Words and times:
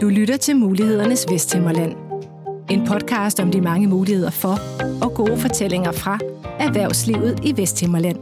Du 0.00 0.08
lytter 0.08 0.36
til 0.40 0.56
Mulighedernes 0.56 1.26
Vesthimmerland. 1.30 1.96
En 2.70 2.86
podcast 2.86 3.40
om 3.40 3.50
de 3.52 3.60
mange 3.60 3.86
muligheder 3.86 4.30
for 4.30 4.58
og 5.04 5.14
gode 5.14 5.38
fortællinger 5.38 5.92
fra 5.92 6.18
erhvervslivet 6.58 7.40
i 7.44 7.56
Vesthimmerland. 7.56 8.16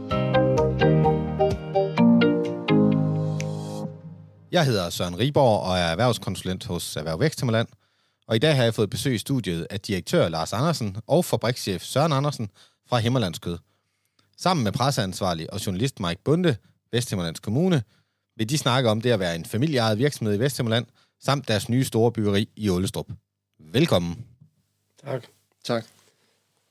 Jeg 4.51 4.65
hedder 4.65 4.89
Søren 4.89 5.19
Riborg 5.19 5.59
og 5.59 5.77
er 5.77 5.83
erhvervskonsulent 5.83 6.65
hos 6.65 6.95
Erhverv 6.95 7.19
Vesthimmerland. 7.19 7.67
Og 8.27 8.35
i 8.35 8.39
dag 8.39 8.55
har 8.55 8.63
jeg 8.63 8.73
fået 8.73 8.89
besøg 8.89 9.15
i 9.15 9.17
studiet 9.17 9.67
af 9.69 9.79
direktør 9.79 10.29
Lars 10.29 10.53
Andersen 10.53 10.97
og 11.07 11.25
fabrikschef 11.25 11.83
Søren 11.83 12.11
Andersen 12.11 12.49
fra 12.89 12.97
Himmerlandskød. 12.97 13.57
Sammen 14.37 14.63
med 14.63 14.71
presseansvarlig 14.71 15.53
og 15.53 15.65
journalist 15.65 15.99
Mike 15.99 16.21
Bunde, 16.25 16.55
Vesthimmerlands 16.91 17.39
Kommune, 17.39 17.83
vil 18.41 18.49
de 18.49 18.57
snakke 18.57 18.89
om 18.89 19.01
det 19.01 19.11
at 19.11 19.19
være 19.19 19.35
en 19.35 19.45
familieejet 19.45 19.97
virksomhed 19.97 20.35
i 20.35 20.39
Vesthimmerland, 20.39 20.85
samt 21.23 21.47
deres 21.47 21.69
nye 21.69 21.83
store 21.83 22.11
byggeri 22.11 22.49
i 22.55 22.69
Ålestrup. 22.69 23.07
Velkommen. 23.59 24.25
Tak. 25.05 25.23
Tak. 25.63 25.85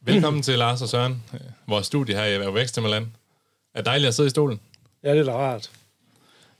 Velkommen 0.01 0.43
til 0.43 0.59
Lars 0.59 0.83
og 0.83 0.89
Søren, 0.89 1.23
øh, 1.35 1.41
vores 1.67 1.87
studie 1.87 2.15
her 2.15 2.25
i 2.25 2.35
Erhverv 2.35 2.55
Væksthimmerland. 2.55 3.07
Er 3.75 3.83
dejligt 3.83 4.09
at 4.09 4.15
sidde 4.15 4.27
i 4.27 4.31
stolen. 4.31 4.61
Ja, 5.03 5.13
det 5.13 5.21
er 5.21 5.25
da 5.25 5.33
rart. 5.33 5.71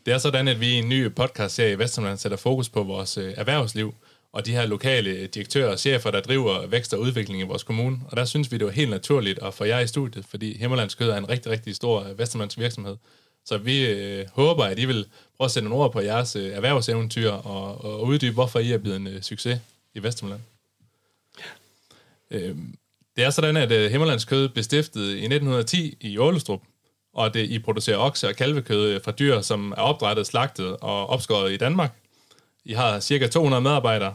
Det 0.07 0.15
er 0.15 0.19
sådan, 0.19 0.49
at 0.49 0.61
vi 0.61 0.67
i 0.67 0.79
en 0.79 0.89
ny 0.89 1.15
podcast-serie 1.15 1.73
i 1.73 1.79
Vesthimmerland 1.79 2.19
sætter 2.19 2.39
fokus 2.39 2.69
på 2.69 2.83
vores 2.83 3.19
øh, 3.19 3.35
erhvervsliv 3.37 3.95
og 4.33 4.47
de 4.47 4.53
her 4.53 4.67
lokale 4.67 5.27
direktører 5.27 5.71
og 5.71 5.79
chefer, 5.79 6.11
der 6.11 6.21
driver 6.21 6.67
vækst 6.67 6.95
og 6.95 7.01
udvikling 7.01 7.41
i 7.41 7.45
vores 7.45 7.63
kommune. 7.63 7.99
Og 8.09 8.17
der 8.17 8.25
synes 8.25 8.53
vi, 8.53 8.59
det 8.59 8.67
var 8.67 8.73
helt 8.73 8.91
naturligt 8.91 9.39
at 9.43 9.55
få 9.55 9.65
jer 9.65 9.79
i 9.79 9.87
studiet, 9.87 10.25
fordi 10.25 10.59
Himmerlands 10.59 10.95
Kød 10.95 11.11
er 11.11 11.17
en 11.17 11.29
rigtig, 11.29 11.53
rigtig 11.53 11.75
stor 11.75 12.07
Vesterlands 12.17 12.59
virksomhed. 12.59 12.97
Så 13.45 13.59
vi 13.59 13.87
øh, 13.87 14.27
håber, 14.33 14.65
at 14.65 14.79
I 14.79 14.85
vil 14.85 15.07
prøve 15.37 15.45
at 15.45 15.51
sætte 15.51 15.69
nogle 15.69 15.85
ord 15.85 15.93
på 15.93 16.01
jeres 16.01 16.37
øh, 16.37 16.53
erhvervseventyr 16.53 17.31
og, 17.31 17.85
og 17.85 18.07
uddybe, 18.07 18.35
hvorfor 18.35 18.59
I 18.59 18.73
er 18.73 18.79
blevet 18.79 18.97
en 18.97 19.07
øh, 19.07 19.23
succes 19.23 19.61
i 19.95 20.03
Vestjylland. 20.03 20.41
Øh, 22.31 22.57
det 23.17 23.25
er 23.25 23.31
sådan, 23.31 23.57
at 23.57 23.73
øh, 23.73 24.51
blev 24.51 24.63
stiftet 24.63 25.01
i 25.01 25.25
1910 25.25 25.97
i 26.01 26.19
Ålestrup, 26.19 26.61
og 27.15 27.35
det, 27.35 27.51
I 27.51 27.59
producerer 27.59 27.99
okse- 27.99 28.29
og 28.29 28.37
kalvekød 28.37 28.95
øh, 28.95 29.01
fra 29.05 29.13
dyr, 29.13 29.41
som 29.41 29.73
er 29.73 29.83
opdrettet, 29.83 30.27
slagtet 30.27 30.77
og 30.81 31.07
opskåret 31.07 31.53
i 31.53 31.57
Danmark. 31.57 31.93
I 32.65 32.73
har 32.73 33.01
cirka 33.01 33.27
200 33.27 33.61
medarbejdere, 33.61 34.15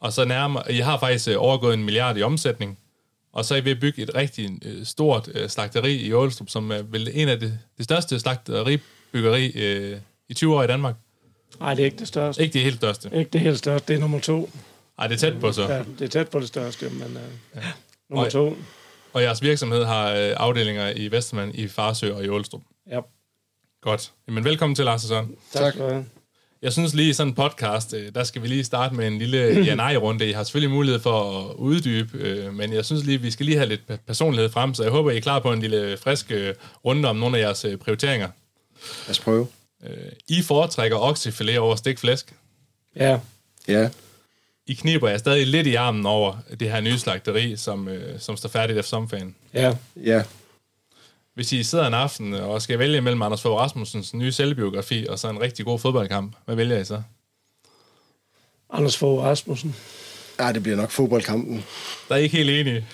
og 0.00 0.12
så 0.12 0.24
nærmer, 0.24 0.68
I 0.70 0.78
har 0.78 0.98
faktisk 0.98 1.28
øh, 1.28 1.36
overgået 1.38 1.74
en 1.74 1.84
milliard 1.84 2.16
i 2.16 2.22
omsætning, 2.22 2.78
og 3.34 3.44
så 3.44 3.54
er 3.54 3.58
I 3.58 3.64
ved 3.64 3.72
at 3.72 3.80
bygge 3.80 4.02
et 4.02 4.14
rigtig 4.14 4.58
øh, 4.64 4.84
stort 4.86 5.28
øh, 5.34 5.48
slagteri 5.48 5.94
i 5.96 6.12
Ålestrup, 6.12 6.48
som 6.48 6.70
er 6.70 6.82
vel 6.82 7.10
en 7.12 7.28
af 7.28 7.40
det, 7.40 7.58
det 7.76 7.84
største 7.84 8.20
slagteribyggeri 8.20 9.46
øh, 9.54 9.98
i 10.28 10.34
20 10.34 10.54
år 10.56 10.62
i 10.62 10.66
Danmark. 10.66 10.94
Nej, 11.60 11.74
det 11.74 11.80
er 11.82 11.84
ikke 11.84 11.98
det 11.98 12.08
største. 12.08 12.42
Ikke 12.42 12.52
det 12.52 12.62
helt 12.62 12.76
største. 12.76 13.10
Ikke 13.14 13.30
det 13.30 13.40
helt 13.40 13.58
største, 13.58 13.88
det 13.88 13.96
er 13.96 14.00
nummer 14.00 14.20
to. 14.20 14.50
Nej, 14.98 15.06
det 15.06 15.14
er 15.14 15.18
tæt 15.18 15.40
på 15.40 15.52
så. 15.52 15.62
Ja, 15.72 15.78
det 15.98 16.04
er 16.04 16.08
tæt 16.08 16.28
på 16.28 16.40
det 16.40 16.48
største, 16.48 16.88
men 16.90 17.02
uh, 17.16 17.22
ja. 17.54 17.60
nummer 18.10 18.24
Og- 18.24 18.32
to. 18.32 18.56
Og 19.12 19.22
jeres 19.22 19.42
virksomhed 19.42 19.84
har 19.84 20.10
øh, 20.10 20.32
afdelinger 20.36 20.92
i 20.96 21.08
Vesterland, 21.10 21.54
i 21.54 21.68
Farsø 21.68 22.14
og 22.14 22.24
i 22.24 22.28
Ålestrup. 22.28 22.62
Ja, 22.90 23.00
Godt. 23.82 24.12
Jamen, 24.28 24.44
velkommen 24.44 24.74
til, 24.76 24.84
Lars 24.84 25.04
og 25.04 25.08
Søren. 25.08 25.34
tak. 25.52 25.74
Tak. 25.74 26.04
Jeg 26.64 26.72
synes 26.72 26.94
lige 26.94 27.08
i 27.08 27.12
sådan 27.12 27.30
en 27.30 27.34
podcast, 27.34 27.94
øh, 27.94 28.14
der 28.14 28.24
skal 28.24 28.42
vi 28.42 28.46
lige 28.48 28.64
starte 28.64 28.94
med 28.94 29.06
en 29.06 29.18
lille 29.18 29.38
ja-nej-runde. 29.68 30.28
I 30.28 30.32
har 30.32 30.44
selvfølgelig 30.44 30.70
mulighed 30.76 31.00
for 31.00 31.40
at 31.50 31.54
uddybe, 31.54 32.18
øh, 32.18 32.54
men 32.54 32.72
jeg 32.72 32.84
synes 32.84 33.04
lige, 33.04 33.20
vi 33.20 33.30
skal 33.30 33.46
lige 33.46 33.56
have 33.58 33.68
lidt 33.68 33.80
pe- 33.90 33.96
personlighed 34.06 34.50
frem, 34.50 34.74
så 34.74 34.82
jeg 34.82 34.92
håber, 34.92 35.10
I 35.10 35.16
er 35.16 35.20
klar 35.20 35.38
på 35.38 35.52
en 35.52 35.60
lille 35.60 35.96
frisk 35.96 36.30
øh, 36.30 36.54
runde 36.84 37.08
om 37.08 37.16
nogle 37.16 37.38
af 37.38 37.42
jeres 37.42 37.66
prioriteringer. 37.80 38.28
Lad 39.06 39.10
os 39.10 39.20
prøve. 39.20 39.46
I 40.28 40.42
foretrækker 40.42 40.96
oksefilet 40.98 41.58
over 41.58 41.76
stegt 41.76 42.00
flæsk. 42.00 42.32
Ja, 42.96 43.18
Ja. 43.68 43.88
I 44.66 44.74
kniber 44.74 45.08
jeg 45.08 45.18
stadig 45.18 45.46
lidt 45.46 45.66
i 45.66 45.74
armen 45.74 46.06
over 46.06 46.36
det 46.60 46.70
her 46.70 46.80
nye 46.80 46.98
slagteri, 46.98 47.56
som, 47.56 47.88
som 48.18 48.36
står 48.36 48.48
færdigt 48.48 48.78
efter 48.78 48.88
sommerferien. 48.90 49.34
ja. 49.54 49.72
Ja. 50.04 50.22
Hvis 51.34 51.52
I 51.52 51.62
sidder 51.62 51.86
en 51.86 51.94
aften 51.94 52.34
og 52.34 52.62
skal 52.62 52.78
vælge 52.78 53.00
mellem 53.00 53.22
Anders 53.22 53.42
Fogh 53.42 53.60
Rasmussens 53.60 54.14
nye 54.14 54.32
selvbiografi 54.32 55.06
og 55.06 55.18
så 55.18 55.28
en 55.30 55.40
rigtig 55.40 55.64
god 55.64 55.78
fodboldkamp, 55.78 56.36
hvad 56.44 56.56
vælger 56.56 56.78
I 56.78 56.84
så? 56.84 57.02
Anders 58.70 58.96
Fogh 58.96 59.22
Rasmussen. 59.24 59.76
Ja, 60.38 60.52
det 60.52 60.62
bliver 60.62 60.76
nok 60.76 60.90
fodboldkampen. 60.90 61.64
Der 62.08 62.14
er 62.14 62.18
I 62.18 62.22
ikke 62.22 62.36
helt 62.36 62.50
enige. 62.50 62.86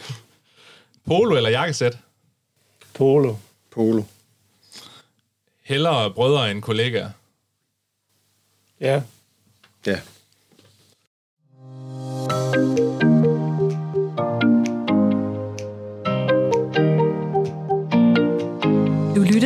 Polo 1.07 1.37
eller 1.37 1.51
jakkesæt? 1.51 1.99
Polo. 2.95 3.37
Polo. 3.71 4.03
Hellere 5.63 6.11
brødre 6.11 6.51
end 6.51 6.63
kollegaer. 6.63 7.11
Ja, 8.81 9.03
Ja. 9.87 10.01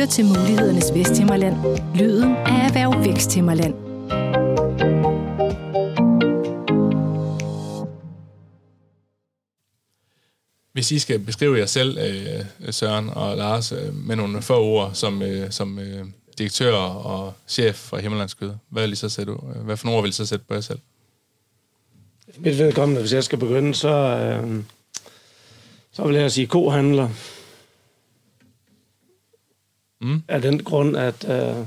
Lytter 0.05 0.15
til 0.15 0.25
Mulighedernes 0.25 0.93
Vesthimmerland. 0.93 1.55
Lyden 1.95 2.35
af 2.35 2.67
Erhverv 2.67 3.05
Væksthimmerland. 3.05 3.73
Hvis 10.73 10.91
I 10.91 10.99
skal 10.99 11.19
beskrive 11.19 11.57
jer 11.57 11.65
selv, 11.65 11.97
øh, 11.97 12.71
Søren 12.73 13.09
og 13.09 13.37
Lars, 13.37 13.71
øh, 13.71 13.93
med 13.93 14.15
nogle 14.15 14.41
få 14.41 14.59
ord 14.59 14.91
som, 14.93 15.21
øh, 15.21 15.51
som 15.51 15.79
direktør 16.37 16.75
og 16.75 17.33
chef 17.47 17.75
for 17.75 17.97
Himmerlandskød, 17.97 18.51
hvad, 18.69 18.83
vil 18.83 18.93
I 18.93 18.95
så 18.95 19.09
sætte, 19.09 19.33
hvad 19.63 19.77
for 19.77 19.85
nogle 19.85 19.97
ord 19.97 20.03
vil 20.03 20.09
I 20.09 20.13
så 20.13 20.25
sætte 20.25 20.45
på 20.47 20.53
jer 20.53 20.61
selv? 20.61 20.79
mit 22.37 22.57
vedkommende, 22.57 23.01
hvis 23.01 23.13
jeg 23.13 23.23
skal 23.23 23.37
begynde, 23.37 23.75
så, 23.75 23.89
øh, 23.89 24.63
så 25.91 26.07
vil 26.07 26.15
jeg 26.15 26.31
sige 26.31 26.47
kohandler. 26.47 27.09
Mm. 30.01 30.21
Af 30.27 30.41
den 30.41 30.63
grund, 30.63 30.97
at 30.97 31.23
øh, 31.23 31.65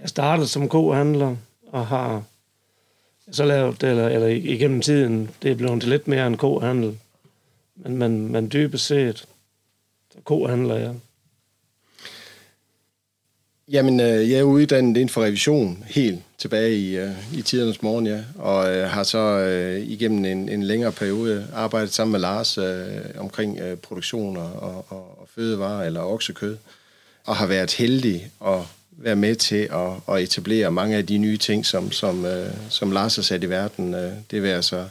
jeg 0.00 0.08
startede 0.08 0.48
som 0.48 0.68
kohandler, 0.68 1.36
og 1.72 1.86
har 1.86 2.22
så 3.30 3.44
lavet, 3.44 3.82
eller, 3.82 4.08
eller 4.08 4.26
igennem 4.26 4.80
tiden, 4.80 5.30
det 5.42 5.50
er 5.50 5.54
blevet 5.54 5.80
til 5.80 5.90
lidt 5.90 6.08
mere 6.08 6.26
end 6.26 6.36
kohandel. 6.36 6.98
Men, 7.76 7.96
men, 7.96 8.32
men 8.32 8.50
dybest 8.52 8.86
set, 8.86 9.18
så 10.12 10.18
kohandler 10.24 10.76
jeg. 10.76 10.94
Jamen, 13.68 14.00
øh, 14.00 14.30
jeg 14.30 14.38
er 14.38 14.42
uddannet 14.42 14.96
inden 14.96 15.08
for 15.08 15.24
revision 15.24 15.84
helt 15.86 16.22
tilbage 16.38 16.76
i, 16.76 16.96
øh, 16.96 17.38
i 17.38 17.42
tidernes 17.42 17.82
morgen, 17.82 18.06
ja. 18.06 18.24
Og 18.38 18.76
øh, 18.76 18.88
har 18.88 19.02
så 19.02 19.18
øh, 19.18 19.80
igennem 19.80 20.24
en, 20.24 20.48
en 20.48 20.62
længere 20.62 20.92
periode 20.92 21.46
arbejdet 21.54 21.92
sammen 21.92 22.12
med 22.12 22.20
Lars 22.20 22.58
øh, 22.58 22.86
omkring 23.18 23.58
øh, 23.58 23.76
produktion 23.76 24.36
og, 24.36 24.52
og, 24.52 24.86
og 24.88 25.28
fødevarer 25.34 25.86
eller 25.86 26.00
oksekød. 26.00 26.56
Og 27.24 27.36
har 27.36 27.46
været 27.46 27.72
heldig 27.72 28.30
at 28.46 28.58
være 28.90 29.16
med 29.16 29.34
til 29.36 29.68
at, 29.72 30.14
at 30.14 30.22
etablere 30.22 30.70
mange 30.72 30.96
af 30.96 31.06
de 31.06 31.18
nye 31.18 31.36
ting, 31.36 31.66
som, 31.66 31.92
som, 31.92 32.24
øh, 32.24 32.50
som 32.68 32.92
Lars 32.92 33.16
har 33.16 33.22
sat 33.22 33.42
i 33.44 33.48
verden. 33.48 33.94
Øh, 33.94 34.12
det 34.30 34.42
vil 34.42 34.48
altså 34.48 34.88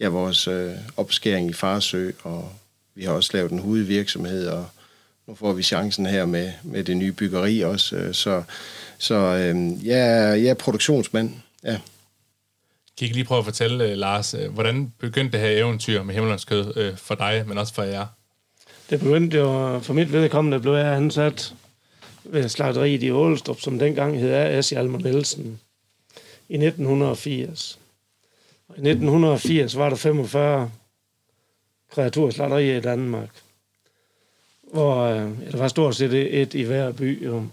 ja, 0.00 0.08
vores 0.08 0.48
øh, 0.48 0.72
opskæring 0.96 1.50
i 1.50 1.52
Farsø, 1.52 2.10
og 2.22 2.52
vi 2.94 3.04
har 3.04 3.12
også 3.12 3.30
lavet 3.32 3.52
en 3.52 3.58
hovedvirksomhed, 3.58 4.46
og 4.46 4.66
nu 5.26 5.34
får 5.34 5.52
vi 5.52 5.62
chancen 5.62 6.06
her 6.06 6.26
med, 6.26 6.52
med 6.62 6.84
det 6.84 6.96
nye 6.96 7.12
byggeri 7.12 7.60
også. 7.60 7.96
øh, 7.96 8.14
Så, 8.14 8.42
så 8.98 9.14
øh, 9.14 9.86
jeg, 9.86 9.98
er, 9.98 10.34
jeg 10.34 10.50
er 10.50 10.54
produktionsmand. 10.54 11.32
Ja. 11.64 11.70
Kan 11.70 11.80
I 13.00 13.04
ikke 13.04 13.16
lige 13.16 13.24
prøve 13.24 13.38
at 13.38 13.44
fortælle, 13.44 13.84
øh, 13.84 13.96
Lars, 13.96 14.34
øh, 14.34 14.52
hvordan 14.52 14.92
begyndte 14.98 15.38
det 15.38 15.46
her 15.46 15.58
eventyr 15.58 16.02
med 16.02 16.14
Himmerlandskød 16.14 16.76
øh, 16.76 16.96
for 16.96 17.14
dig, 17.14 17.44
men 17.46 17.58
også 17.58 17.74
for 17.74 17.82
jer? 17.82 18.06
Det 18.90 19.00
begyndte 19.00 19.38
jo, 19.38 19.78
for 19.78 19.94
mit 19.94 20.12
vedkommende 20.12 20.60
blev 20.60 20.72
jeg 20.72 20.96
ansat 20.96 21.54
ved 22.24 22.48
slagteriet 22.48 23.02
i 23.02 23.10
Ålestrup, 23.10 23.60
som 23.60 23.78
dengang 23.78 24.18
hed 24.18 24.32
A.S. 24.34 24.70
Hjalmar 24.70 24.98
Nielsen, 24.98 25.60
i 26.48 26.54
1980. 26.54 27.78
Og 28.68 28.76
I 28.76 28.80
1980 28.80 29.76
var 29.76 29.88
der 29.88 29.96
45 29.96 30.70
kreaturslagterier 31.90 32.76
i 32.76 32.80
Danmark, 32.80 33.30
hvor 34.72 34.96
øh, 34.96 35.30
ja, 35.42 35.50
der 35.50 35.58
var 35.58 35.68
stort 35.68 35.96
set 35.96 36.12
et, 36.12 36.40
et 36.40 36.54
i 36.54 36.62
hver 36.62 36.92
by. 36.92 37.24
Jo. 37.24 37.46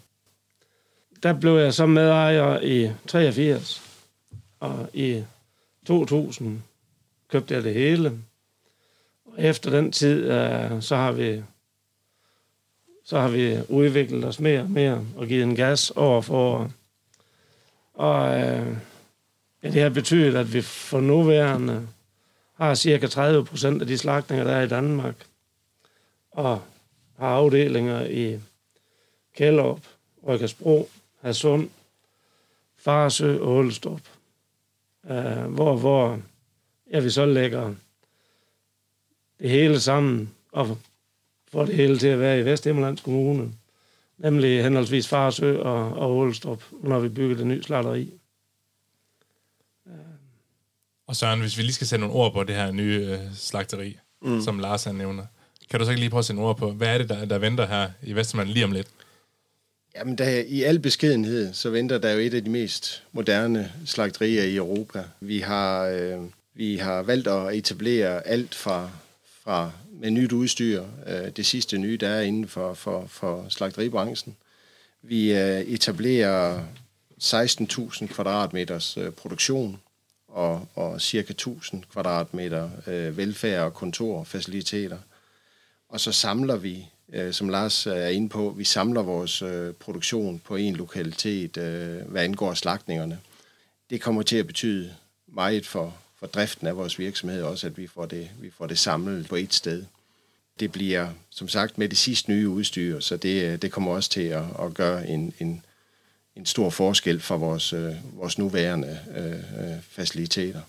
Der 1.23 1.33
blev 1.33 1.57
jeg 1.57 1.73
så 1.73 1.85
medejer 1.85 2.59
i 2.61 2.91
83, 3.07 3.81
og 4.59 4.89
i 4.93 5.23
2000 5.87 6.61
købte 7.29 7.53
jeg 7.53 7.63
det 7.63 7.73
hele. 7.73 8.19
Efter 9.37 9.69
den 9.69 9.91
tid, 9.91 10.31
øh, 10.31 10.81
så 10.81 10.95
har 10.95 11.11
vi 11.11 11.43
så 13.03 13.19
har 13.19 13.29
vi 13.29 13.57
udviklet 13.69 14.25
os 14.25 14.39
mere 14.39 14.61
og 14.61 14.69
mere 14.69 15.05
og 15.17 15.27
givet 15.27 15.43
en 15.43 15.55
gas 15.55 15.91
over 15.91 16.21
for 16.21 16.35
år. 16.35 16.71
Og 17.93 18.39
øh, 18.39 18.77
ja, 19.63 19.69
det 19.71 19.81
har 19.81 19.89
betydet, 19.89 20.35
at 20.35 20.53
vi 20.53 20.61
for 20.61 20.99
nuværende 20.99 21.87
har 22.53 22.75
cirka 22.75 23.07
30 23.07 23.45
procent 23.45 23.81
af 23.81 23.87
de 23.87 23.97
slagtninger, 23.97 24.43
der 24.43 24.51
er 24.51 24.61
i 24.61 24.67
Danmark, 24.67 25.15
og 26.31 26.61
har 27.19 27.27
afdelinger 27.27 28.05
i 28.05 28.39
Kjellup, 29.35 29.79
Røkkersbro, 30.27 30.89
Hasund, 31.21 31.69
Farsø 32.77 33.39
og 33.39 33.47
Ålestrup, 33.47 34.01
øh, 35.09 35.43
hvor, 35.43 35.77
hvor 35.77 36.19
ja, 36.91 36.99
vi 36.99 37.09
så 37.09 37.25
lægger 37.25 37.73
det 39.39 39.49
hele 39.49 39.79
sammen 39.79 40.31
og 40.51 40.77
får 41.51 41.65
det 41.65 41.75
hele 41.75 41.97
til 41.97 42.07
at 42.07 42.19
være 42.19 42.39
i 42.39 42.45
Vesthimmerlands 42.45 43.01
Kommune, 43.01 43.51
nemlig 44.17 44.63
henholdsvis 44.63 45.07
Farsø 45.07 45.59
og, 45.59 45.93
og 45.93 46.17
Ålestrup, 46.17 46.63
når 46.83 46.99
vi 46.99 47.09
bygger 47.09 47.37
det 47.37 47.47
nye 47.47 47.63
slatteri. 47.63 48.13
Og 51.07 51.15
Søren, 51.15 51.39
hvis 51.39 51.57
vi 51.57 51.61
lige 51.61 51.73
skal 51.73 51.87
sætte 51.87 52.01
nogle 52.01 52.15
ord 52.15 52.33
på 52.33 52.43
det 52.43 52.55
her 52.55 52.71
nye 52.71 53.07
øh, 53.11 53.19
slagteri, 53.35 53.97
mm. 54.21 54.41
som 54.41 54.59
Lars 54.59 54.83
han 54.83 54.95
nævner. 54.95 55.25
Kan 55.69 55.79
du 55.79 55.85
så 55.85 55.91
ikke 55.91 55.99
lige 55.99 56.09
prøve 56.09 56.19
at 56.19 56.25
sætte 56.25 56.35
nogle 56.35 56.49
ord 56.49 56.57
på, 56.57 56.71
hvad 56.71 56.87
er 56.87 56.97
det, 56.97 57.09
der, 57.09 57.25
der 57.25 57.37
venter 57.37 57.67
her 57.67 57.89
i 58.03 58.13
Vesterland 58.13 58.49
lige 58.49 58.65
om 58.65 58.71
lidt? 58.71 58.87
Jamen, 59.95 60.17
der, 60.17 60.29
i 60.47 60.63
al 60.63 60.79
beskedenhed, 60.79 61.53
så 61.53 61.69
venter 61.69 61.97
der 61.97 62.11
jo 62.11 62.19
et 62.19 62.33
af 62.33 62.43
de 62.43 62.49
mest 62.49 63.03
moderne 63.11 63.71
slagterier 63.85 64.43
i 64.43 64.55
Europa. 64.55 65.03
Vi 65.19 65.39
har, 65.39 65.85
øh, 65.85 66.19
vi 66.53 66.77
har 66.77 67.01
valgt 67.03 67.27
at 67.27 67.55
etablere 67.55 68.27
alt 68.27 68.55
fra, 68.55 68.89
fra 69.47 69.71
med 69.91 70.11
nyt 70.11 70.31
udstyr, 70.31 70.83
øh, 71.05 71.31
det 71.31 71.45
sidste 71.45 71.77
nye, 71.77 71.97
der 71.97 72.09
er 72.09 72.21
inden 72.21 72.47
for, 72.47 72.73
for, 72.73 73.05
for 73.07 73.45
slagteribranchen. 73.49 74.35
Vi 75.01 75.33
øh, 75.33 75.61
etablerer 75.61 76.63
16.000 77.23 78.07
kvadratmeters 78.07 78.97
øh, 78.97 79.11
produktion 79.11 79.79
og, 80.27 80.67
og 80.75 81.01
cirka 81.01 81.31
1000 81.31 81.83
kvadratmeter 81.91 82.69
øh, 82.87 83.17
velfærd 83.17 83.63
og 83.63 83.73
kontorfaciliteter. 83.73 84.97
Og 85.89 85.99
så 85.99 86.11
samler 86.11 86.55
vi, 86.55 86.85
øh, 87.13 87.33
som 87.33 87.49
Lars 87.49 87.87
øh, 87.87 87.93
er 87.93 88.07
inde 88.07 88.29
på, 88.29 88.53
vi 88.57 88.63
samler 88.63 89.01
vores 89.01 89.41
øh, 89.41 89.73
produktion 89.73 90.39
på 90.39 90.55
en 90.55 90.75
lokalitet, 90.75 91.57
øh, 91.57 92.01
hvad 92.01 92.23
angår 92.23 92.53
slagtningerne. 92.53 93.19
Det 93.89 94.01
kommer 94.01 94.21
til 94.21 94.37
at 94.37 94.47
betyde 94.47 94.95
meget 95.27 95.65
for, 95.65 95.97
for 96.19 96.27
driften 96.27 96.67
af 96.67 96.77
vores 96.77 96.99
virksomhed 96.99 97.41
også, 97.41 97.67
at 97.67 97.77
vi 97.77 97.87
får 97.87 98.05
det, 98.05 98.29
vi 98.39 98.49
får 98.49 98.67
det 98.67 98.79
samlet 98.79 99.27
på 99.27 99.35
et 99.35 99.53
sted. 99.53 99.85
Det 100.59 100.71
bliver, 100.71 101.09
som 101.29 101.47
sagt, 101.47 101.77
med 101.77 101.89
det 101.89 101.97
sidste 101.97 102.31
nye 102.31 102.49
udstyr, 102.49 102.99
så 102.99 103.17
det, 103.17 103.43
øh, 103.43 103.61
det 103.61 103.71
kommer 103.71 103.91
også 103.91 104.09
til 104.09 104.21
at, 104.21 104.43
at 104.59 104.73
gøre 104.73 105.07
en, 105.07 105.33
en, 105.39 105.65
en 106.35 106.45
stor 106.45 106.69
forskel 106.69 107.19
for 107.19 107.37
vores, 107.37 107.73
øh, 107.73 107.95
vores 108.13 108.37
nuværende 108.37 108.99
øh, 109.17 109.71
øh, 109.71 109.81
faciliteter. 109.81 110.61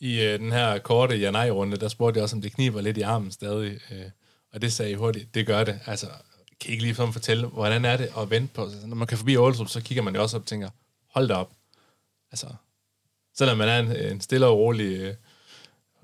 I 0.00 0.20
øh, 0.20 0.38
den 0.38 0.52
her 0.52 0.78
korte 0.78 1.16
ja-nej-runde, 1.16 1.76
der 1.76 1.88
spurgte 1.88 2.18
jeg 2.18 2.22
også, 2.22 2.36
om 2.36 2.42
det 2.42 2.52
kniber 2.52 2.80
lidt 2.80 2.96
i 2.96 3.00
armen 3.00 3.32
stadig. 3.32 3.80
Øh, 3.90 4.04
og 4.52 4.62
det 4.62 4.72
sagde 4.72 4.90
I 4.90 4.94
hurtigt, 4.94 5.34
det 5.34 5.46
gør 5.46 5.64
det. 5.64 5.80
Altså, 5.86 6.06
kan 6.60 6.70
I 6.70 6.72
ikke 6.72 6.82
lige 6.82 6.94
fortælle, 6.94 7.46
hvordan 7.46 7.84
er 7.84 7.96
det 7.96 8.08
at 8.18 8.30
vente 8.30 8.54
på? 8.54 8.70
Når 8.86 8.96
man 8.96 9.06
kan 9.06 9.18
forbi 9.18 9.36
Aarhus, 9.36 9.70
så 9.70 9.80
kigger 9.80 10.02
man 10.02 10.14
jo 10.14 10.22
også 10.22 10.36
op 10.36 10.42
og 10.42 10.46
tænker, 10.46 10.68
hold 11.10 11.28
da 11.28 11.34
op. 11.34 11.52
Altså, 12.32 12.46
selvom 13.34 13.58
man 13.58 13.68
er 13.68 13.78
en, 13.78 14.12
en 14.12 14.20
stille 14.20 14.46
og 14.46 14.58
rolig 14.58 14.96
øh, 14.98 15.14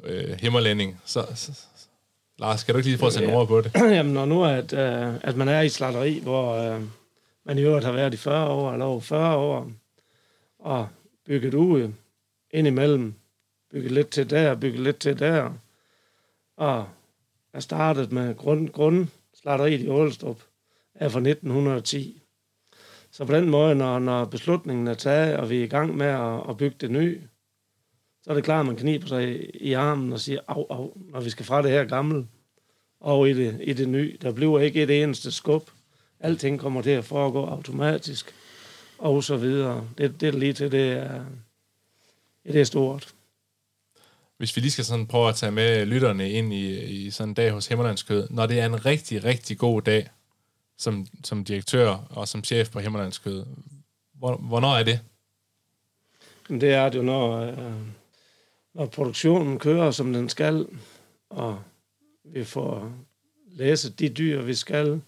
øh, 0.05 0.41
himmerlænding, 0.41 1.00
så, 1.05 1.27
så, 1.35 1.53
Lars, 2.38 2.65
kan 2.65 2.75
du 2.75 2.79
ikke 2.79 2.88
lige 2.88 2.99
prøve 2.99 3.06
at 3.06 3.12
sætte 3.12 3.32
ord 3.32 3.49
på 3.49 3.61
det? 3.61 3.73
Jamen, 3.97 4.12
når 4.12 4.27
nu 4.27 4.44
at, 4.44 4.73
øh, 4.73 5.15
at 5.23 5.37
man 5.37 5.49
er 5.49 5.61
i 5.61 5.69
slatteri, 5.69 6.19
hvor 6.19 6.55
øh, 6.55 6.82
man 7.44 7.59
i 7.59 7.62
øvrigt 7.62 7.85
har 7.85 7.93
været 7.93 8.15
i 8.15 8.17
40 8.17 8.49
år, 8.49 8.73
eller 8.73 8.87
over 8.87 9.00
40 9.00 9.37
år, 9.37 9.71
og 10.59 10.88
bygget 11.27 11.55
ud 11.55 11.93
indimellem, 12.50 13.15
bygget 13.73 13.93
lidt 13.93 14.11
til 14.11 14.31
der, 14.31 14.55
bygget 14.55 14.81
lidt 14.81 14.99
til 14.99 15.19
der, 15.19 15.53
og 16.56 16.88
er 17.53 17.61
startet 17.61 18.12
med 18.12 18.37
grund, 18.37 18.69
grundslatteriet 18.69 19.81
i 19.81 19.88
Ålestrup, 19.88 20.43
er 20.94 21.09
fra 21.09 21.19
1910. 21.19 22.20
Så 23.12 23.25
på 23.25 23.35
den 23.35 23.51
måde, 23.51 23.75
når, 23.75 23.99
når 23.99 24.25
beslutningen 24.25 24.87
er 24.87 24.95
taget, 24.95 25.37
og 25.37 25.51
vi 25.51 25.59
er 25.61 25.65
i 25.65 25.67
gang 25.67 25.97
med 25.97 26.07
at, 26.07 26.41
at 26.49 26.57
bygge 26.57 26.77
det 26.81 26.91
nye, 26.91 27.21
så 28.23 28.31
er 28.31 28.35
det 28.35 28.45
klart, 28.45 28.61
at 28.61 28.67
man 28.67 28.77
kniber 28.77 29.07
sig 29.07 29.51
i 29.55 29.73
armen 29.73 30.12
og 30.12 30.21
siger, 30.21 30.41
au, 30.49 30.67
au, 30.71 30.93
når 31.12 31.21
vi 31.21 31.31
skal 31.31 31.47
fra 31.47 31.62
det 31.62 31.71
her 31.71 31.85
gamle 31.85 32.27
og 33.01 33.31
i 33.31 33.33
det, 33.33 33.61
i 33.62 33.73
det 33.73 33.89
nye. 33.89 34.17
Der 34.23 34.33
bliver 34.33 34.61
ikke 34.61 34.83
et 34.83 35.03
eneste 35.03 35.31
skub. 35.31 35.71
Alting 36.21 36.61
kommer 36.61 36.83
til 36.83 36.91
at 36.91 37.05
foregå 37.05 37.45
automatisk, 37.45 38.35
og 38.99 39.25
så 39.25 39.37
videre. 39.37 39.89
Det, 39.99 40.21
det 40.21 40.29
er 40.29 40.39
lige 40.39 40.53
til, 40.53 40.73
det 40.73 40.93
er, 40.93 41.25
ja, 42.45 42.53
det 42.53 42.61
er 42.61 42.65
stort. 42.65 43.15
Hvis 44.39 44.57
vi 44.57 44.61
lige 44.61 44.71
skal 44.71 44.85
sådan 44.85 45.07
prøve 45.07 45.29
at 45.29 45.35
tage 45.35 45.53
med 45.53 45.87
lytterne 45.87 46.31
ind 46.31 46.53
i, 46.53 46.81
i 46.81 47.11
sådan 47.11 47.29
en 47.29 47.35
dag 47.35 47.51
hos 47.51 47.67
Himmerlandskød, 47.67 48.29
når 48.31 48.47
det 48.47 48.61
er 48.61 48.67
en 48.67 48.87
rigtig, 48.87 49.25
rigtig 49.25 49.59
god 49.59 49.83
dag 49.83 50.09
som, 50.81 51.06
som 51.25 51.44
direktør 51.44 51.88
og 52.11 52.29
som 52.29 52.44
chef 52.44 52.71
på 52.71 52.81
Himmerlandskød, 52.81 53.47
hvornår 54.19 54.77
er 54.77 54.82
det? 54.82 55.00
Det 56.49 56.73
er 56.73 56.88
det 56.88 56.99
jo, 56.99 57.03
når, 57.03 57.41
øh, 57.41 57.81
når 58.75 58.87
produktionen 58.87 59.59
kører, 59.59 59.91
som 59.91 60.12
den 60.12 60.29
skal, 60.29 60.67
og 61.31 61.62
vi 62.25 62.44
får 62.44 62.93
læse 63.47 63.93
de 63.93 64.09
dyr, 64.09 64.43
vi 64.43 64.55
skal, 64.55 65.03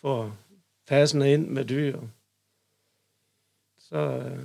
for 0.00 0.36
passende 0.86 1.32
ind 1.32 1.48
med 1.48 1.64
dyr. 1.64 2.00
Så... 3.78 3.96
Øh... 3.96 4.44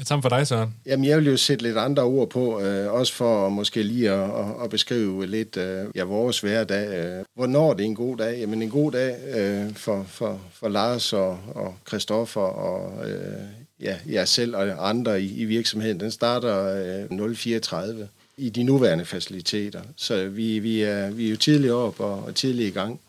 Er 0.00 0.04
det 0.14 0.22
for 0.22 0.28
dig, 0.28 0.46
Søren? 0.46 0.74
Jamen, 0.86 1.04
jeg 1.04 1.18
vil 1.18 1.26
jo 1.26 1.36
sætte 1.36 1.62
lidt 1.62 1.76
andre 1.76 2.02
ord 2.02 2.30
på, 2.30 2.60
øh, 2.60 2.92
også 2.92 3.14
for 3.14 3.48
måske 3.48 3.82
lige 3.82 4.10
at, 4.10 4.30
at, 4.30 4.64
at 4.64 4.70
beskrive 4.70 5.26
lidt 5.26 5.56
øh, 5.56 5.84
ja, 5.94 6.04
vores 6.04 6.40
hverdag. 6.40 6.88
Øh. 6.88 7.24
Hvornår 7.34 7.74
det 7.74 7.80
er 7.80 7.86
en 7.86 7.94
god 7.94 8.16
dag? 8.16 8.38
Jamen, 8.38 8.62
en 8.62 8.70
god 8.70 8.92
dag 8.92 9.16
øh, 9.36 9.74
for, 9.74 10.04
for, 10.08 10.40
for 10.52 10.68
Lars 10.68 11.12
og, 11.12 11.38
og 11.54 11.74
Christoffer 11.88 12.40
og 12.40 13.08
øh, 13.08 13.42
ja, 13.80 13.96
jeg 14.06 14.28
selv 14.28 14.56
og 14.56 14.88
andre 14.88 15.22
i, 15.22 15.40
i 15.40 15.44
virksomheden, 15.44 16.00
den 16.00 16.10
starter 16.10 16.82
øh, 17.10 17.34
034 17.36 18.08
i 18.36 18.50
de 18.50 18.62
nuværende 18.62 19.04
faciliteter. 19.04 19.82
Så 19.96 20.28
vi, 20.28 20.58
vi, 20.58 20.82
er, 20.82 21.10
vi 21.10 21.26
er 21.26 21.30
jo 21.30 21.36
tidligt 21.36 21.72
op 21.72 22.00
og, 22.00 22.24
og 22.24 22.34
tidligt 22.34 22.68
i 22.68 22.78
gang. 22.78 23.00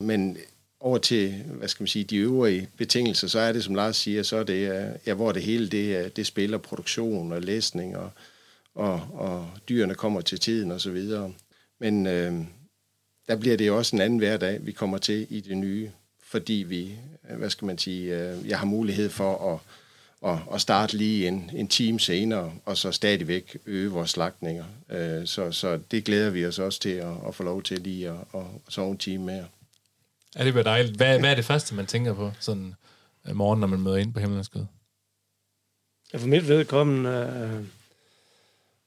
Men 0.00 0.36
over 0.80 0.98
til, 0.98 1.32
hvad 1.32 1.68
skal 1.68 1.82
man 1.82 1.88
sige, 1.88 2.04
de 2.04 2.16
øvrige 2.16 2.68
betingelser, 2.76 3.28
så 3.28 3.38
er 3.38 3.52
det, 3.52 3.64
som 3.64 3.74
Lars 3.74 3.96
siger, 3.96 4.22
så 4.22 4.36
er 4.36 4.42
det, 4.42 4.72
øh, 4.72 4.90
ja, 5.06 5.14
hvor 5.14 5.32
det 5.32 5.42
hele, 5.42 5.68
det, 5.68 6.16
det 6.16 6.26
spiller 6.26 6.58
produktion 6.58 7.32
og 7.32 7.42
læsning, 7.42 7.96
og, 7.96 8.10
og, 8.74 8.92
og 9.12 9.50
dyrene 9.68 9.94
kommer 9.94 10.20
til 10.20 10.40
tiden 10.40 10.72
og 10.72 10.80
så 10.80 10.90
videre. 10.90 11.32
Men 11.80 12.06
øh, 12.06 12.34
der 13.28 13.36
bliver 13.36 13.56
det 13.56 13.70
også 13.70 13.96
en 13.96 14.02
anden 14.02 14.18
hverdag, 14.18 14.66
vi 14.66 14.72
kommer 14.72 14.98
til 14.98 15.26
i 15.30 15.40
det 15.40 15.56
nye, 15.56 15.90
fordi 16.22 16.64
vi, 16.68 16.94
øh, 17.30 17.38
hvad 17.38 17.50
skal 17.50 17.66
man 17.66 17.78
sige, 17.78 18.18
øh, 18.18 18.48
jeg 18.48 18.58
har 18.58 18.66
mulighed 18.66 19.08
for 19.08 19.54
at 19.54 19.60
og, 20.20 20.40
og 20.46 20.60
starte 20.60 20.96
lige 20.96 21.28
en, 21.28 21.50
en 21.54 21.68
time 21.68 22.00
senere, 22.00 22.52
og 22.64 22.76
så 22.76 22.92
stadigvæk 22.92 23.56
øge 23.66 23.90
vores 23.90 24.10
slagtninger. 24.10 24.64
Øh, 24.90 25.26
så, 25.26 25.52
så 25.52 25.78
det 25.90 26.04
glæder 26.04 26.30
vi 26.30 26.46
os 26.46 26.58
også 26.58 26.80
til 26.80 26.88
at, 26.88 27.14
at 27.28 27.34
få 27.34 27.42
lov 27.42 27.62
til 27.62 27.80
lige 27.80 28.08
at, 28.08 28.16
at, 28.34 28.40
at 28.66 28.72
sove 28.72 28.90
en 28.90 28.98
time 28.98 29.24
mere. 29.24 29.44
Ja, 30.36 30.44
det 30.44 30.54
dejligt? 30.62 30.96
Hvad, 30.96 31.18
hvad 31.18 31.30
er 31.30 31.34
det 31.34 31.44
første, 31.44 31.74
man 31.74 31.86
tænker 31.86 32.14
på 32.14 32.32
sådan 32.40 32.74
øh, 33.28 33.36
morgen, 33.36 33.60
når 33.60 33.66
man 33.66 33.80
møder 33.80 33.96
ind 33.96 34.14
på 34.14 34.20
himmelens 34.20 34.50
Ja, 36.12 36.18
for 36.18 36.26
mit 36.26 36.48
vedkommende, 36.48 37.10
øh, 37.10 37.66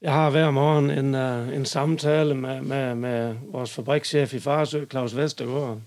jeg 0.01 0.13
har 0.13 0.29
hver 0.29 0.51
morgen 0.51 0.89
en, 0.89 1.15
øh, 1.15 1.55
en 1.55 1.65
samtale 1.65 2.36
med, 2.36 2.62
med, 2.62 2.95
med 2.95 3.36
vores 3.51 3.74
fabrikschef 3.74 4.33
i 4.33 4.39
Farsø, 4.39 4.86
Claus 4.86 5.15
Vestergaard, 5.15 5.81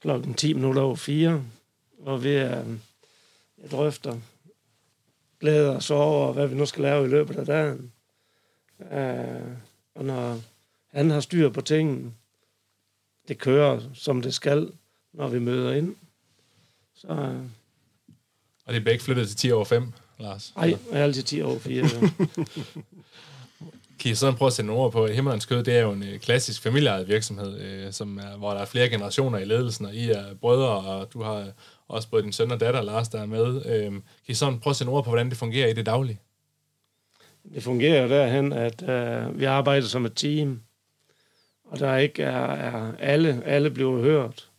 klokken 0.00 0.34
10 0.34 0.52
minutter 0.52 0.82
over 0.82 0.96
4, 0.96 1.44
hvor 1.98 2.16
vi 2.16 2.28
øh, 2.28 2.66
jeg 3.62 3.70
drøfter 3.70 4.16
glæder 5.40 5.76
os 5.76 5.90
over, 5.90 6.32
hvad 6.32 6.46
vi 6.46 6.54
nu 6.54 6.66
skal 6.66 6.82
lave 6.82 7.06
i 7.06 7.08
løbet 7.08 7.36
af 7.36 7.46
dagen. 7.46 7.92
Øh, 8.92 9.56
og 9.94 10.04
når 10.04 10.40
han 10.92 11.10
har 11.10 11.20
styr 11.20 11.48
på 11.48 11.60
tingene, 11.60 12.12
det 13.28 13.38
kører, 13.38 13.80
som 13.94 14.22
det 14.22 14.34
skal, 14.34 14.72
når 15.12 15.28
vi 15.28 15.38
møder 15.38 15.72
ind. 15.72 15.96
Så, 16.94 17.08
uh, 17.08 17.44
og 18.64 18.72
det 18.72 18.80
er 18.80 18.84
begge 18.84 19.04
flyttet 19.04 19.28
til 19.28 19.36
10 19.36 19.52
over 19.52 19.64
5, 19.64 19.92
Lars? 20.18 20.52
Nej, 20.56 20.68
jeg 20.90 20.98
er 20.98 21.04
altid 21.04 21.22
10 21.22 21.42
over 21.42 21.58
4. 21.58 21.84
kan 24.00 24.12
I 24.12 24.14
sådan 24.14 24.34
prøve 24.34 24.46
at 24.46 24.52
sætte 24.52 24.66
nogle 24.66 24.82
ord 24.82 24.92
på? 24.92 25.06
Himmelens 25.06 25.46
Kød, 25.46 25.64
det 25.64 25.76
er 25.76 25.80
jo 25.80 25.92
en 25.92 26.02
øh, 26.02 26.18
klassisk 26.18 26.62
familieejet 26.62 27.08
virksomhed, 27.08 27.60
øh, 27.60 27.92
som 27.92 28.18
er, 28.18 28.36
hvor 28.36 28.50
der 28.50 28.60
er 28.60 28.64
flere 28.64 28.88
generationer 28.88 29.38
i 29.38 29.44
ledelsen, 29.44 29.86
og 29.86 29.94
I 29.94 30.10
er 30.10 30.34
brødre, 30.34 30.68
og 30.68 31.12
du 31.12 31.22
har 31.22 31.46
også 31.88 32.08
både 32.08 32.22
din 32.22 32.32
søn 32.32 32.50
og 32.50 32.60
datter, 32.60 32.82
Lars, 32.82 33.08
der 33.08 33.20
er 33.20 33.26
med. 33.26 33.66
Øh, 33.66 33.92
kan 33.92 34.02
I 34.26 34.34
sådan 34.34 34.60
prøve 34.60 34.72
at 34.72 34.76
sætte 34.76 34.90
ord 34.90 35.04
på, 35.04 35.10
hvordan 35.10 35.30
det 35.30 35.38
fungerer 35.38 35.68
i 35.68 35.72
det 35.72 35.86
daglige? 35.86 36.20
Det 37.54 37.62
fungerer 37.62 38.08
derhen, 38.08 38.52
at 38.52 38.88
øh, 38.88 39.38
vi 39.38 39.44
arbejder 39.44 39.86
som 39.86 40.06
et 40.06 40.12
team, 40.16 40.60
og 41.66 41.78
der 41.78 41.96
ikke 41.96 42.22
er, 42.22 42.46
er 42.46 42.96
alle, 42.98 43.42
alle 43.44 43.70
bliver 43.70 44.00
hørt. 44.00 44.50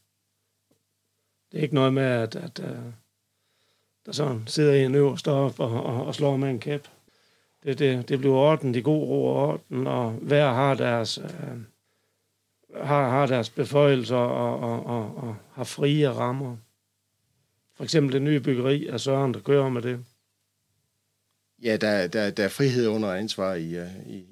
Det 1.52 1.58
er 1.58 1.62
ikke 1.62 1.76
noget 1.76 1.94
med, 1.94 2.04
at, 2.04 2.36
at 2.36 2.60
at 2.60 2.76
der 4.06 4.12
sådan 4.12 4.48
sidder 4.48 4.86
en 4.86 4.96
øverst 4.96 5.28
op 5.28 5.60
og, 5.60 5.84
og, 5.84 6.06
og 6.06 6.16
slår 6.16 6.38
med 6.38 6.50
en 6.50 6.60
kæp. 6.60 6.88
Det, 7.64 7.80
det, 7.80 8.10
det 8.10 8.20
bliver 8.20 8.36
orden, 8.36 8.74
de 8.74 8.82
god 8.82 9.08
ro 9.08 9.26
og 9.26 9.48
orden, 9.48 9.88
og 9.88 10.12
hver 10.12 10.54
har 10.54 10.74
deres, 10.74 11.18
øh, 11.18 11.58
har, 12.86 13.10
har 13.10 13.26
deres 13.26 13.50
beføjelser 13.50 14.16
og, 14.16 14.60
og, 14.60 14.86
og, 14.86 15.18
og 15.18 15.36
har 15.52 15.64
frie 15.64 16.10
rammer 16.10 16.58
for 17.78 17.84
eksempel 17.84 18.14
det 18.14 18.22
nye 18.22 18.40
byggeri 18.40 18.88
af 18.88 19.00
Søren, 19.00 19.34
der 19.34 19.40
kører 19.40 19.70
med 19.70 19.82
det. 19.82 20.06
Ja, 21.64 21.78
der, 21.78 22.08
der, 22.08 22.30
der 22.30 22.44
er 22.44 22.50
frihed 22.50 22.88
under 22.88 23.14
ansvar 23.14 23.54
i, 23.54 23.76
øh, 23.76 24.08
i, 24.08 24.26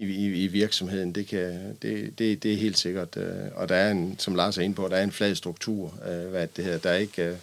i, 0.00 0.04
i, 0.04 0.44
i 0.44 0.46
virksomheden. 0.46 1.14
Det, 1.14 1.26
kan, 1.26 1.76
det, 1.82 2.18
det, 2.18 2.42
det 2.42 2.52
er 2.52 2.56
helt 2.56 2.78
sikkert. 2.78 3.16
Øh, 3.16 3.46
og 3.54 3.68
der 3.68 3.74
er 3.74 3.90
en, 3.90 4.18
som 4.18 4.34
Lars 4.34 4.58
er 4.58 4.62
inde 4.62 4.74
på, 4.74 4.88
der 4.88 4.96
er 4.96 5.02
en 5.02 5.12
flad 5.12 5.34
struktur. 5.34 5.98
Øh, 6.08 6.30
hvad 6.30 6.48
det 6.56 6.64
hedder. 6.64 6.78
Der 6.78 6.90
er 6.90 6.96
ikke, 6.96 7.22
øh, 7.22 7.36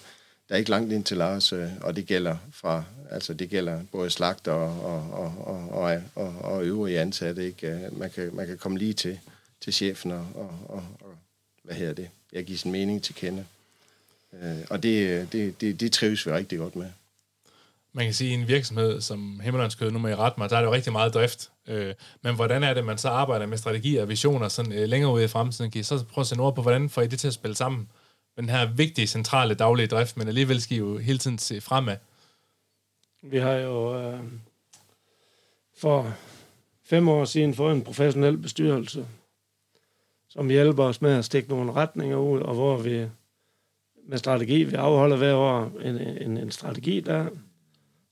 der 0.50 0.56
er 0.56 0.58
ikke 0.58 0.70
langt 0.70 0.94
ind 0.94 1.04
til 1.04 1.18
Lars, 1.18 1.52
og 1.82 1.96
det 1.96 2.06
gælder 2.06 2.38
fra, 2.52 2.84
altså 3.12 3.34
det 3.34 3.50
gælder 3.50 3.82
både 3.92 4.10
slagter 4.10 4.52
og, 4.52 5.12
og, 5.12 5.34
og, 5.48 5.70
og, 5.70 6.02
og, 6.16 6.36
og 6.42 6.66
øvrige 6.66 7.00
ansatte. 7.00 7.46
Ikke? 7.46 7.90
Man, 7.92 8.10
kan, 8.10 8.30
man 8.34 8.48
kan 8.48 8.58
komme 8.58 8.78
lige 8.78 8.94
til, 8.94 9.20
til 9.62 9.74
chefen 9.74 10.12
og, 10.12 10.28
og, 10.36 10.60
og, 10.68 10.84
og 11.00 11.18
hvad 11.64 11.76
hedder 11.76 11.94
det? 11.94 12.10
Jeg 12.34 12.44
giver 12.46 12.58
sin 12.58 12.72
mening 12.72 13.04
til 13.04 13.16
kende. 13.16 13.46
Og 14.70 14.84
det, 14.84 15.28
det, 15.32 15.62
det, 15.62 15.80
det 15.80 15.92
trives 15.92 16.26
vi 16.26 16.32
rigtig 16.32 16.58
godt 16.58 16.76
med 16.76 16.88
man 17.98 18.06
kan 18.06 18.14
sige, 18.14 18.34
en 18.34 18.48
virksomhed 18.48 19.02
som 19.02 19.40
Himmelandskød, 19.44 19.92
nu 19.92 20.00
må 20.00 20.08
I 20.08 20.16
rette 20.16 20.40
mig, 20.40 20.50
der 20.50 20.56
er 20.56 20.62
det 20.62 20.68
jo 20.68 20.74
rigtig 20.74 20.92
meget 20.92 21.14
drift. 21.14 21.52
Øh, 21.68 21.94
men 22.22 22.36
hvordan 22.36 22.64
er 22.64 22.74
det, 22.74 22.86
man 22.86 22.98
så 22.98 23.10
arbejder 23.10 23.46
med 23.46 23.58
strategier 23.58 24.02
og 24.02 24.10
visioner 24.10 24.48
sådan, 24.48 24.72
øh, 24.72 24.90
længere 24.90 25.14
ude 25.14 25.24
i 25.24 25.28
fremtiden? 25.28 25.72
Kan 25.72 25.82
I 25.82 25.84
så 25.84 26.04
prøve 26.04 26.24
at 26.24 26.28
se 26.28 26.40
ord 26.40 26.56
på, 26.56 26.62
hvordan 26.62 26.90
får 26.90 27.02
I 27.02 27.08
det 27.08 27.20
til 27.20 27.28
at 27.28 27.34
spille 27.34 27.56
sammen? 27.56 27.90
med 28.36 28.44
Den 28.44 28.50
her 28.50 28.74
vigtige, 28.74 29.08
centrale, 29.08 29.54
daglige 29.54 29.88
drift, 29.88 30.18
men 30.18 30.28
alligevel 30.28 30.62
skal 30.62 30.78
I 30.78 30.80
jo 30.80 30.98
hele 30.98 31.18
tiden 31.18 31.38
se 31.38 31.62
fremad. 31.62 31.98
Vi 33.22 33.38
har 33.38 33.54
jo 33.54 34.02
øh, 34.02 34.20
for 35.78 36.14
fem 36.84 37.10
år 37.10 37.26
siden 37.26 37.54
fået 37.54 37.76
en 37.76 37.84
professionel 37.84 38.38
bestyrelse, 38.38 39.08
som 40.30 40.50
hjælper 40.50 40.84
os 40.84 41.02
med 41.02 41.12
at 41.12 41.26
stikke 41.26 41.50
nogle 41.50 41.74
retninger 41.74 42.18
ud, 42.18 42.40
og 42.40 42.54
hvor 42.56 42.78
vi 42.78 43.06
med 44.08 44.18
strategi, 44.18 44.64
vi 44.64 44.76
afholder 44.76 45.18
hver 45.18 45.34
år 45.34 45.72
en, 45.84 45.98
en, 45.98 46.38
en 46.38 46.52
strategi 46.52 47.00
der, 47.00 47.30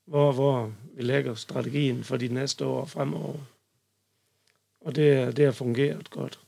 hvor, 0.06 0.32
hvor 0.32 0.74
vi 0.96 1.04
lægger 1.04 1.36
strategien 1.36 2.04
for 2.04 2.18
de 2.18 2.28
næste 2.28 2.66
år 2.66 2.86
fremover. 2.86 3.38
Og 4.82 4.96
det, 4.96 5.38
det 5.38 5.46
har 5.46 5.52
fungeret 5.52 6.10
godt. 6.10 6.40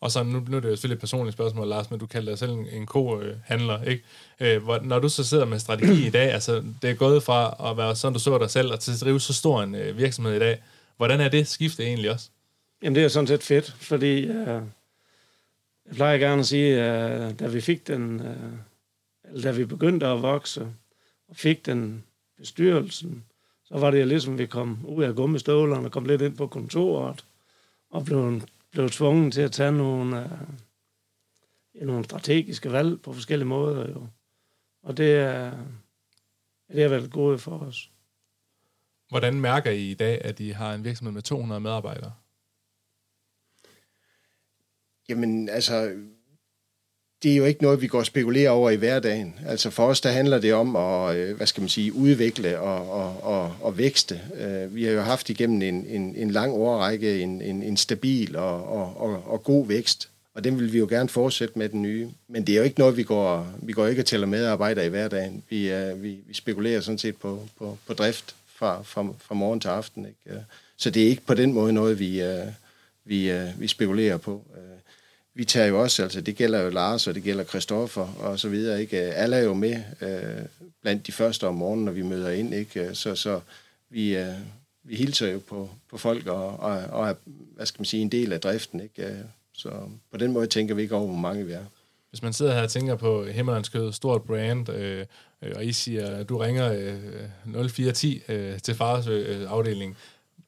Og 0.00 0.10
så 0.10 0.22
nu, 0.22 0.44
nu 0.48 0.56
er 0.56 0.60
det 0.60 0.68
jo 0.68 0.76
selvfølgelig 0.76 0.94
et 0.94 1.00
personligt 1.00 1.34
spørgsmål, 1.34 1.68
Lars, 1.68 1.90
men 1.90 2.00
du 2.00 2.06
kalder 2.06 2.30
dig 2.30 2.38
selv 2.38 2.50
en, 2.50 2.66
en 2.66 2.86
ko-handler, 2.86 3.82
ikke? 3.82 4.04
Øh, 4.40 4.62
hvor, 4.62 4.78
når 4.78 4.98
du 4.98 5.08
så 5.08 5.24
sidder 5.24 5.44
med 5.44 5.58
strategi 5.58 6.06
i 6.06 6.10
dag, 6.10 6.32
altså 6.32 6.64
det 6.82 6.90
er 6.90 6.94
gået 6.94 7.22
fra 7.22 7.70
at 7.70 7.76
være 7.76 7.96
sådan, 7.96 8.12
du 8.12 8.18
så 8.18 8.38
dig 8.38 8.50
selv, 8.50 8.72
og 8.72 8.80
til 8.80 8.92
at 8.92 9.00
drive 9.00 9.20
så 9.20 9.34
stor 9.34 9.62
en 9.62 9.74
øh, 9.74 9.98
virksomhed 9.98 10.34
i 10.34 10.38
dag. 10.38 10.62
Hvordan 10.96 11.20
er 11.20 11.28
det 11.28 11.48
skifte 11.48 11.84
egentlig 11.84 12.10
også? 12.10 12.30
Jamen 12.82 12.94
det 12.94 13.04
er 13.04 13.08
sådan 13.08 13.26
set 13.26 13.42
fedt, 13.42 13.72
fordi 13.72 14.24
øh, 14.24 14.62
jeg 15.86 15.94
plejer 15.94 16.18
gerne 16.18 16.40
at 16.40 16.46
sige, 16.46 16.82
at 16.82 17.22
øh, 17.22 17.38
da 17.38 17.46
vi 17.46 17.60
fik 17.60 17.86
den, 17.86 18.20
øh, 18.20 18.36
eller 19.24 19.42
da 19.42 19.50
vi 19.50 19.64
begyndte 19.64 20.06
at 20.06 20.22
vokse, 20.22 20.68
og 21.28 21.36
fik 21.36 21.66
den 21.66 22.04
bestyrelsen, 22.36 23.24
så 23.64 23.78
var 23.78 23.90
det 23.90 24.08
ligesom, 24.08 24.38
vi 24.38 24.46
kom 24.46 24.86
ud 24.86 25.04
af 25.04 25.14
gummistøvlerne 25.14 25.86
og 25.86 25.92
kom 25.92 26.04
lidt 26.04 26.22
ind 26.22 26.36
på 26.36 26.46
kontoret, 26.46 27.24
og 27.90 28.04
blev, 28.04 28.40
blev 28.70 28.88
tvunget 28.88 29.32
til 29.32 29.40
at 29.40 29.52
tage 29.52 29.72
nogle, 29.72 30.30
uh, 31.74 31.86
nogle 31.86 32.04
strategiske 32.04 32.72
valg 32.72 33.02
på 33.02 33.12
forskellige 33.12 33.48
måder. 33.48 33.90
Jo. 33.90 34.06
Og 34.82 34.96
det 34.96 35.16
er, 35.16 35.50
det 36.72 36.82
er 36.82 36.88
været 36.88 37.12
gode 37.12 37.38
for 37.38 37.58
os. 37.58 37.90
Hvordan 39.08 39.40
mærker 39.40 39.70
I 39.70 39.90
i 39.90 39.94
dag, 39.94 40.24
at 40.24 40.40
I 40.40 40.48
har 40.48 40.74
en 40.74 40.84
virksomhed 40.84 41.12
med 41.12 41.22
200 41.22 41.60
medarbejdere? 41.60 42.12
Jamen, 45.08 45.48
altså, 45.48 46.04
det 47.22 47.32
er 47.32 47.36
jo 47.36 47.44
ikke 47.44 47.62
noget, 47.62 47.82
vi 47.82 47.86
går 47.86 47.98
og 47.98 48.06
spekulerer 48.06 48.50
over 48.50 48.70
i 48.70 48.76
hverdagen. 48.76 49.34
Altså 49.46 49.70
for 49.70 49.86
os, 49.86 50.00
der 50.00 50.10
handler 50.10 50.38
det 50.38 50.54
om 50.54 50.76
at, 50.76 51.16
øh, 51.16 51.36
hvad 51.36 51.46
skal 51.46 51.60
man 51.60 51.68
sige, 51.68 51.92
udvikle 51.92 52.60
og, 52.60 52.90
og, 52.90 53.22
og, 53.22 53.56
og 53.60 53.78
vækste. 53.78 54.20
Øh, 54.34 54.74
vi 54.74 54.84
har 54.84 54.92
jo 54.92 55.00
haft 55.00 55.30
igennem 55.30 55.62
en, 55.62 55.86
en, 55.86 56.14
en 56.16 56.30
lang 56.30 56.52
årrække 56.52 57.20
en, 57.20 57.42
en, 57.42 57.62
en 57.62 57.76
stabil 57.76 58.36
og, 58.36 58.68
og, 58.68 59.00
og, 59.00 59.22
og 59.26 59.42
god 59.44 59.66
vækst, 59.66 60.08
og 60.34 60.44
den 60.44 60.58
vil 60.60 60.72
vi 60.72 60.78
jo 60.78 60.86
gerne 60.90 61.08
fortsætte 61.08 61.58
med 61.58 61.68
den 61.68 61.82
nye. 61.82 62.08
Men 62.28 62.46
det 62.46 62.52
er 62.52 62.56
jo 62.56 62.64
ikke 62.64 62.78
noget, 62.78 62.96
vi 62.96 63.02
går, 63.02 63.54
vi 63.62 63.72
går 63.72 63.86
ikke 63.86 64.02
og 64.02 64.06
tæller 64.06 64.26
medarbejdere 64.26 64.86
i 64.86 64.88
hverdagen. 64.88 65.42
Vi, 65.50 65.70
øh, 65.72 66.02
vi, 66.02 66.18
vi 66.26 66.34
spekulerer 66.34 66.80
sådan 66.80 66.98
set 66.98 67.16
på, 67.16 67.42
på, 67.58 67.78
på 67.86 67.94
drift 67.94 68.34
fra, 68.56 68.82
fra, 68.82 69.06
fra 69.20 69.34
morgen 69.34 69.60
til 69.60 69.68
aften. 69.68 70.06
Ikke? 70.06 70.40
Så 70.76 70.90
det 70.90 71.02
er 71.02 71.08
ikke 71.08 71.26
på 71.26 71.34
den 71.34 71.52
måde 71.52 71.72
noget, 71.72 71.98
vi, 71.98 72.22
vi, 73.04 73.32
vi 73.58 73.66
spekulerer 73.66 74.16
på 74.16 74.42
vi 75.36 75.44
tager 75.44 75.66
jo 75.66 75.82
også, 75.82 76.02
altså 76.02 76.20
det 76.20 76.36
gælder 76.36 76.60
jo 76.60 76.70
Lars, 76.70 77.06
og 77.06 77.14
det 77.14 77.22
gælder 77.22 77.44
Christoffer 77.44 78.14
og 78.18 78.38
så 78.38 78.48
videre, 78.48 78.80
ikke? 78.80 79.06
Øh, 79.06 79.12
Alle 79.22 79.36
er 79.36 79.42
jo 79.42 79.54
med 79.54 79.82
øh, 80.00 80.44
blandt 80.82 81.06
de 81.06 81.12
første 81.12 81.46
om 81.46 81.54
morgenen, 81.54 81.84
når 81.84 81.92
vi 81.92 82.02
møder 82.02 82.30
ind, 82.30 82.54
ikke? 82.54 82.80
Øh, 82.80 82.94
så, 82.94 83.14
så 83.14 83.40
vi, 83.90 84.16
øh, 84.16 84.34
vi 84.84 84.96
hilser 84.96 85.28
jo 85.28 85.38
på, 85.48 85.70
på 85.90 85.98
folk 85.98 86.26
og, 86.26 86.46
og, 86.46 86.70
og 86.70 87.08
er, 87.08 87.14
hvad 87.56 87.66
skal 87.66 87.80
man 87.80 87.84
sige, 87.84 88.02
en 88.02 88.12
del 88.12 88.32
af 88.32 88.40
driften, 88.40 88.80
ikke? 88.80 89.06
Øh, 89.06 89.18
så 89.52 89.70
på 90.10 90.16
den 90.16 90.32
måde 90.32 90.46
tænker 90.46 90.74
vi 90.74 90.82
ikke 90.82 90.94
over, 90.94 91.06
hvor 91.06 91.16
mange 91.16 91.46
vi 91.46 91.52
er. 91.52 91.64
Hvis 92.10 92.22
man 92.22 92.32
sidder 92.32 92.54
her 92.54 92.62
og 92.62 92.70
tænker 92.70 92.94
på 92.94 93.24
Himmelandskød, 93.24 93.92
stort 93.92 94.22
brand, 94.22 94.68
øh, 94.68 95.06
og 95.54 95.64
I 95.64 95.72
siger, 95.72 96.06
at 96.06 96.28
du 96.28 96.38
ringer 96.38 96.72
øh, 96.72 97.68
0410 97.68 98.22
øh, 98.28 98.58
til 98.60 98.74
fars 98.74 99.06
øh, 99.06 99.50
afdeling, 99.50 99.96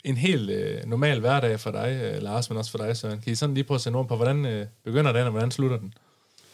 en 0.09 0.17
helt 0.17 0.50
øh, 0.50 0.85
normal 0.87 1.21
hverdag 1.21 1.61
for 1.61 1.71
dig, 1.71 2.00
øh, 2.03 2.23
Lars, 2.23 2.50
men 2.50 2.59
også 2.59 2.71
for 2.71 2.79
dig, 2.79 2.97
Søren. 2.97 3.21
Kan 3.21 3.33
I 3.33 3.35
sådan 3.35 3.55
lige 3.55 3.65
prøve 3.65 3.77
at 3.77 3.81
sætte 3.81 3.97
ord 3.97 4.09
på, 4.09 4.17
hvordan 4.17 4.47
øh, 4.47 4.67
begynder 4.85 5.12
den, 5.12 5.25
og 5.25 5.31
hvordan 5.31 5.50
slutter 5.50 5.79
den? 5.79 5.95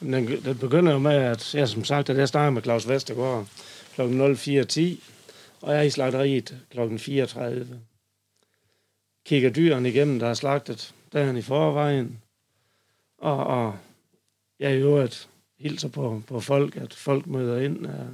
Den, 0.01 0.27
den 0.45 0.59
begynder 0.59 0.93
jo 0.93 0.99
med, 0.99 1.13
at 1.13 1.55
jeg 1.55 1.69
som 1.69 1.85
sagt, 1.85 2.11
at 2.11 2.17
jeg 2.17 2.29
starter 2.29 2.51
med 2.51 2.63
Claus 2.63 2.89
Vestergaard 2.89 3.47
kl. 3.95 4.01
04.10, 4.01 4.05
og 5.61 5.73
jeg 5.73 5.79
er 5.79 5.83
i 5.83 5.91
slagteriet 5.91 6.57
kl. 6.71 6.99
34. 6.99 7.81
Kigger 9.27 9.51
dyrene 9.51 9.89
igennem, 9.89 10.19
der 10.19 10.27
er 10.27 10.35
slagtet 10.35 10.95
dagen 11.13 11.37
i 11.37 11.43
forvejen, 11.43 12.21
og, 13.19 13.47
og 13.47 13.77
jeg 14.61 14.71
er 14.73 14.77
jo 14.77 14.97
et 14.97 15.29
hilser 15.59 15.89
på, 15.89 16.23
på 16.27 16.41
folk, 16.41 16.77
at 16.77 16.95
folk 16.95 17.27
møder 17.27 17.61
ind, 17.61 17.87
øh, 17.87 18.07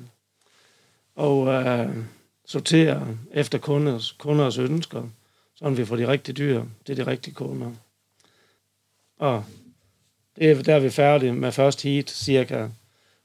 og 1.14 1.48
øh, 1.48 1.96
sorterer 2.46 3.06
efter 3.32 3.58
kunders, 3.58 4.12
kunders 4.12 4.58
ønsker 4.58 5.02
så 5.60 5.70
vi 5.70 5.84
får 5.84 5.96
de 5.96 6.08
rigtige 6.08 6.34
dyr 6.34 6.64
det 6.86 6.98
er 6.98 7.04
de 7.04 7.10
rigtige 7.10 7.34
kunder. 7.34 7.72
Og 9.18 9.44
det 10.36 10.50
er, 10.50 10.62
der 10.62 10.74
er 10.74 10.80
vi 10.80 10.90
færdige 10.90 11.32
med 11.32 11.52
første 11.52 11.88
heat 11.88 12.10
cirka 12.10 12.68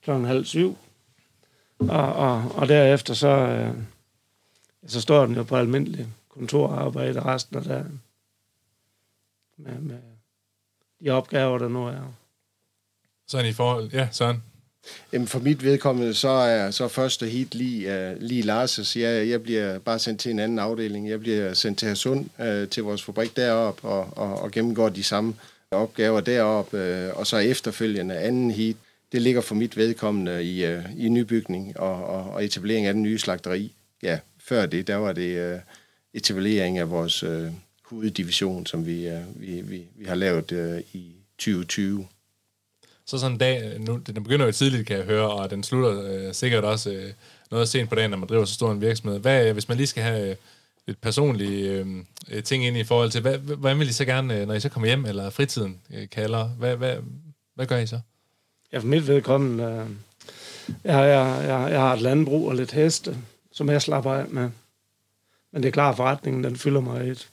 kl. 0.03 0.11
halv 0.11 0.45
syv. 0.45 0.77
Og, 1.79 2.13
og, 2.13 2.51
og 2.55 2.67
derefter 2.67 3.13
så, 3.13 3.27
øh, 3.27 3.73
så 4.87 5.01
står 5.01 5.25
den 5.25 5.35
jo 5.35 5.43
på 5.43 5.55
almindelig 5.55 6.07
kontorarbejde 6.29 7.25
resten 7.25 7.57
af 7.57 7.63
dagen. 7.63 8.01
Med, 9.57 9.79
med 9.79 9.99
de 11.03 11.09
opgaver, 11.09 11.57
der 11.57 11.67
nu 11.67 11.87
er. 11.87 12.13
Sådan 13.27 13.49
i 13.49 13.53
forhold... 13.53 13.91
Ja, 13.91 14.09
sådan. 14.11 14.43
Jamen 15.13 15.27
for 15.27 15.39
mit 15.39 15.63
vedkommende, 15.63 16.13
så 16.13 16.29
er 16.29 16.71
så 16.71 16.87
første 16.87 17.25
hit 17.27 17.55
lige, 17.55 18.11
uh, 18.11 18.21
lige 18.21 18.43
Lars' 18.43 18.99
jeg, 18.99 19.29
jeg 19.29 19.43
bliver 19.43 19.79
bare 19.79 19.99
sendt 19.99 20.21
til 20.21 20.31
en 20.31 20.39
anden 20.39 20.59
afdeling. 20.59 21.09
Jeg 21.09 21.19
bliver 21.19 21.53
sendt 21.53 21.79
til 21.79 21.87
Hersund, 21.87 22.25
uh, 22.39 22.45
øh, 22.45 22.67
til 22.67 22.83
vores 22.83 23.03
fabrik 23.03 23.35
derop 23.35 23.79
og, 23.83 24.09
og, 24.15 24.41
og 24.41 24.51
gennemgår 24.51 24.89
de 24.89 25.03
samme 25.03 25.35
opgaver 25.71 26.21
derop, 26.21 26.73
uh, 26.73 26.79
øh, 26.79 27.09
og 27.13 27.27
så 27.27 27.37
efterfølgende 27.37 28.15
anden 28.15 28.51
hit. 28.51 28.77
Det 29.11 29.21
ligger 29.21 29.41
for 29.41 29.55
mit 29.55 29.77
vedkommende 29.77 30.43
i, 30.43 30.73
uh, 30.73 30.83
i 30.97 31.09
nybygning 31.09 31.79
og, 31.79 32.05
og, 32.05 32.33
og 32.33 32.45
etablering 32.45 32.85
af 32.85 32.93
den 32.93 33.03
nye 33.03 33.19
slagteri. 33.19 33.73
Ja, 34.03 34.19
før 34.39 34.65
det, 34.65 34.87
der 34.87 34.95
var 34.95 35.13
det 35.13 35.53
uh, 35.53 35.59
etablering 36.13 36.77
af 36.77 36.89
vores 36.89 37.23
uh, 37.23 37.45
hoveddivision, 37.85 38.65
som 38.65 38.85
vi, 38.85 39.07
uh, 39.07 39.41
vi, 39.41 39.61
vi, 39.61 39.81
vi 39.95 40.05
har 40.05 40.15
lavet 40.15 40.51
uh, 40.51 40.79
i 40.93 41.11
2020 41.37 42.07
så 43.05 43.17
sådan 43.17 43.31
en 43.31 43.38
dag, 43.38 43.74
øh, 43.74 43.81
nu, 43.81 43.97
den 43.97 44.24
begynder 44.24 44.45
jo 44.45 44.51
tidligt, 44.51 44.88
kan 44.88 44.97
jeg 44.97 45.05
høre, 45.05 45.29
og 45.29 45.50
den 45.50 45.63
slutter 45.63 46.03
øh, 46.03 46.33
sikkert 46.33 46.63
også 46.63 46.91
øh, 46.91 47.13
noget 47.51 47.69
sent 47.69 47.89
på 47.89 47.95
dagen, 47.95 48.09
når 48.12 48.17
man 48.17 48.29
driver 48.29 48.45
så 48.45 48.53
stor 48.53 48.71
en 48.71 48.81
virksomhed. 48.81 49.19
Hvad, 49.19 49.47
øh, 49.47 49.53
hvis 49.53 49.67
man 49.67 49.77
lige 49.77 49.88
skal 49.88 50.03
have 50.03 50.29
øh, 50.29 50.35
et 50.88 50.97
personligt 50.97 51.71
øh, 51.71 51.88
øh, 52.31 52.43
ting 52.43 52.65
ind 52.65 52.77
i 52.77 52.83
forhold 52.83 53.12
til, 53.12 53.21
hvad, 53.21 53.38
hvordan 53.38 53.79
vil 53.79 53.89
I 53.89 53.93
så 53.93 54.05
gerne, 54.05 54.39
øh, 54.39 54.47
når 54.47 54.53
I 54.53 54.59
så 54.59 54.69
kommer 54.69 54.88
hjem, 54.88 55.05
eller 55.05 55.29
fritiden 55.29 55.79
øh, 55.93 56.09
kalder, 56.09 56.47
hvad, 56.47 56.75
hvad, 56.75 56.97
hvad 57.55 57.65
gør 57.65 57.77
I 57.77 57.88
så? 57.88 58.00
Ja, 58.74 58.79
for 58.79 58.88
mit 58.88 59.07
vedkommende, 59.07 59.63
øh, 59.63 59.89
jeg, 60.83 61.07
jeg, 61.07 61.47
jeg, 61.47 61.71
jeg 61.71 61.79
har 61.79 61.93
et 61.93 62.01
landbrug 62.01 62.47
og 62.47 62.55
lidt 62.55 62.71
heste, 62.71 63.17
som 63.51 63.69
jeg 63.69 63.81
slapper 63.81 64.13
af 64.13 64.25
med. 64.27 64.50
Men 65.51 65.63
det 65.63 65.67
er 65.67 65.71
klart, 65.71 65.95
forretningen 65.95 66.43
den 66.43 66.55
fylder 66.55 66.81
mig 66.81 67.09
et. 67.09 67.29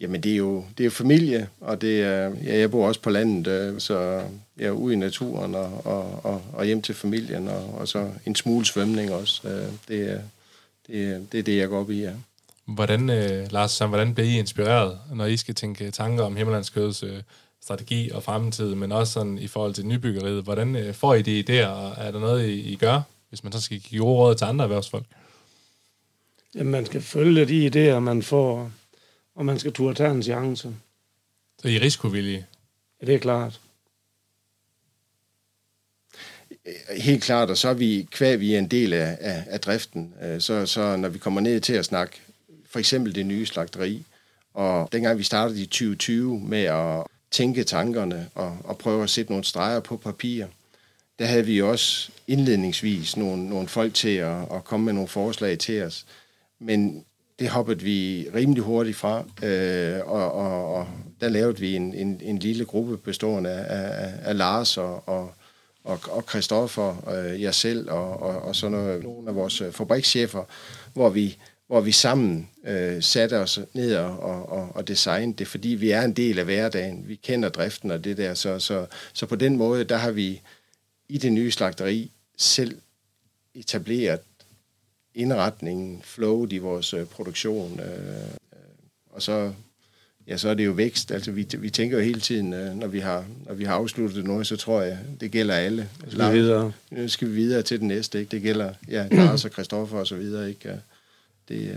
Jamen, 0.00 0.20
det 0.20 0.32
er 0.32 0.36
jo, 0.36 0.64
det 0.78 0.86
er 0.86 0.90
familie, 0.90 1.48
og 1.60 1.80
det 1.80 2.02
er, 2.02 2.32
ja, 2.44 2.58
jeg 2.58 2.70
bor 2.70 2.88
også 2.88 3.00
på 3.00 3.10
landet, 3.10 3.46
øh, 3.46 3.80
så 3.80 4.22
jeg 4.58 4.66
er 4.66 4.70
ude 4.70 4.94
i 4.94 4.96
naturen 4.96 5.54
og, 5.54 5.86
og, 5.86 6.24
og, 6.24 6.42
og 6.52 6.64
hjem 6.64 6.82
til 6.82 6.94
familien, 6.94 7.48
og, 7.48 7.74
og 7.74 7.88
så 7.88 8.10
en 8.26 8.34
smule 8.34 8.66
svømning 8.66 9.12
også. 9.12 9.48
Øh, 9.48 9.72
det 9.88 10.10
er 10.10 10.20
det, 10.86 11.26
det, 11.32 11.38
er 11.38 11.42
det 11.42 11.56
jeg 11.56 11.68
går 11.68 11.80
op 11.80 11.90
i, 11.90 12.00
ja. 12.00 12.12
Hvordan, 12.64 13.10
øh, 13.10 13.52
Lars, 13.52 13.78
hvordan 13.78 14.14
bliver 14.14 14.28
I 14.28 14.38
inspireret, 14.38 14.98
når 15.14 15.26
I 15.26 15.36
skal 15.36 15.54
tænke 15.54 15.90
tanker 15.90 16.24
om 16.24 16.36
Himmelandskøds 16.36 17.02
øh, 17.02 17.22
strategi 17.62 18.10
og 18.10 18.22
fremtid, 18.22 18.74
men 18.74 18.92
også 18.92 19.12
sådan 19.12 19.38
i 19.38 19.46
forhold 19.46 19.74
til 19.74 19.86
nybyggeriet. 19.86 20.44
Hvordan 20.44 20.76
øh, 20.76 20.94
får 20.94 21.14
I 21.14 21.22
de 21.22 21.40
idéer, 21.40 21.66
og 21.66 21.94
er 21.96 22.10
der 22.10 22.20
noget, 22.20 22.48
I, 22.48 22.60
I 22.60 22.76
gør, 22.76 23.00
hvis 23.28 23.44
man 23.44 23.52
så 23.52 23.60
skal 23.60 23.78
give 23.78 24.00
gode 24.00 24.16
råd 24.16 24.34
til 24.34 24.44
andre 24.44 24.64
erhvervsfolk? 24.64 25.04
Jamen, 26.54 26.70
man 26.70 26.86
skal 26.86 27.02
følge 27.02 27.46
de 27.46 27.66
idéer, 27.66 27.98
man 27.98 28.22
får, 28.22 28.70
og 29.36 29.46
man 29.46 29.58
skal 29.58 29.72
turde 29.72 29.94
tage 29.94 30.10
en 30.10 30.22
chance. 30.22 30.74
Så 31.58 31.68
I 31.68 31.76
er 31.76 31.80
risikovillige? 31.80 32.46
Ja, 33.00 33.06
det 33.06 33.14
er 33.14 33.18
klart. 33.18 33.60
Helt 36.96 37.22
klart, 37.22 37.50
og 37.50 37.56
så 37.56 37.68
er 37.68 37.74
vi, 37.74 38.08
kvæg 38.10 38.40
vi 38.40 38.54
er 38.54 38.58
en 38.58 38.68
del 38.68 38.92
af, 38.92 39.18
af, 39.20 39.44
af 39.46 39.60
driften, 39.60 40.14
øh, 40.22 40.40
så, 40.40 40.66
så 40.66 40.96
når 40.96 41.08
vi 41.08 41.18
kommer 41.18 41.40
ned 41.40 41.60
til 41.60 41.72
at 41.72 41.84
snakke 41.84 42.20
for 42.66 42.78
eksempel 42.78 43.14
det 43.14 43.26
nye 43.26 43.46
slagteri, 43.46 44.04
og 44.54 44.88
dengang 44.92 45.18
vi 45.18 45.22
startede 45.22 45.62
i 45.62 45.66
2020 45.66 46.40
med 46.40 46.62
at 46.62 47.04
tænke 47.30 47.64
tankerne 47.64 48.30
og, 48.34 48.58
og 48.64 48.78
prøve 48.78 49.02
at 49.02 49.10
sætte 49.10 49.32
nogle 49.32 49.44
streger 49.44 49.80
på 49.80 49.96
papir, 49.96 50.46
der 51.18 51.24
havde 51.24 51.46
vi 51.46 51.62
også 51.62 52.10
indledningsvis 52.26 53.16
nogle, 53.16 53.48
nogle 53.48 53.68
folk 53.68 53.94
til 53.94 54.16
at, 54.16 54.42
at 54.52 54.64
komme 54.64 54.84
med 54.84 54.92
nogle 54.92 55.08
forslag 55.08 55.58
til 55.58 55.82
os. 55.82 56.06
Men 56.58 57.04
det 57.38 57.48
hoppede 57.48 57.82
vi 57.82 58.28
rimelig 58.34 58.62
hurtigt 58.62 58.96
fra, 58.96 59.24
øh, 59.42 60.00
og, 60.06 60.32
og, 60.32 60.74
og 60.74 60.88
der 61.20 61.28
lavede 61.28 61.58
vi 61.58 61.76
en, 61.76 61.94
en, 61.94 62.20
en 62.22 62.38
lille 62.38 62.64
gruppe 62.64 62.96
bestående 62.96 63.50
af, 63.50 64.04
af, 64.04 64.12
af 64.22 64.36
Lars 64.36 64.78
og, 64.78 65.08
og, 65.08 65.34
og, 65.84 66.00
og 66.10 66.24
Christoffer, 66.28 67.10
øh, 67.10 67.42
jeg 67.42 67.54
selv 67.54 67.90
og, 67.90 68.22
og, 68.22 68.42
og 68.42 68.56
sådan 68.56 68.78
noget, 68.78 69.02
nogle 69.02 69.28
af 69.28 69.34
vores 69.34 69.60
øh, 69.60 69.72
fabrikschefer, 69.72 70.44
hvor 70.92 71.08
vi, 71.08 71.38
hvor 71.66 71.80
vi 71.80 71.92
sammen 71.92 72.48
øh, 72.66 73.02
satte 73.02 73.38
os 73.38 73.60
ned 73.74 73.96
og, 73.96 74.48
og, 74.52 74.68
og 74.74 74.88
designede 74.88 75.38
det, 75.38 75.48
fordi 75.48 75.68
vi 75.68 75.90
er 75.90 76.02
en 76.02 76.12
del 76.12 76.38
af 76.38 76.44
hverdagen. 76.44 77.08
Vi 77.08 77.14
kender 77.14 77.48
driften 77.48 77.90
og 77.90 78.04
det 78.04 78.16
der, 78.16 78.34
så, 78.34 78.58
så, 78.58 78.86
så 79.12 79.26
på 79.26 79.36
den 79.36 79.56
måde, 79.56 79.84
der 79.84 79.96
har 79.96 80.10
vi 80.10 80.40
i 81.08 81.18
det 81.18 81.32
nye 81.32 81.50
slagteri 81.50 82.12
selv 82.36 82.80
etableret 83.54 84.20
indretningen, 85.16 86.00
flowet 86.04 86.52
i 86.52 86.58
vores 86.58 86.94
øh, 86.94 87.06
produktion. 87.06 87.80
Øh, 87.80 88.16
øh, 88.16 88.62
og 89.10 89.22
så, 89.22 89.52
ja, 90.28 90.36
så 90.36 90.48
er 90.48 90.54
det 90.54 90.66
jo 90.66 90.72
vækst. 90.72 91.10
Altså, 91.10 91.30
vi, 91.30 91.46
vi 91.58 91.70
tænker 91.70 91.98
jo 91.98 92.04
hele 92.04 92.20
tiden, 92.20 92.52
øh, 92.52 92.74
når, 92.74 92.86
vi 92.86 93.00
har, 93.00 93.24
når 93.46 93.54
vi 93.54 93.64
har 93.64 93.74
afsluttet 93.74 94.24
noget, 94.24 94.46
så 94.46 94.56
tror 94.56 94.82
jeg, 94.82 94.98
det 95.20 95.30
gælder 95.30 95.54
alle. 95.54 95.88
Så 96.04 96.10
skal 96.10 96.32
vi 96.32 96.38
videre. 96.38 96.72
Nu 96.90 97.08
skal 97.08 97.28
vi 97.28 97.34
videre 97.34 97.62
til 97.62 97.80
den 97.80 97.88
næste. 97.88 98.18
Ikke? 98.18 98.30
Det 98.30 98.42
gælder 98.42 98.72
ja, 98.88 99.08
Lars 99.10 99.44
og 99.44 99.50
Christoffer 99.50 99.98
og 99.98 100.06
så 100.06 100.16
videre. 100.16 100.48
Ikke? 100.48 100.80
Det, 101.48 101.70
øh, 101.70 101.76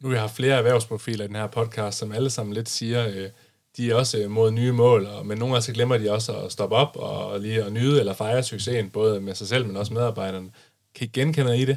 Nu 0.00 0.08
har 0.08 0.14
jeg 0.14 0.22
haft 0.22 0.36
flere 0.36 0.54
erhvervsprofiler 0.58 1.24
i 1.24 1.28
den 1.28 1.36
her 1.36 1.46
podcast, 1.46 1.98
som 1.98 2.12
alle 2.12 2.30
sammen 2.30 2.54
lidt 2.54 2.68
siger, 2.68 3.08
øh, 3.08 3.28
de 3.76 3.90
er 3.90 3.94
også 3.94 4.18
øh, 4.18 4.30
mod 4.30 4.50
nye 4.50 4.72
mål, 4.72 5.06
og, 5.06 5.26
men 5.26 5.38
nogle 5.38 5.54
gange 5.54 5.64
så 5.64 5.72
glemmer 5.72 5.98
de 5.98 6.12
også 6.12 6.32
at 6.32 6.52
stoppe 6.52 6.76
op 6.76 6.96
og 6.96 7.40
lige 7.40 7.64
at 7.64 7.72
nyde 7.72 8.00
eller 8.00 8.14
fejre 8.14 8.42
succesen, 8.42 8.90
både 8.90 9.20
med 9.20 9.34
sig 9.34 9.48
selv, 9.48 9.66
men 9.66 9.76
også 9.76 9.94
medarbejderne. 9.94 10.50
Kan 10.94 11.06
I 11.06 11.10
genkende 11.12 11.58
I 11.58 11.64
det? 11.64 11.76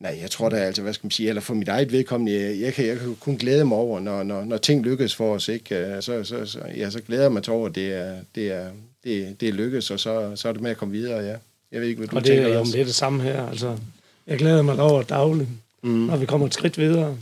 Nej, 0.00 0.18
jeg 0.22 0.30
tror 0.30 0.48
da 0.48 0.56
altså, 0.56 0.82
hvad 0.82 0.92
skal 0.92 1.04
man 1.06 1.10
sige, 1.10 1.28
eller 1.28 1.42
for 1.42 1.54
mit 1.54 1.68
eget 1.68 1.92
vedkommende, 1.92 2.32
jeg, 2.32 2.60
jeg, 2.60 2.74
kan, 2.74 2.86
jeg 2.86 2.98
kan 2.98 3.16
kun 3.20 3.36
glæde 3.36 3.64
mig 3.64 3.78
over, 3.78 4.00
når, 4.00 4.22
når, 4.22 4.44
når 4.44 4.56
ting 4.56 4.82
lykkes 4.84 5.14
for 5.14 5.34
os, 5.34 5.48
ikke? 5.48 5.76
Øh, 5.76 6.02
Så, 6.02 6.24
så, 6.24 6.46
så, 6.46 6.60
ja, 6.76 6.90
så 6.90 7.00
glæder 7.02 7.22
jeg 7.22 7.32
mig 7.32 7.42
til 7.42 7.52
over, 7.52 7.68
at 7.68 7.74
det 7.74 7.92
er, 7.94 8.16
det 8.34 8.52
er, 8.52 8.70
det, 9.04 9.40
det 9.40 9.48
er 9.48 9.52
lykkes, 9.52 9.90
og 9.90 10.00
så, 10.00 10.32
så 10.36 10.48
er 10.48 10.52
det 10.52 10.62
med 10.62 10.70
at 10.70 10.76
komme 10.76 10.92
videre, 10.92 11.18
ja. 11.24 11.36
Jeg 11.72 11.80
ved 11.80 11.88
ikke, 11.88 11.98
hvad 11.98 12.08
du 12.08 12.16
Og 12.16 12.24
det, 12.24 12.32
tænker, 12.32 12.48
Lars. 12.48 12.68
det 12.68 12.80
er 12.80 12.84
det 12.84 12.94
samme 12.94 13.22
her. 13.22 13.48
Altså, 13.48 13.78
jeg 14.26 14.38
glæder 14.38 14.62
mig 14.62 14.80
over 14.80 15.02
dagligt, 15.02 15.48
mm. 15.82 15.90
når 15.90 16.16
vi 16.16 16.26
kommer 16.26 16.46
et 16.46 16.54
skridt 16.54 16.78
videre. 16.78 17.16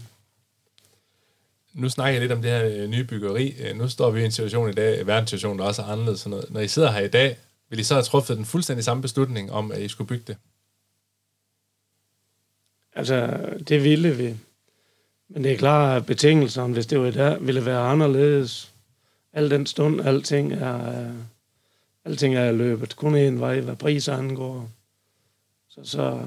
Nu 1.74 1.88
snakker 1.88 2.12
jeg 2.12 2.20
lidt 2.20 2.32
om 2.32 2.42
det 2.42 2.50
her 2.50 2.64
øh, 2.66 2.88
nye 2.88 3.04
byggeri. 3.04 3.54
Øh, 3.60 3.78
Nu 3.78 3.88
står 3.88 4.10
vi 4.10 4.20
i 4.20 4.24
en 4.24 4.30
situation 4.30 4.70
i 4.70 4.72
dag, 4.72 5.00
en 5.00 5.06
verdenssituation, 5.06 5.58
der 5.58 5.64
også 5.64 5.82
er 5.82 5.86
anderledes. 5.86 6.20
Sådan 6.20 6.30
noget. 6.30 6.50
Når 6.50 6.60
I 6.60 6.68
sidder 6.68 6.90
her 6.92 7.00
i 7.00 7.08
dag, 7.08 7.36
vil 7.70 7.78
I 7.78 7.82
så 7.82 7.94
have 7.94 8.02
truffet 8.04 8.36
den 8.36 8.44
fuldstændig 8.44 8.84
samme 8.84 9.02
beslutning 9.02 9.52
om, 9.52 9.72
at 9.72 9.80
I 9.80 9.88
skulle 9.88 10.08
bygge 10.08 10.24
det? 10.26 10.36
Altså, 12.94 13.48
det 13.68 13.84
ville 13.84 14.16
vi. 14.16 14.36
Men 15.28 15.44
det 15.44 15.52
er 15.52 15.56
klart, 15.56 15.96
at 15.96 16.06
betingelserne, 16.06 16.74
hvis 16.74 16.86
det 16.86 17.00
var 17.00 17.10
der, 17.10 17.38
ville 17.38 17.66
være 17.66 17.80
anderledes. 17.80 18.74
Al 19.32 19.50
den 19.50 19.66
stund, 19.66 20.00
alting 20.00 20.52
er, 20.52 21.06
øh, 21.06 21.14
alting 22.04 22.34
er 22.34 22.52
løbet. 22.52 22.96
Kun 22.96 23.16
en 23.16 23.40
vej, 23.40 23.60
hvad 23.60 23.76
priser 23.76 24.16
angår. 24.16 24.70
Så, 25.68 25.80
så 25.84 26.26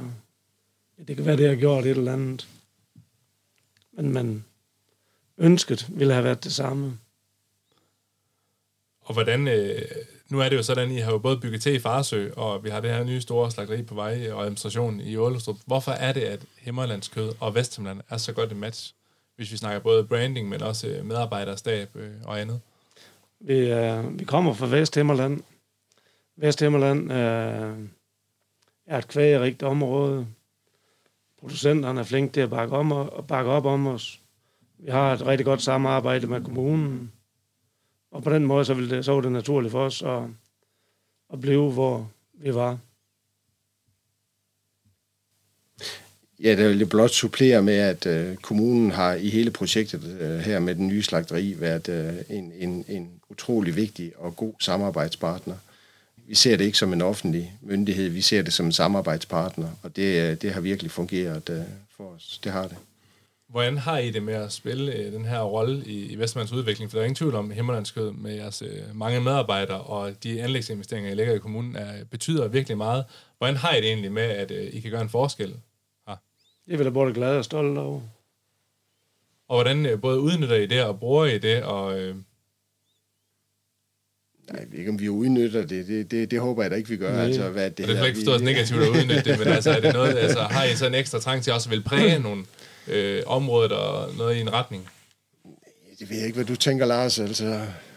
ja, 0.97 1.03
det 1.03 1.15
kan 1.15 1.25
være, 1.25 1.37
det 1.37 1.49
har 1.49 1.55
gjort 1.55 1.85
et 1.85 1.97
eller 1.97 2.13
andet. 2.13 2.47
Men, 3.91 4.13
men 4.13 4.45
ønsket 5.37 5.87
ville 5.89 6.13
have 6.13 6.23
været 6.23 6.43
det 6.43 6.53
samme. 6.53 6.97
Og 9.01 9.13
hvordan, 9.13 9.47
øh, 9.47 9.81
nu 10.29 10.39
er 10.39 10.49
det 10.49 10.55
jo 10.55 10.63
sådan, 10.63 10.91
I 10.91 10.97
har 10.97 11.11
jo 11.11 11.17
både 11.17 11.37
bygget 11.37 11.61
til 11.61 11.75
i 11.75 11.79
Farsø, 11.79 12.29
og 12.35 12.63
vi 12.63 12.69
har 12.69 12.79
det 12.79 12.89
her 12.89 13.03
nye 13.03 13.21
store 13.21 13.51
slagteri 13.51 13.81
på 13.81 13.95
vej 13.95 14.25
øh, 14.27 14.35
og 14.35 14.41
administration 14.41 14.99
i 14.99 15.17
Ålestrup. 15.17 15.55
Hvorfor 15.65 15.91
er 15.91 16.13
det, 16.13 16.21
at 16.21 16.45
Himmerlandskød 16.59 17.33
og 17.39 17.55
Vesthimmerland 17.55 18.01
er 18.09 18.17
så 18.17 18.33
godt 18.33 18.51
et 18.51 18.57
match? 18.57 18.93
Hvis 19.35 19.51
vi 19.51 19.57
snakker 19.57 19.79
både 19.79 20.03
branding, 20.03 20.49
men 20.49 20.61
også 20.61 20.87
øh, 20.87 21.05
medarbejderstab 21.05 21.95
øh, 21.95 22.11
og 22.23 22.41
andet. 22.41 22.59
Vi, 23.39 23.53
øh, 23.53 24.19
vi 24.19 24.25
kommer 24.25 24.53
fra 24.53 24.67
Vesthimmerland. 24.67 25.41
Vesthimmerland 26.35 27.11
øh, 27.11 27.77
er 28.87 28.97
et 28.97 29.07
kvægerigt 29.07 29.63
område. 29.63 30.27
Producenterne 31.39 31.99
er 31.99 32.03
flinke 32.03 32.33
til 32.33 32.41
at 32.41 32.49
bakke, 32.49 32.77
om, 32.77 32.91
og 32.91 33.27
bakke 33.27 33.51
op 33.51 33.65
om 33.65 33.87
os. 33.87 34.19
Vi 34.77 34.91
har 34.91 35.13
et 35.13 35.25
rigtig 35.25 35.45
godt 35.45 35.61
samarbejde 35.61 36.27
med 36.27 36.43
kommunen. 36.43 37.11
Og 38.17 38.23
på 38.23 38.29
den 38.29 38.45
måde, 38.45 38.65
så, 38.65 38.73
ville 38.73 38.95
det, 38.95 39.05
så 39.05 39.11
var 39.11 39.21
det 39.21 39.31
naturligt 39.31 39.71
for 39.71 39.85
os 39.85 40.01
at, 40.01 40.23
at 41.33 41.41
blive, 41.41 41.71
hvor 41.71 42.11
vi 42.33 42.53
var. 42.53 42.77
Ja, 46.43 46.55
det 46.55 46.69
vil 46.69 46.77
jeg 46.77 46.89
blot 46.89 47.09
supplere 47.09 47.61
med, 47.61 47.73
at 47.73 48.05
øh, 48.05 48.35
kommunen 48.35 48.91
har 48.91 49.13
i 49.13 49.29
hele 49.29 49.51
projektet 49.51 50.17
øh, 50.19 50.39
her 50.39 50.59
med 50.59 50.75
den 50.75 50.87
nye 50.87 51.03
slagteri 51.03 51.55
været 51.59 51.89
øh, 51.89 52.13
en, 52.29 52.51
en, 52.57 52.85
en 52.87 53.09
utrolig 53.29 53.75
vigtig 53.75 54.11
og 54.17 54.35
god 54.35 54.53
samarbejdspartner. 54.59 55.55
Vi 56.27 56.35
ser 56.35 56.57
det 56.57 56.65
ikke 56.65 56.77
som 56.77 56.93
en 56.93 57.01
offentlig 57.01 57.53
myndighed, 57.61 58.09
vi 58.09 58.21
ser 58.21 58.41
det 58.41 58.53
som 58.53 58.65
en 58.65 58.71
samarbejdspartner, 58.71 59.69
og 59.83 59.95
det, 59.95 60.31
øh, 60.31 60.41
det 60.41 60.53
har 60.53 60.61
virkelig 60.61 60.91
fungeret 60.91 61.49
øh, 61.49 61.61
for 61.97 62.03
os. 62.03 62.39
Det 62.43 62.51
har 62.51 62.67
det. 62.67 62.77
Hvordan 63.49 63.77
har 63.77 63.97
I 63.97 64.11
det 64.11 64.23
med 64.23 64.33
at 64.33 64.51
spille 64.51 64.93
øh, 64.93 65.11
den 65.13 65.25
her 65.25 65.41
rolle 65.41 65.85
i, 65.85 66.05
i 66.05 66.15
Vestmands 66.19 66.51
udvikling? 66.51 66.91
For 66.91 66.97
der 66.97 67.01
er 67.01 67.05
ingen 67.05 67.15
tvivl 67.15 67.35
om, 67.35 67.49
at 67.49 67.55
Himmerlandskød 67.55 68.11
med 68.11 68.35
jeres 68.35 68.61
øh, 68.61 68.95
mange 68.95 69.21
medarbejdere 69.21 69.81
og 69.81 70.23
de 70.23 70.43
anlægsinvesteringer, 70.43 71.11
I 71.11 71.15
lægger 71.15 71.33
i 71.33 71.39
kommunen, 71.39 71.75
er, 71.75 72.03
betyder 72.05 72.47
virkelig 72.47 72.77
meget. 72.77 73.05
Hvordan 73.37 73.55
har 73.55 73.73
I 73.73 73.77
det 73.81 73.85
egentlig 73.87 74.11
med, 74.11 74.23
at 74.23 74.51
øh, 74.51 74.69
I 74.73 74.79
kan 74.79 74.91
gøre 74.91 75.01
en 75.01 75.09
forskel? 75.09 75.55
Det 76.67 76.73
er 76.73 76.77
vi 76.77 76.83
da 76.83 76.89
både 76.89 77.13
glade 77.13 77.37
og 77.37 77.45
stolte 77.45 77.79
over. 77.79 78.01
Og 79.47 79.55
hvordan 79.55 79.85
øh, 79.85 80.01
både 80.01 80.19
udnytter 80.19 80.55
I 80.55 80.65
det 80.65 80.83
og 80.83 80.99
bruger 80.99 81.25
I 81.25 81.37
det? 81.37 81.63
Og, 81.63 81.99
øh, 81.99 82.15
Nej, 84.51 84.59
jeg 84.61 84.71
ved 84.71 84.79
ikke, 84.79 84.91
om 84.91 84.99
vi 84.99 85.09
udnytter 85.09 85.65
det. 85.65 85.87
Det, 85.87 86.11
det, 86.11 86.31
det 86.31 86.39
håber 86.39 86.61
jeg 86.63 86.71
da 86.71 86.75
ikke, 86.75 86.89
vi 86.89 86.97
gør. 86.97 87.11
Nej. 87.13 87.25
Altså, 87.25 87.49
hvad 87.49 87.63
det 87.63 87.71
og 87.71 87.77
det 87.77 87.87
hedder, 87.87 88.05
ikke 88.05 88.17
forstås 88.17 88.39
vi- 88.41 88.45
negativt 88.45 88.81
at 88.81 88.89
udnytte 88.89 89.21
det, 89.31 89.39
men 89.39 89.47
altså, 89.47 89.71
er 89.71 89.79
det 89.79 89.93
noget, 89.93 90.17
altså, 90.17 90.39
har 90.39 90.63
I 90.63 90.75
så 90.75 90.87
en 90.87 90.93
ekstra 90.95 91.19
trang 91.19 91.43
til 91.43 91.53
også 91.53 91.69
at 91.69 91.71
vil 91.71 91.83
præge 91.83 92.19
nogle 92.29 92.45
øh, 92.87 93.23
områder 93.25 93.75
og 93.75 94.15
noget 94.15 94.35
i 94.35 94.39
en 94.39 94.53
retning? 94.53 94.89
Jeg 95.99 96.09
ved 96.09 96.25
ikke, 96.25 96.35
hvad 96.35 96.45
du 96.45 96.55
tænker, 96.55 96.85
Lars. 96.85 97.19
Altså, 97.19 97.45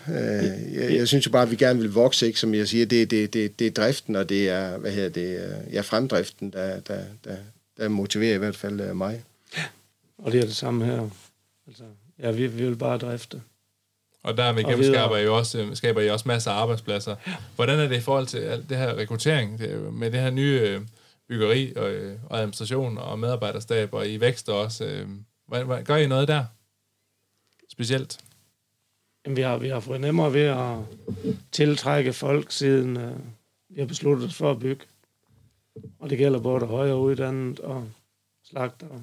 øh, 0.08 0.74
jeg, 0.74 0.94
jeg 0.96 1.08
synes 1.08 1.26
jo 1.26 1.30
bare, 1.30 1.42
at 1.42 1.50
vi 1.50 1.56
gerne 1.56 1.80
vil 1.80 1.92
vokse, 1.92 2.26
ikke? 2.26 2.40
Som 2.40 2.54
jeg 2.54 2.68
siger, 2.68 2.86
det, 2.86 3.10
det, 3.10 3.32
det, 3.32 3.58
det 3.58 3.66
er 3.66 3.70
driften, 3.70 4.16
og 4.16 4.28
det 4.28 4.48
er, 4.48 4.78
hvad 4.78 4.92
hedder 4.92 5.08
det, 5.08 5.40
øh, 5.40 5.74
ja, 5.74 5.80
fremdriften, 5.80 6.50
der, 6.52 6.80
der, 6.80 7.00
der, 7.24 7.36
der 7.78 7.88
motiverer 7.88 8.34
i 8.34 8.38
hvert 8.38 8.56
fald 8.56 8.80
øh, 8.80 8.96
mig. 8.96 9.24
Og 10.18 10.32
det 10.32 10.40
er 10.40 10.44
det 10.44 10.56
samme 10.56 10.84
her. 10.84 11.08
Altså, 11.66 11.82
ja, 12.22 12.30
vi, 12.30 12.46
vi 12.46 12.64
vil 12.66 12.76
bare 12.76 12.98
drifte. 12.98 13.42
Og 14.22 14.36
dermed 14.36 14.64
Og 14.64 14.70
gennem 14.70 14.84
videre. 14.84 15.02
skaber 15.04 15.16
I, 15.16 15.22
jo 15.24 15.36
også, 15.36 15.58
øh, 15.58 15.76
skaber 15.76 16.00
I 16.00 16.10
også 16.10 16.28
masser 16.28 16.50
af 16.50 16.54
arbejdspladser. 16.54 17.16
Hvordan 17.56 17.78
er 17.78 17.88
det 17.88 17.96
i 17.96 18.00
forhold 18.00 18.26
til 18.26 18.38
alt 18.38 18.68
det 18.68 18.76
her 18.76 18.96
rekruttering, 18.96 19.58
det, 19.58 19.70
er 19.72 19.90
med 19.90 20.10
det 20.10 20.20
her 20.20 20.30
nye 20.30 20.60
øh, 20.64 20.80
byggeri 21.30 21.72
og, 21.76 21.90
øh, 21.90 22.18
og 22.30 22.38
administration 22.38 22.98
og 22.98 23.18
medarbejderstab, 23.18 23.94
og 23.94 24.08
I 24.08 24.20
vækster 24.20 24.52
også? 24.52 24.84
Øh, 24.84 25.08
hvordan, 25.46 25.66
hvordan, 25.66 25.84
gør 25.84 25.96
I 25.96 26.06
noget 26.06 26.28
der? 26.28 26.44
Specielt? 27.68 28.20
Jamen, 29.24 29.36
vi 29.36 29.42
har, 29.42 29.58
vi 29.58 29.68
har 29.68 29.80
fået 29.80 30.00
nemmere 30.00 30.32
ved 30.32 30.40
at 30.40 30.76
tiltrække 31.52 32.12
folk, 32.12 32.52
siden 32.52 32.96
uh, 32.96 33.18
vi 33.68 33.80
har 33.80 33.86
besluttet 33.86 34.28
os 34.28 34.34
for 34.34 34.50
at 34.50 34.58
bygge. 34.58 34.84
Og 35.98 36.10
det 36.10 36.18
gælder 36.18 36.40
både 36.40 36.66
højere 36.66 36.98
uddannet 36.98 37.60
og 37.60 37.88
slagtere. 38.44 39.02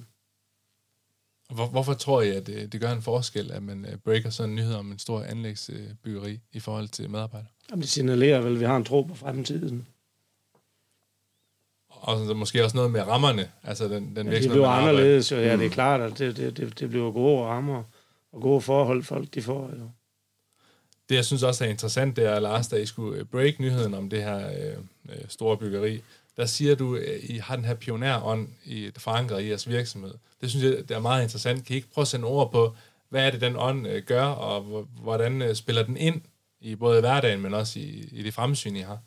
Hvor, 1.53 1.67
hvorfor 1.67 1.93
tror 1.93 2.21
I, 2.21 2.29
at 2.29 2.47
det, 2.47 2.73
det 2.73 2.81
gør 2.81 2.91
en 2.91 3.01
forskel, 3.01 3.51
at 3.51 3.63
man 3.63 3.85
øh, 3.85 3.97
breaker 3.97 4.29
sådan 4.29 4.49
en 4.49 4.55
nyhed 4.55 4.73
om 4.73 4.91
en 4.91 4.99
stor 4.99 5.21
anlægsbyggeri 5.21 6.39
i 6.51 6.59
forhold 6.59 6.87
til 6.87 7.09
medarbejdere? 7.09 7.49
Jamen, 7.69 7.81
det 7.81 7.89
signalerer 7.89 8.41
vel, 8.41 8.53
at 8.53 8.59
vi 8.59 8.65
har 8.65 8.77
en 8.77 8.85
tro 8.85 9.01
på 9.01 9.15
fremtiden. 9.15 9.87
Og 12.01 12.25
så 12.27 12.33
måske 12.33 12.63
også 12.63 12.77
noget 12.77 12.91
med 12.91 13.01
rammerne, 13.01 13.49
altså 13.63 13.87
den, 13.87 13.93
den 13.93 14.15
Ja, 14.15 14.21
det 14.23 14.31
virksomhed, 14.31 14.57
bliver 14.57 14.67
anderledes, 14.67 15.31
jo. 15.31 15.37
Ja, 15.37 15.57
det 15.57 15.65
er 15.65 15.69
klart, 15.69 16.01
at 16.01 16.19
det, 16.19 16.37
det, 16.37 16.57
det, 16.57 16.79
det 16.79 16.89
bliver 16.89 17.11
gode 17.11 17.43
rammer. 17.43 17.83
og 18.33 18.41
gode 18.41 18.61
forhold, 18.61 19.03
folk 19.03 19.33
de 19.33 19.41
får 19.41 19.69
jo. 19.79 19.89
Det, 21.09 21.15
jeg 21.15 21.25
synes 21.25 21.43
også 21.43 21.65
er 21.65 21.69
interessant, 21.69 22.15
det 22.15 22.25
er, 22.25 22.39
Lars, 22.39 22.67
da 22.67 22.75
I 22.75 22.85
skulle 22.85 23.19
øh, 23.19 23.25
break 23.25 23.59
nyheden 23.59 23.93
om 23.93 24.09
det 24.09 24.23
her 24.23 24.47
øh, 24.47 24.77
øh, 25.09 25.15
store 25.29 25.57
byggeri, 25.57 26.01
der 26.37 26.45
siger 26.45 26.75
du, 26.75 26.95
at 26.95 27.19
I 27.23 27.37
har 27.37 27.55
den 27.55 27.65
her 27.65 27.73
pionerånd 27.73 28.47
i, 28.65 28.91
forankret 28.97 29.43
i 29.43 29.49
jeres 29.49 29.69
virksomhed. 29.69 30.13
Det 30.41 30.49
synes 30.49 30.65
jeg, 30.65 30.89
det 30.89 30.95
er 30.95 30.99
meget 30.99 31.23
interessant. 31.23 31.65
Kan 31.65 31.73
I 31.73 31.77
ikke 31.77 31.91
prøve 31.93 32.03
at 32.03 32.07
sende 32.07 32.25
ord 32.27 32.51
på, 32.51 32.75
hvad 33.09 33.25
er 33.25 33.31
det, 33.31 33.41
den 33.41 33.55
ånd 33.57 33.87
øh, 33.87 34.03
gør, 34.03 34.23
og 34.25 34.87
hvordan 35.01 35.41
øh, 35.41 35.55
spiller 35.55 35.83
den 35.83 35.97
ind 35.97 36.21
i 36.61 36.75
både 36.75 36.99
hverdagen, 36.99 37.41
men 37.41 37.53
også 37.53 37.79
i, 37.79 38.09
i 38.11 38.23
det 38.23 38.33
fremsyn, 38.33 38.75
I 38.75 38.79
har? 38.81 38.99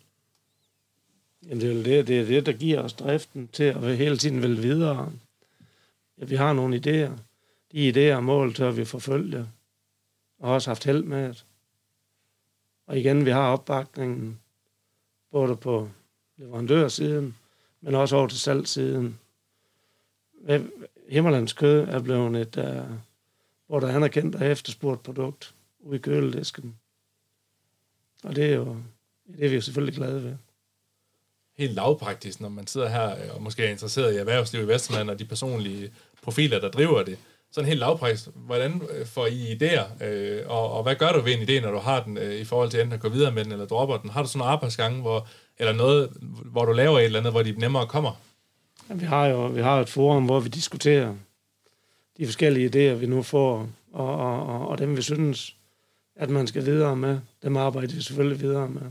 Jamen, 1.42 1.60
det 1.60 1.70
er 1.70 1.82
det, 1.82 2.06
det 2.06 2.20
er 2.20 2.24
det, 2.24 2.46
der 2.46 2.52
giver 2.52 2.80
os 2.82 2.92
driften 2.92 3.48
til 3.48 3.64
at 3.64 3.96
hele 3.96 4.16
tiden 4.16 4.42
vil 4.42 4.62
videre. 4.62 5.12
Ja, 6.18 6.24
vi 6.24 6.36
har 6.36 6.52
nogle 6.52 6.76
idéer. 6.76 7.12
De 7.72 7.90
idéer 7.90 8.16
og 8.16 8.24
mål 8.24 8.54
tør 8.54 8.70
vi 8.70 8.84
forfølge, 8.84 9.48
og 10.38 10.52
også 10.52 10.70
haft 10.70 10.84
held 10.84 11.02
med 11.02 11.28
det. 11.28 11.44
Og 12.86 12.98
igen, 12.98 13.24
vi 13.24 13.30
har 13.30 13.52
opbakningen, 13.52 14.40
både 15.30 15.56
på 15.56 15.90
leverandørsiden, 16.36 17.36
men 17.80 17.94
også 17.94 18.16
over 18.16 18.28
til 18.28 18.38
salgsiden. 18.38 19.18
Himmerlands 21.08 21.52
kød 21.52 21.88
er 21.88 22.02
blevet 22.02 22.36
et, 22.36 22.56
uh, 22.56 22.96
hvor 23.66 23.80
der 23.80 23.88
er 23.88 23.96
anerkendt 23.96 24.34
og 24.34 24.46
efterspurgt 24.46 25.02
produkt 25.02 25.54
ude 25.80 25.96
i 25.96 26.00
køledisken. 26.00 26.76
Og 28.22 28.36
det 28.36 28.44
er 28.44 28.54
jo 28.54 28.76
det 29.26 29.44
er 29.44 29.48
vi 29.48 29.54
jo 29.54 29.60
selvfølgelig 29.60 29.94
glade 29.94 30.24
ved. 30.24 30.36
Helt 31.60 31.74
lavpraktisk, 31.74 32.40
når 32.40 32.48
man 32.48 32.66
sidder 32.66 32.88
her 32.88 33.10
øh, 33.10 33.34
og 33.34 33.42
måske 33.42 33.64
er 33.64 33.70
interesseret 33.70 34.14
i 34.14 34.16
erhvervsliv 34.16 34.62
i 34.62 34.66
Vestland 34.66 35.10
og 35.10 35.18
de 35.18 35.24
personlige 35.24 35.90
profiler, 36.22 36.60
der 36.60 36.70
driver 36.70 37.02
det. 37.02 37.18
Sådan 37.52 37.68
helt 37.68 37.80
lavpraktisk, 37.80 38.28
hvordan 38.34 38.82
øh, 38.90 39.06
får 39.06 39.26
I 39.26 39.56
idéer, 39.56 40.04
øh, 40.04 40.42
og, 40.46 40.72
og 40.72 40.82
hvad 40.82 40.94
gør 40.94 41.12
du 41.12 41.20
ved 41.20 41.32
en 41.32 41.48
idé, 41.48 41.60
når 41.60 41.70
du 41.70 41.78
har 41.78 42.02
den, 42.02 42.18
øh, 42.18 42.34
i 42.34 42.44
forhold 42.44 42.70
til 42.70 42.80
enten 42.80 42.92
at 42.92 43.00
gå 43.00 43.08
videre 43.08 43.32
med 43.32 43.44
den 43.44 43.52
eller 43.52 43.66
dropper 43.66 43.96
den? 43.96 44.10
Har 44.10 44.22
du 44.22 44.28
sådan 44.28 44.46
en 44.46 44.48
arbejdsgang, 44.48 45.00
hvor, 45.00 45.28
eller 45.58 45.72
noget, 45.72 46.10
hvor 46.44 46.64
du 46.64 46.72
laver 46.72 46.98
et 46.98 47.04
eller 47.04 47.18
andet, 47.18 47.32
hvor 47.32 47.42
de 47.42 47.52
nemmere 47.52 47.86
kommer? 47.86 48.20
Ja, 48.88 48.94
vi 48.94 49.04
har 49.04 49.26
jo 49.26 49.46
vi 49.46 49.62
har 49.62 49.80
et 49.80 49.88
forum, 49.88 50.24
hvor 50.24 50.40
vi 50.40 50.48
diskuterer 50.48 51.14
de 52.18 52.26
forskellige 52.26 52.68
idéer, 52.68 52.94
vi 52.94 53.06
nu 53.06 53.22
får, 53.22 53.68
og, 53.92 54.16
og, 54.16 54.46
og, 54.46 54.68
og 54.68 54.78
dem, 54.78 54.96
vi 54.96 55.02
synes, 55.02 55.56
at 56.16 56.30
man 56.30 56.46
skal 56.46 56.66
videre 56.66 56.96
med. 56.96 57.18
Dem 57.42 57.56
arbejder 57.56 57.94
vi 57.94 58.02
selvfølgelig 58.02 58.40
videre 58.40 58.68
med. 58.68 58.82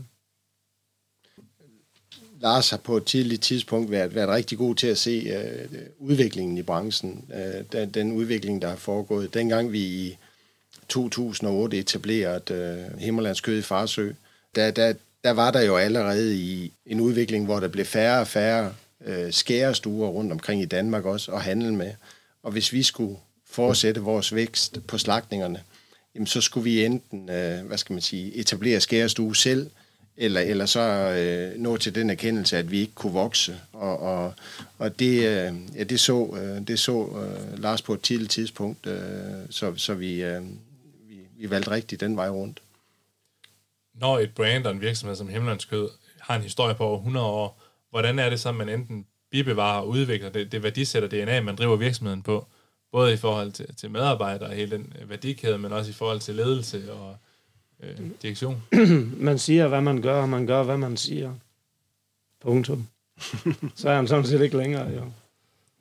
Lars 2.40 2.70
har 2.70 2.76
på 2.76 2.96
et 2.96 3.04
tidligt 3.04 3.42
tidspunkt 3.42 3.90
været, 3.90 4.14
været 4.14 4.28
rigtig 4.28 4.58
god 4.58 4.74
til 4.74 4.86
at 4.86 4.98
se 4.98 5.10
øh, 5.10 5.78
udviklingen 5.98 6.58
i 6.58 6.62
branchen. 6.62 7.24
Øh, 7.34 7.64
den, 7.72 7.90
den 7.90 8.12
udvikling, 8.12 8.62
der 8.62 8.68
har 8.68 8.76
foregået. 8.76 9.34
Dengang 9.34 9.72
vi 9.72 9.80
i 9.80 10.18
2008 10.88 11.78
etablerede 11.78 12.54
øh, 12.54 13.00
Himmerlands 13.00 13.40
Kød 13.40 13.58
i 13.58 13.62
Farsø, 13.62 14.12
der, 14.54 14.70
der, 14.70 14.92
der 15.24 15.30
var 15.30 15.50
der 15.50 15.60
jo 15.60 15.76
allerede 15.76 16.36
i 16.36 16.72
en 16.86 17.00
udvikling, 17.00 17.44
hvor 17.44 17.60
der 17.60 17.68
blev 17.68 17.84
færre 17.84 18.20
og 18.20 18.26
færre 18.26 18.74
øh, 19.06 19.32
skærestuer 19.32 20.08
rundt 20.08 20.32
omkring 20.32 20.62
i 20.62 20.66
Danmark 20.66 21.04
også 21.04 21.32
at 21.32 21.42
handle 21.42 21.74
med. 21.74 21.92
Og 22.42 22.52
hvis 22.52 22.72
vi 22.72 22.82
skulle 22.82 23.16
fortsætte 23.50 24.00
vores 24.00 24.34
vækst 24.34 24.78
på 24.86 24.98
slagtningerne, 24.98 25.62
jamen 26.14 26.26
så 26.26 26.40
skulle 26.40 26.64
vi 26.64 26.84
enten, 26.84 27.30
øh, 27.30 27.66
hvad 27.66 27.78
skal 27.78 27.92
man 27.92 28.02
sige, 28.02 28.34
etablere 28.34 28.80
skærestue 28.80 29.36
selv, 29.36 29.70
eller, 30.20 30.40
eller 30.40 30.66
så 30.66 30.80
øh, 30.80 31.60
nå 31.60 31.76
til 31.76 31.94
den 31.94 32.10
erkendelse, 32.10 32.58
at 32.58 32.70
vi 32.70 32.80
ikke 32.80 32.94
kunne 32.94 33.12
vokse. 33.12 33.60
Og, 33.72 33.98
og, 33.98 34.34
og 34.78 34.98
det, 34.98 35.16
øh, 35.16 35.54
ja, 35.76 35.84
det 35.84 36.00
så, 36.00 36.36
øh, 36.36 36.66
det 36.66 36.78
så 36.78 37.06
øh, 37.06 37.58
Lars 37.58 37.82
på 37.82 37.94
et 37.94 38.00
tidligt 38.00 38.30
tidspunkt, 38.30 38.86
øh, 38.86 39.00
så, 39.50 39.72
så 39.76 39.94
vi, 39.94 40.22
øh, 40.22 40.42
vi, 41.08 41.16
vi 41.38 41.50
valgte 41.50 41.70
rigtigt 41.70 42.00
den 42.00 42.16
vej 42.16 42.28
rundt. 42.28 42.62
Når 43.94 44.18
et 44.18 44.34
brand 44.34 44.66
og 44.66 44.72
en 44.72 44.80
virksomhed 44.80 45.16
som 45.16 45.28
Himmelandskød 45.28 45.88
har 46.20 46.36
en 46.36 46.42
historie 46.42 46.74
på 46.74 46.84
over 46.84 46.98
100 46.98 47.26
år, 47.26 47.62
hvordan 47.90 48.18
er 48.18 48.30
det 48.30 48.40
så, 48.40 48.48
at 48.48 48.54
man 48.54 48.68
enten 48.68 49.06
bibevarer 49.30 49.80
og 49.80 49.88
udvikler 49.88 50.28
det, 50.28 50.52
det 50.52 50.62
værdisætter 50.62 51.08
DNA, 51.08 51.40
man 51.40 51.56
driver 51.56 51.76
virksomheden 51.76 52.22
på, 52.22 52.46
både 52.92 53.12
i 53.12 53.16
forhold 53.16 53.52
til, 53.52 53.74
til 53.76 53.90
medarbejdere 53.90 54.48
og 54.48 54.54
hele 54.54 54.70
den 54.70 54.92
værdikæde, 55.06 55.58
men 55.58 55.72
også 55.72 55.90
i 55.90 55.94
forhold 55.94 56.20
til 56.20 56.34
ledelse 56.34 56.92
og 56.92 57.16
øh, 57.82 57.98
direktion. 58.22 58.62
man 59.28 59.38
siger, 59.38 59.68
hvad 59.68 59.80
man 59.80 60.02
gør, 60.02 60.22
og 60.22 60.28
man 60.28 60.46
gør, 60.46 60.62
hvad 60.62 60.76
man 60.76 60.96
siger. 60.96 61.34
Punktum. 62.40 62.88
Så 63.76 63.88
er 63.88 63.96
han 63.96 64.08
sådan 64.08 64.26
set 64.26 64.40
ikke 64.40 64.56
længere, 64.56 64.88
jo. 64.90 65.04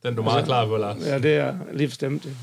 Den 0.04 0.12
er 0.14 0.16
du 0.16 0.24
meget 0.24 0.38
altså, 0.38 0.48
klar 0.48 0.66
på, 0.66 0.78
Lars. 0.78 0.98
Ja, 1.02 1.20
det 1.20 1.36
er 1.36 1.74
lige 1.74 1.88
bestemt, 1.88 2.24
det. 2.24 2.38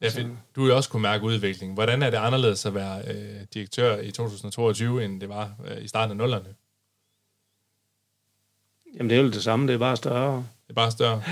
Ja, 0.00 0.08
for 0.08 0.36
du 0.56 0.62
vil 0.62 0.72
også 0.72 0.90
kunne 0.90 1.02
mærke 1.02 1.24
udvikling. 1.24 1.74
Hvordan 1.74 2.02
er 2.02 2.10
det 2.10 2.16
anderledes 2.16 2.66
at 2.66 2.74
være 2.74 3.14
øh, 3.14 3.40
direktør 3.54 3.98
i 4.00 4.10
2022, 4.10 5.04
end 5.04 5.20
det 5.20 5.28
var 5.28 5.54
øh, 5.64 5.84
i 5.84 5.88
starten 5.88 6.10
af 6.10 6.16
nullerne? 6.16 6.54
Jamen, 8.94 9.10
det 9.10 9.18
er 9.18 9.22
jo 9.22 9.30
det 9.30 9.42
samme, 9.42 9.66
det 9.66 9.74
er 9.74 9.78
bare 9.78 9.96
større. 9.96 10.36
Det 10.36 10.70
er 10.70 10.74
bare 10.74 10.90
større? 10.90 11.22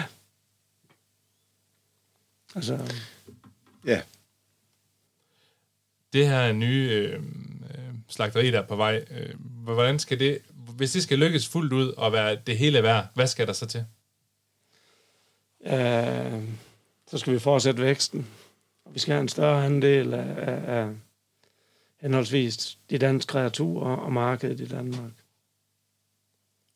Altså... 2.54 2.78
Ja. 3.86 4.02
Det 6.12 6.28
her 6.28 6.52
nye 6.52 6.88
øh, 6.92 7.14
øh, 7.14 7.94
slagteri, 8.08 8.50
der 8.50 8.58
er 8.58 8.66
på 8.66 8.76
vej, 8.76 9.04
øh, 9.10 9.34
hvordan 9.40 9.98
skal 9.98 10.18
det, 10.18 10.38
hvis 10.76 10.92
det 10.92 11.02
skal 11.02 11.18
lykkes 11.18 11.48
fuldt 11.48 11.72
ud 11.72 11.88
og 11.88 12.12
være 12.12 12.38
det 12.46 12.58
hele 12.58 12.82
værd, 12.82 13.06
hvad 13.14 13.26
skal 13.26 13.46
der 13.46 13.52
så 13.52 13.66
til? 13.66 13.84
Øh, 15.66 16.42
så 17.06 17.18
skal 17.18 17.32
vi 17.32 17.38
fortsætte 17.38 17.82
væksten. 17.82 18.26
Vi 18.90 18.98
skal 18.98 19.12
have 19.12 19.22
en 19.22 19.28
større 19.28 19.64
andel 19.64 20.14
af, 20.14 20.34
af, 20.36 20.80
af 20.80 20.88
henholdsvis 22.00 22.78
de 22.90 22.98
danske 22.98 23.30
kreaturer 23.30 23.96
og 23.96 24.12
markedet 24.12 24.60
i 24.60 24.68
Danmark. 24.68 25.12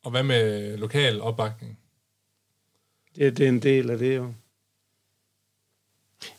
Og 0.05 0.11
hvad 0.11 0.22
med 0.22 0.77
lokal 0.77 1.20
opbakning? 1.20 1.79
Det, 3.16 3.38
det 3.38 3.44
er 3.44 3.49
en 3.49 3.62
del 3.62 3.90
af 3.90 3.99
det 3.99 4.16
jo. 4.16 4.35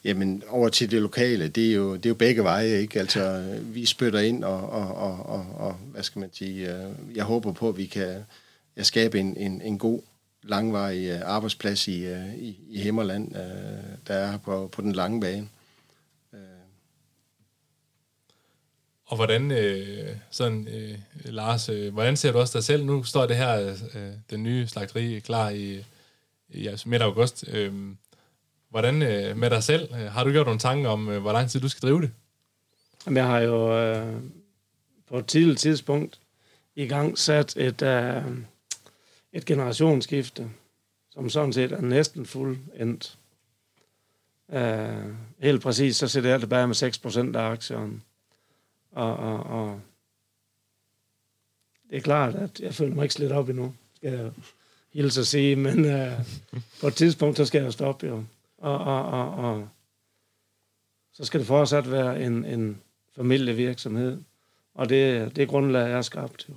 Jamen, 0.04 0.44
over 0.48 0.70
til 0.70 0.92
det 0.92 1.02
lokale, 1.02 1.48
det 1.48 1.70
er 1.70 1.74
jo, 1.74 1.96
det 1.96 2.06
er 2.06 2.10
jo 2.10 2.16
begge 2.16 2.44
veje, 2.44 2.80
ikke? 2.80 3.00
Altså, 3.00 3.54
vi 3.62 3.86
spytter 3.86 4.20
ind, 4.20 4.44
og, 4.44 4.70
og, 4.70 4.96
og, 4.96 5.26
og, 5.26 5.46
og 5.56 5.74
hvad 5.74 6.04
skal 6.04 6.20
man 6.20 6.30
sige, 6.34 6.76
øh, 6.76 6.92
jeg 7.16 7.24
håber 7.24 7.52
på, 7.52 7.70
at 7.70 7.78
vi 7.78 7.86
kan 7.86 8.24
ja, 8.78 8.84
skabe 8.84 9.20
en, 9.20 9.38
en, 9.38 9.62
en 9.62 9.78
god, 9.78 10.02
langvarig 10.44 11.08
øh, 11.08 11.22
arbejdsplads 11.24 11.88
i, 11.88 12.06
øh, 12.06 12.36
i, 12.36 12.58
i 12.70 12.80
Himmerland, 12.80 13.32
der 14.08 14.14
er 14.14 14.38
på, 14.38 14.70
på 14.72 14.82
den 14.82 14.92
lange 14.92 15.22
bane. 15.22 15.48
Og 19.08 19.16
hvordan, 19.16 19.52
øh, 19.52 20.16
sådan, 20.32 20.68
øh, 20.68 20.98
Lars, 21.26 21.70
øh, 21.70 21.94
hvordan 21.94 22.18
ser 22.18 22.32
du 22.32 22.40
også 22.40 22.58
dig 22.58 22.64
selv? 22.64 22.86
Nu 22.86 23.04
står 23.04 23.26
det 23.26 23.38
her, 23.38 23.76
øh, 23.94 24.12
den 24.30 24.44
nye 24.44 24.68
slagteri 24.68 25.20
klar 25.20 25.50
i, 25.50 25.84
i 26.50 26.68
altså 26.68 26.90
midt 26.90 27.02
august. 27.02 27.46
Øh, 27.48 27.74
hvordan 28.70 29.02
øh, 29.02 29.38
med 29.38 29.50
dig 29.50 29.64
selv? 29.64 29.94
Øh, 29.94 30.12
har 30.12 30.24
du 30.24 30.32
gjort 30.32 30.46
nogle 30.46 30.60
tanker 30.60 30.90
om, 30.90 31.10
øh, 31.10 31.22
hvor 31.22 31.32
lang 31.32 31.50
tid 31.50 31.60
du 31.60 31.70
skal 31.70 31.90
drive 31.90 32.02
det? 32.02 32.12
Jamen, 33.06 33.18
jeg 33.18 33.26
har 33.26 33.40
jo 33.40 33.78
øh, 33.80 34.22
på 35.08 35.18
et 35.18 35.26
tidligt 35.26 35.60
tidspunkt 35.60 36.20
i 36.76 36.88
gang 36.88 37.18
sat 37.18 37.58
et, 37.58 37.82
øh, 37.82 38.24
et 39.34 39.46
generationsskifte, 39.46 40.50
som 41.12 41.30
sådan 41.30 41.54
set 41.54 41.72
er 41.72 41.82
næsten 41.82 42.26
fuldendt. 42.26 43.18
Øh, 44.52 45.14
helt 45.40 45.62
præcis, 45.62 45.96
så 45.96 46.08
sidder 46.08 46.30
jeg 46.30 46.40
tilbage 46.40 46.68
med 46.68 46.76
6% 47.34 47.38
af 47.38 47.52
aktierne. 47.52 48.02
Og, 48.92 49.18
og, 49.18 49.44
og 49.44 49.82
det 51.90 51.98
er 51.98 52.02
klart, 52.02 52.36
at 52.36 52.60
jeg 52.60 52.74
føler 52.74 52.96
mig 52.96 53.04
ikke 53.04 53.14
slet 53.14 53.32
op 53.32 53.50
endnu, 53.50 53.76
skal 53.96 54.14
jeg 54.14 54.32
hilse 54.94 55.22
at 55.22 55.28
sige, 55.28 55.56
men 55.56 55.86
øh, 55.86 56.12
på 56.82 56.88
et 56.88 56.96
tidspunkt, 56.96 57.38
så 57.38 57.46
skal 57.46 57.64
jeg 57.64 57.74
stoppe 57.74 58.08
jo. 58.08 58.24
Og, 58.58 58.78
og, 58.78 59.06
og, 59.06 59.32
og 59.32 59.70
så 61.14 61.26
skal 61.26 61.40
det 61.40 61.48
fortsat 61.48 61.92
være 61.92 62.24
en, 62.24 62.46
en 62.46 62.82
familievirksomhed, 63.16 64.22
og 64.74 64.90
det, 64.90 65.36
det 65.36 65.48
grundlag 65.48 65.92
er 65.92 66.02
skabt 66.02 66.50
jo. 66.50 66.54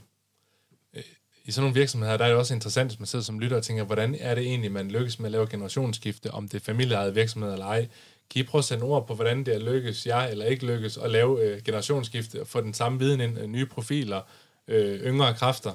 I 1.44 1.52
sådan 1.52 1.64
nogle 1.64 1.80
virksomheder, 1.80 2.16
der 2.16 2.24
er 2.24 2.28
det 2.28 2.38
også 2.38 2.54
interessant, 2.54 2.90
hvis 2.90 2.98
man 2.98 3.06
sidder 3.06 3.24
som 3.24 3.40
lytter 3.40 3.56
og 3.56 3.62
tænker, 3.62 3.84
hvordan 3.84 4.16
er 4.20 4.34
det 4.34 4.44
egentlig, 4.44 4.72
man 4.72 4.90
lykkes 4.90 5.18
med 5.18 5.26
at 5.26 5.32
lave 5.32 5.46
generationsskifte, 5.46 6.30
om 6.30 6.48
det 6.48 6.60
er 6.60 6.64
familieejet 6.64 7.14
virksomhed 7.14 7.52
eller 7.52 7.66
ej. 7.66 7.88
Kan 8.30 8.40
I 8.40 8.42
prøve 8.42 8.60
at 8.60 8.64
sætte 8.64 8.82
ord 8.82 9.06
på, 9.06 9.14
hvordan 9.14 9.44
det 9.44 9.54
er 9.54 9.58
lykkes 9.58 10.06
jer 10.06 10.20
eller 10.20 10.44
ikke 10.44 10.66
lykkes 10.66 10.96
at 10.96 11.10
lave 11.10 11.44
øh, 11.44 11.62
generationsskifte 11.62 12.40
og 12.40 12.46
få 12.46 12.60
den 12.60 12.74
samme 12.74 12.98
viden 12.98 13.20
ind, 13.20 13.38
øh, 13.38 13.46
nye 13.46 13.66
profiler, 13.66 14.20
øh, 14.68 15.00
yngre 15.00 15.34
kræfter? 15.34 15.72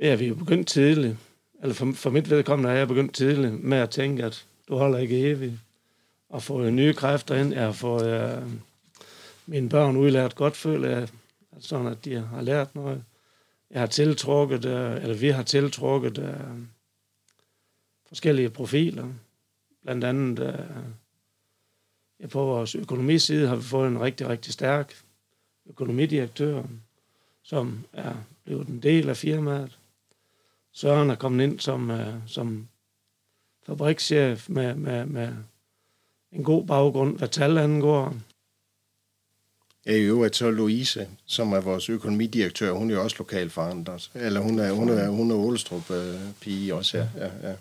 Ja, 0.00 0.14
vi 0.14 0.26
er 0.26 0.34
begyndt 0.34 0.68
tidligt. 0.68 1.16
Eller 1.62 1.74
for, 1.74 1.92
for 1.92 2.10
mit 2.10 2.30
vedkommende 2.30 2.70
har 2.70 2.76
jeg 2.76 2.88
begyndt 2.88 3.14
tidligt 3.14 3.64
med 3.64 3.78
at 3.78 3.90
tænke, 3.90 4.24
at 4.24 4.46
du 4.68 4.76
holder 4.76 4.98
ikke 4.98 5.30
evigt. 5.30 5.54
Og 6.28 6.42
få 6.42 6.70
nye 6.70 6.94
kræfter 6.94 7.34
ind. 7.34 7.52
Jeg 7.52 7.64
har 7.64 7.72
fået 7.72 8.06
øh, 8.06 8.42
mine 9.46 9.68
børn 9.68 9.96
udlært 9.96 10.34
godt, 10.34 10.56
føler 10.56 10.88
jeg, 10.88 11.08
sådan 11.58 11.86
at 11.86 12.04
de 12.04 12.14
har 12.14 12.42
lært 12.42 12.74
noget. 12.74 13.04
Jeg 13.70 13.80
har 13.80 13.86
tiltrukket, 13.86 14.64
øh, 14.64 15.02
eller 15.02 15.14
vi 15.14 15.28
har 15.28 15.42
tiltrukket 15.42 16.18
øh, 16.18 16.58
forskellige 18.08 18.50
profiler. 18.50 19.08
blandt 19.82 20.04
andet 20.04 20.38
øh, 20.38 20.84
ja, 22.20 22.26
på 22.26 22.44
vores 22.44 22.74
økonomiside 22.74 23.48
har 23.48 23.56
vi 23.56 23.62
fået 23.62 23.88
en 23.88 24.00
rigtig, 24.00 24.28
rigtig 24.28 24.52
stærk 24.52 24.94
økonomidirektør, 25.66 26.62
som 27.42 27.84
er 27.92 28.14
blevet 28.44 28.68
en 28.68 28.82
del 28.82 29.08
af 29.08 29.16
firmaet. 29.16 29.79
Søren 30.72 31.10
er 31.10 31.14
kommet 31.14 31.44
ind 31.44 31.60
som, 31.60 31.90
øh, 31.90 32.14
som 32.26 32.68
fabrikschef 33.66 34.48
med, 34.48 34.74
med, 34.74 35.06
med 35.06 35.28
en 36.32 36.44
god 36.44 36.66
baggrund, 36.66 37.18
hvad 37.18 37.28
tal 37.28 37.58
angår. 37.58 38.14
Ja, 39.86 39.92
i 39.92 40.00
øvrigt 40.00 40.36
så 40.36 40.50
Louise, 40.50 41.08
som 41.26 41.52
er 41.52 41.60
vores 41.60 41.88
økonomidirektør, 41.88 42.72
hun 42.72 42.90
er 42.90 42.94
jo 42.94 43.02
også 43.02 43.16
lokal 43.18 43.50
forandret. 43.50 44.10
Eller 44.14 44.40
hun 44.40 44.58
er, 44.58 44.72
hun 44.72 44.88
er, 44.88 45.08
hun 45.08 45.30
er 45.30 45.34
Ålestrup 45.34 45.90
øh, 45.90 46.14
pige 46.40 46.74
også, 46.74 46.98
ja. 46.98 47.08
ja, 47.16 47.48
ja. 47.48 47.54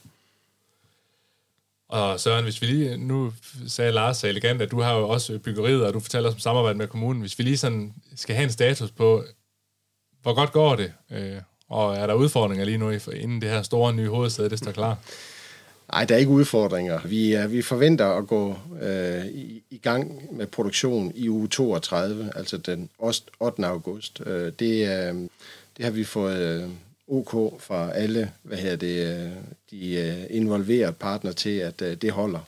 Og 1.90 2.20
Søren, 2.20 2.44
hvis 2.44 2.62
vi 2.62 2.68
lige, 2.68 2.98
nu 2.98 3.34
sagde 3.68 3.92
Lars 3.92 4.18
så 4.18 4.28
elegant, 4.28 4.62
at 4.62 4.72
du 4.72 4.82
har 4.82 4.96
jo 4.96 5.10
også 5.10 5.40
byggeriet, 5.40 5.86
og 5.86 5.94
du 5.94 6.00
fortæller 6.00 6.30
os 6.30 6.36
om 6.36 6.40
samarbejde 6.40 6.78
med 6.78 6.88
kommunen. 6.88 7.22
Hvis 7.22 7.40
vi 7.40 7.44
lige 7.44 7.58
sådan 7.58 7.94
skal 8.16 8.36
have 8.36 8.44
en 8.44 8.52
status 8.52 8.92
på, 8.92 9.24
hvor 10.22 10.36
godt 10.36 10.52
går 10.52 10.76
det, 10.76 10.94
øh, 11.12 11.42
og 11.70 11.96
er 11.96 12.08
der 12.08 12.14
udfordringer 12.14 12.66
lige 12.66 12.78
nu, 12.78 12.90
inden 12.90 13.42
det 13.42 13.50
her 13.50 13.62
store 13.62 13.94
nye 13.94 14.10
hovedsæde, 14.10 14.50
det 14.50 14.58
står 14.58 14.72
klar? 14.72 14.98
Nej, 15.92 16.06
der 16.06 16.16
er 16.16 16.20
ikke 16.20 16.32
udfordringer. 16.32 17.00
Vi, 17.06 17.38
uh, 17.38 17.52
vi 17.52 17.62
forventer 17.62 18.06
at 18.06 18.28
gå 18.28 18.56
øh, 18.82 19.26
i, 19.26 19.64
i 19.70 19.78
gang 19.78 20.36
med 20.38 20.48
produktion 20.48 21.12
i 21.16 21.30
uge 21.30 21.48
32, 21.48 22.32
altså 22.36 22.58
den 22.58 22.90
8. 23.40 23.66
august. 23.66 24.22
Øh, 24.26 24.52
det, 24.60 24.88
øh, 24.88 25.16
det 25.78 25.86
har 25.86 25.92
vi 25.92 26.04
fået 26.04 26.38
øh, 26.38 26.70
OK 27.08 27.62
fra 27.62 27.92
alle 27.92 28.32
hvad 28.44 28.58
her 28.58 28.76
det, 28.76 29.08
øh, 29.08 29.32
de 29.72 30.28
involverede 30.30 30.94
partner 30.94 31.32
til, 31.32 31.58
at 31.58 31.80
det 31.80 32.12
holder. 32.12 32.40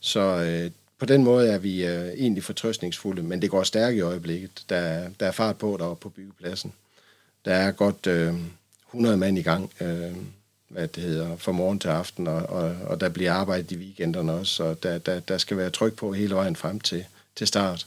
Så 0.00 0.20
øh, 0.20 0.70
på 0.98 1.06
den 1.06 1.24
måde 1.24 1.48
er 1.48 1.58
vi 1.58 1.86
øh, 1.86 2.08
egentlig 2.08 2.44
fortrøstningsfulde, 2.44 3.22
men 3.22 3.42
det 3.42 3.50
går 3.50 3.62
stærkt 3.62 3.96
i 3.96 4.00
øjeblikket. 4.00 4.62
Der, 4.68 5.08
der 5.20 5.26
er 5.26 5.32
fart 5.32 5.58
på 5.58 5.76
deroppe 5.80 6.02
på 6.02 6.08
byggepladsen. 6.08 6.72
Der 7.44 7.54
er 7.54 7.70
godt 7.70 8.06
øh, 8.06 8.34
100 8.88 9.16
mand 9.16 9.38
i 9.38 9.42
gang. 9.42 9.70
Øh, 9.80 10.16
hvad 10.74 10.88
det 10.88 11.02
hedder, 11.02 11.36
fra 11.36 11.52
morgen 11.52 11.78
til 11.78 11.88
aften, 11.88 12.26
og, 12.26 12.42
og, 12.42 12.76
og 12.86 13.00
der 13.00 13.08
bliver 13.08 13.32
arbejdet 13.32 13.72
i 13.72 13.76
weekenderne 13.76 14.32
også, 14.32 14.54
så 14.54 14.74
der, 14.82 14.98
der, 14.98 15.20
der 15.20 15.38
skal 15.38 15.56
være 15.56 15.70
tryk 15.70 15.96
på 15.96 16.12
hele 16.12 16.34
vejen 16.34 16.56
frem 16.56 16.80
til, 16.80 17.04
til 17.36 17.46
start. 17.46 17.86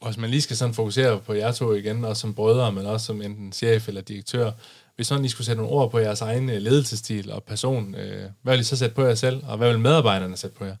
Og 0.00 0.08
hvis 0.08 0.16
man 0.16 0.30
lige 0.30 0.42
skal 0.42 0.56
sådan 0.56 0.74
fokusere 0.74 1.20
på 1.20 1.32
jer 1.32 1.52
to 1.52 1.72
igen, 1.72 2.04
også 2.04 2.20
som 2.20 2.34
brødre, 2.34 2.72
men 2.72 2.86
også 2.86 3.06
som 3.06 3.22
enten 3.22 3.52
chef 3.52 3.88
eller 3.88 4.00
direktør, 4.00 4.50
hvis 4.96 5.06
sådan 5.06 5.24
I 5.24 5.28
skulle 5.28 5.46
sætte 5.46 5.62
nogle 5.62 5.76
ord 5.76 5.90
på 5.90 5.98
jeres 5.98 6.20
egen 6.20 6.50
øh, 6.50 6.56
ledelsestil 6.56 7.32
og 7.32 7.42
person, 7.42 7.94
øh, 7.94 8.30
hvad 8.42 8.54
vil 8.54 8.60
I 8.60 8.64
så 8.64 8.76
sætte 8.76 8.94
på 8.94 9.04
jer 9.04 9.14
selv, 9.14 9.42
og 9.46 9.56
hvad 9.56 9.68
vil 9.68 9.78
medarbejderne 9.78 10.36
sætte 10.36 10.56
på 10.56 10.64
jer? 10.64 10.76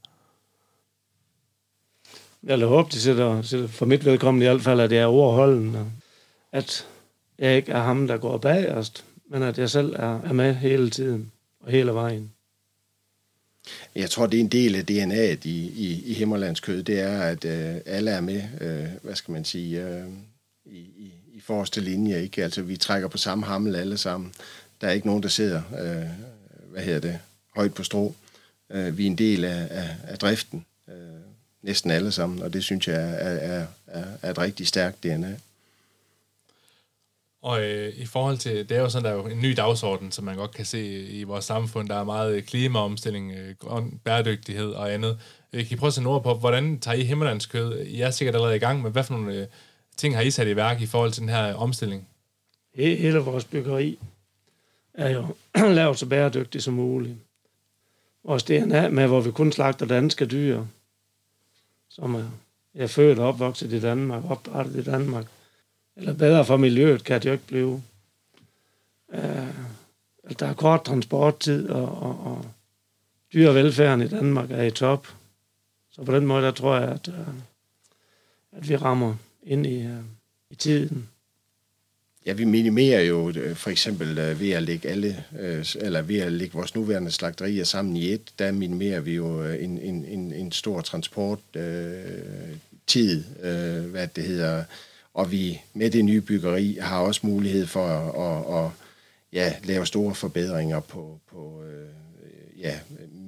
Jeg 2.42 2.58
vil 2.58 2.66
håbe, 2.66 2.88
de 2.92 3.00
sætter, 3.00 3.42
sætter 3.42 3.68
for 3.68 3.86
mit 3.86 4.04
vedkommende 4.04 4.46
i 4.46 4.48
hvert 4.48 4.62
fald, 4.62 4.80
at 4.80 4.90
det 4.90 4.98
er 4.98 5.06
overholdende. 5.06 5.90
At 6.52 6.86
jeg 7.38 7.56
ikke 7.56 7.72
er 7.72 7.82
ham, 7.82 8.06
der 8.06 8.16
går 8.16 8.38
bagerst, 8.38 9.04
men 9.30 9.42
at 9.42 9.58
jeg 9.58 9.70
selv 9.70 9.94
er, 9.94 10.20
er 10.20 10.32
med 10.32 10.54
hele 10.54 10.90
tiden 10.90 11.32
og 11.60 11.70
hele 11.70 11.92
vejen. 11.92 12.32
Jeg 13.94 14.10
tror, 14.10 14.26
det 14.26 14.36
er 14.36 14.44
en 14.44 14.48
del 14.48 14.74
af 14.74 14.82
DNA'et 14.90 15.48
i, 15.48 15.72
i, 15.76 16.02
i 16.06 16.12
Himmerlandskød, 16.14 16.82
det 16.82 17.00
er, 17.00 17.20
at 17.20 17.44
øh, 17.44 17.76
alle 17.86 18.10
er 18.10 18.20
med, 18.20 18.42
øh, 18.60 18.88
hvad 19.02 19.14
skal 19.14 19.32
man 19.32 19.44
sige, 19.44 19.88
øh, 19.88 20.04
i, 20.64 20.78
i, 20.78 21.12
i 21.32 21.40
forreste 21.40 21.80
linje. 21.80 22.22
Ikke? 22.22 22.44
Altså, 22.44 22.62
vi 22.62 22.76
trækker 22.76 23.08
på 23.08 23.18
samme 23.18 23.46
hammel 23.46 23.76
alle 23.76 23.98
sammen. 23.98 24.32
Der 24.80 24.88
er 24.88 24.92
ikke 24.92 25.06
nogen, 25.06 25.22
der 25.22 25.28
sidder, 25.28 25.62
øh, 25.80 26.08
hvad 26.70 26.82
hedder 26.82 27.00
det, 27.00 27.18
højt 27.56 27.74
på 27.74 27.82
strå. 27.82 28.14
Øh, 28.70 28.98
vi 28.98 29.02
er 29.02 29.06
en 29.06 29.18
del 29.18 29.44
af, 29.44 29.68
af, 29.70 29.96
af 30.04 30.18
driften, 30.18 30.66
øh, 30.88 30.94
næsten 31.62 31.90
alle 31.90 32.12
sammen, 32.12 32.42
og 32.42 32.52
det 32.52 32.64
synes 32.64 32.88
jeg 32.88 32.96
er, 32.96 33.28
er, 33.28 33.66
er, 33.86 34.04
er 34.22 34.30
et 34.30 34.38
rigtig 34.38 34.66
stærkt 34.66 35.02
DNA. 35.02 35.36
Og 37.42 37.62
øh, 37.64 37.92
i 37.96 38.06
forhold 38.06 38.38
til, 38.38 38.68
det 38.68 38.76
er 38.76 38.80
jo 38.80 38.88
sådan, 38.88 39.04
der 39.04 39.10
er 39.10 39.14
jo 39.14 39.26
en 39.26 39.40
ny 39.40 39.52
dagsorden, 39.56 40.12
som 40.12 40.24
man 40.24 40.36
godt 40.36 40.54
kan 40.54 40.64
se 40.64 41.06
i 41.06 41.22
vores 41.22 41.44
samfund. 41.44 41.88
Der 41.88 41.96
er 41.96 42.04
meget 42.04 42.34
øh, 42.34 42.42
klimaomstilling, 42.42 43.32
øh, 43.32 43.82
bæredygtighed 44.04 44.70
og 44.70 44.92
andet. 44.92 45.18
Øh, 45.52 45.66
kan 45.66 45.76
I 45.76 45.76
prøve 45.76 45.88
at 45.88 45.94
sætte 45.94 46.08
ord 46.08 46.22
på, 46.22 46.34
hvordan 46.34 46.78
tager 46.78 46.96
I 46.96 47.04
himmelandskød? 47.04 47.80
I 47.80 48.00
er 48.00 48.10
sikkert 48.10 48.34
allerede 48.34 48.56
i 48.56 48.58
gang, 48.58 48.82
men 48.82 48.92
hvad 48.92 49.04
for 49.04 49.14
nogle 49.14 49.34
øh, 49.34 49.46
ting 49.96 50.14
har 50.14 50.22
I 50.22 50.30
sat 50.30 50.48
i 50.48 50.56
værk 50.56 50.80
i 50.80 50.86
forhold 50.86 51.12
til 51.12 51.20
den 51.20 51.28
her 51.28 51.54
omstilling? 51.54 52.08
Hele 52.74 53.18
vores 53.18 53.44
byggeri 53.44 53.98
er 54.94 55.10
jo 55.10 55.26
lavet 55.78 55.98
så 55.98 56.06
bæredygtigt 56.06 56.64
som 56.64 56.74
muligt. 56.74 57.14
Vores 58.24 58.42
DNA 58.42 58.88
med, 58.88 59.06
hvor 59.06 59.20
vi 59.20 59.30
kun 59.30 59.52
slagter 59.52 59.86
danske 59.86 60.26
dyr, 60.26 60.64
som 61.88 62.14
er, 62.14 62.24
er 62.74 62.86
født 62.86 63.18
og 63.18 63.28
opvokset 63.28 63.72
i 63.72 63.80
Danmark, 63.80 64.30
opdrettet 64.30 64.76
i 64.76 64.84
Danmark, 64.84 65.26
eller 65.96 66.12
bedre 66.12 66.44
for 66.44 66.56
miljøet 66.56 67.04
kan 67.04 67.20
det 67.20 67.28
jo 67.28 67.32
ikke 67.32 67.46
blive. 67.46 67.82
Uh, 69.08 69.48
der 70.38 70.46
er 70.46 70.54
kort 70.54 70.84
transporttid, 70.84 71.68
og, 71.68 72.02
og, 72.02 72.26
og 72.26 72.46
dyrevelfærden 73.32 74.02
i 74.02 74.08
Danmark 74.08 74.50
er 74.50 74.62
i 74.62 74.70
top. 74.70 75.08
Så 75.90 76.02
på 76.02 76.14
den 76.16 76.26
måde, 76.26 76.42
der 76.42 76.50
tror 76.50 76.76
jeg, 76.76 76.88
at, 76.88 77.08
uh, 77.08 77.14
at 78.52 78.68
vi 78.68 78.76
rammer 78.76 79.14
ind 79.42 79.66
i, 79.66 79.84
uh, 79.84 80.04
i 80.50 80.54
tiden. 80.54 81.08
Ja, 82.26 82.32
vi 82.32 82.44
minimerer 82.44 83.00
jo 83.00 83.32
for 83.54 83.70
eksempel 83.70 84.16
ved 84.16 84.50
at 84.50 84.62
lægge 84.62 84.88
alle, 84.88 85.24
eller 85.80 86.02
ved 86.02 86.18
at 86.18 86.32
lægge 86.32 86.54
vores 86.54 86.74
nuværende 86.74 87.10
slagterier 87.10 87.64
sammen 87.64 87.96
i 87.96 88.12
et, 88.12 88.32
der 88.38 88.52
minimerer 88.52 89.00
vi 89.00 89.14
jo 89.14 89.44
en, 89.44 89.78
en, 89.78 90.04
en, 90.04 90.32
en 90.32 90.52
stor 90.52 90.80
transport 90.80 91.38
tid, 92.86 93.24
hvad 93.90 94.08
det 94.08 94.24
hedder, 94.24 94.64
og 95.16 95.30
vi 95.30 95.60
med 95.74 95.90
det 95.90 96.04
nye 96.04 96.20
byggeri 96.20 96.78
har 96.80 97.00
også 97.00 97.20
mulighed 97.24 97.66
for 97.66 97.86
at, 97.86 98.26
at, 98.26 98.64
at 98.64 98.70
ja, 99.32 99.54
lave 99.64 99.86
store 99.86 100.14
forbedringer 100.14 100.80
på, 100.80 101.20
på 101.30 101.62
øh, 101.62 101.88
ja, 102.60 102.78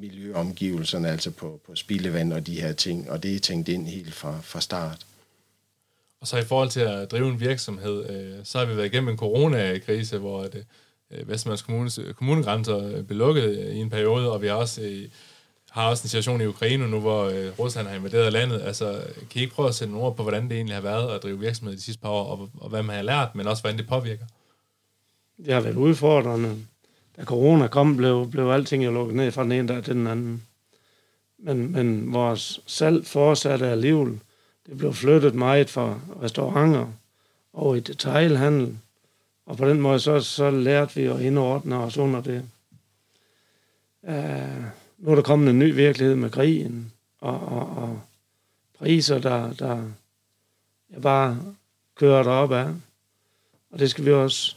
miljøomgivelserne, 0.01 1.09
altså 1.09 1.31
på, 1.31 1.61
på 1.67 1.75
spildevand 1.75 2.33
og 2.33 2.47
de 2.47 2.61
her 2.61 2.73
ting, 2.73 3.11
og 3.11 3.23
det 3.23 3.35
er 3.35 3.39
tænkt 3.39 3.69
ind 3.69 3.87
helt 3.87 4.15
fra, 4.15 4.41
fra 4.43 4.61
start. 4.61 5.07
Og 6.21 6.27
så 6.27 6.37
i 6.37 6.45
forhold 6.45 6.69
til 6.69 6.81
at 6.81 7.11
drive 7.11 7.29
en 7.29 7.41
virksomhed, 7.41 8.11
øh, 8.11 8.45
så 8.45 8.59
har 8.59 8.65
vi 8.65 8.77
været 8.77 8.87
igennem 8.87 9.09
en 9.09 9.19
coronakrise, 9.19 10.19
hvor 10.19 10.43
det, 10.43 10.67
øh, 11.11 11.29
Vestmands 11.29 11.63
Kommunes 11.63 11.99
øh, 11.99 12.15
kommunegrænser 12.15 13.03
blev 13.03 13.19
lukket 13.19 13.73
i 13.73 13.77
en 13.77 13.91
periode, 13.91 14.33
og 14.33 14.43
vi 14.43 14.47
har 14.47 14.55
også 14.55 14.83
øh, 14.83 15.09
har 15.71 15.89
også 15.89 16.05
en 16.05 16.09
situation 16.09 16.41
i 16.41 16.47
Ukraine 16.47 16.91
nu, 16.91 17.01
hvor 17.01 17.25
øh, 17.25 17.59
Rusland 17.59 17.89
har 17.89 17.97
invaderet 17.97 18.33
landet. 18.33 18.63
Altså, 18.63 19.03
kan 19.31 19.41
I 19.41 19.43
ikke 19.43 19.55
prøve 19.55 19.69
at 19.69 19.75
sætte 19.75 19.93
nogle 19.93 20.07
ord 20.07 20.17
på, 20.17 20.23
hvordan 20.23 20.49
det 20.49 20.53
egentlig 20.53 20.77
har 20.77 20.83
været 20.83 21.15
at 21.15 21.23
drive 21.23 21.41
virksomhed 21.41 21.77
de 21.77 21.83
sidste 21.83 22.03
par 22.03 22.09
år, 22.09 22.25
og, 22.25 22.51
og 22.61 22.69
hvad 22.69 22.83
man 22.83 22.97
har 22.97 23.03
lært, 23.03 23.35
men 23.35 23.47
også 23.47 23.63
hvordan 23.63 23.79
det 23.79 23.89
påvirker? 23.89 24.25
Det 25.47 25.55
har 25.55 25.61
været 25.61 25.77
udfordrende. 25.77 26.57
Da 27.17 27.25
corona 27.25 27.67
kom, 27.67 27.97
blev, 27.97 28.31
blev 28.31 28.49
alting 28.51 28.85
jo 28.85 28.91
lukket 28.91 29.17
ned 29.17 29.33
fra 29.33 29.43
den 29.43 29.53
ene 29.53 29.69
dag 29.69 29.85
til 29.85 29.95
den 29.95 30.07
anden. 30.07 30.43
Men, 31.39 31.73
men 31.73 32.13
vores 32.13 32.61
salg 32.67 33.07
fortsatte 33.07 33.67
alligevel. 33.67 34.21
Det 34.67 34.79
blev 34.79 34.95
flyttet 34.95 35.35
meget 35.35 35.71
fra 35.71 36.01
restauranter 36.23 36.87
over 37.53 37.75
i 37.75 37.81
detailhandel. 37.81 38.79
Og 39.47 39.57
på 39.57 39.69
den 39.69 39.81
måde 39.81 40.01
så, 40.01 40.21
så 40.21 40.51
lærte 40.51 40.95
vi 40.95 41.05
at 41.05 41.21
indordne 41.21 41.77
os 41.77 41.99
under 41.99 42.21
det. 42.21 42.43
Uh, 44.03 44.65
nu 44.99 45.11
er 45.11 45.15
der 45.15 45.23
kommet 45.23 45.51
en 45.51 45.59
ny 45.59 45.75
virkelighed 45.75 46.15
med 46.15 46.31
krigen, 46.31 46.93
og, 47.21 47.41
og, 47.41 47.77
og 47.77 48.01
priser, 48.79 49.19
der, 49.19 49.53
der 49.53 49.83
jeg 50.91 51.03
bare 51.03 51.43
kører 51.95 52.23
derop 52.23 52.53
af. 52.53 52.75
Og 53.71 53.79
det 53.79 53.91
skal 53.91 54.05
vi 54.05 54.13
også 54.13 54.55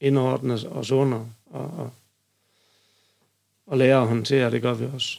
indordne 0.00 0.54
os 0.54 0.90
under 0.90 1.26
og, 1.46 1.78
og, 1.78 1.90
og 3.66 3.78
lære 3.78 4.02
at 4.02 4.08
håndtere, 4.08 4.50
det 4.50 4.62
gør 4.62 4.74
vi 4.74 4.86
også. 4.94 5.18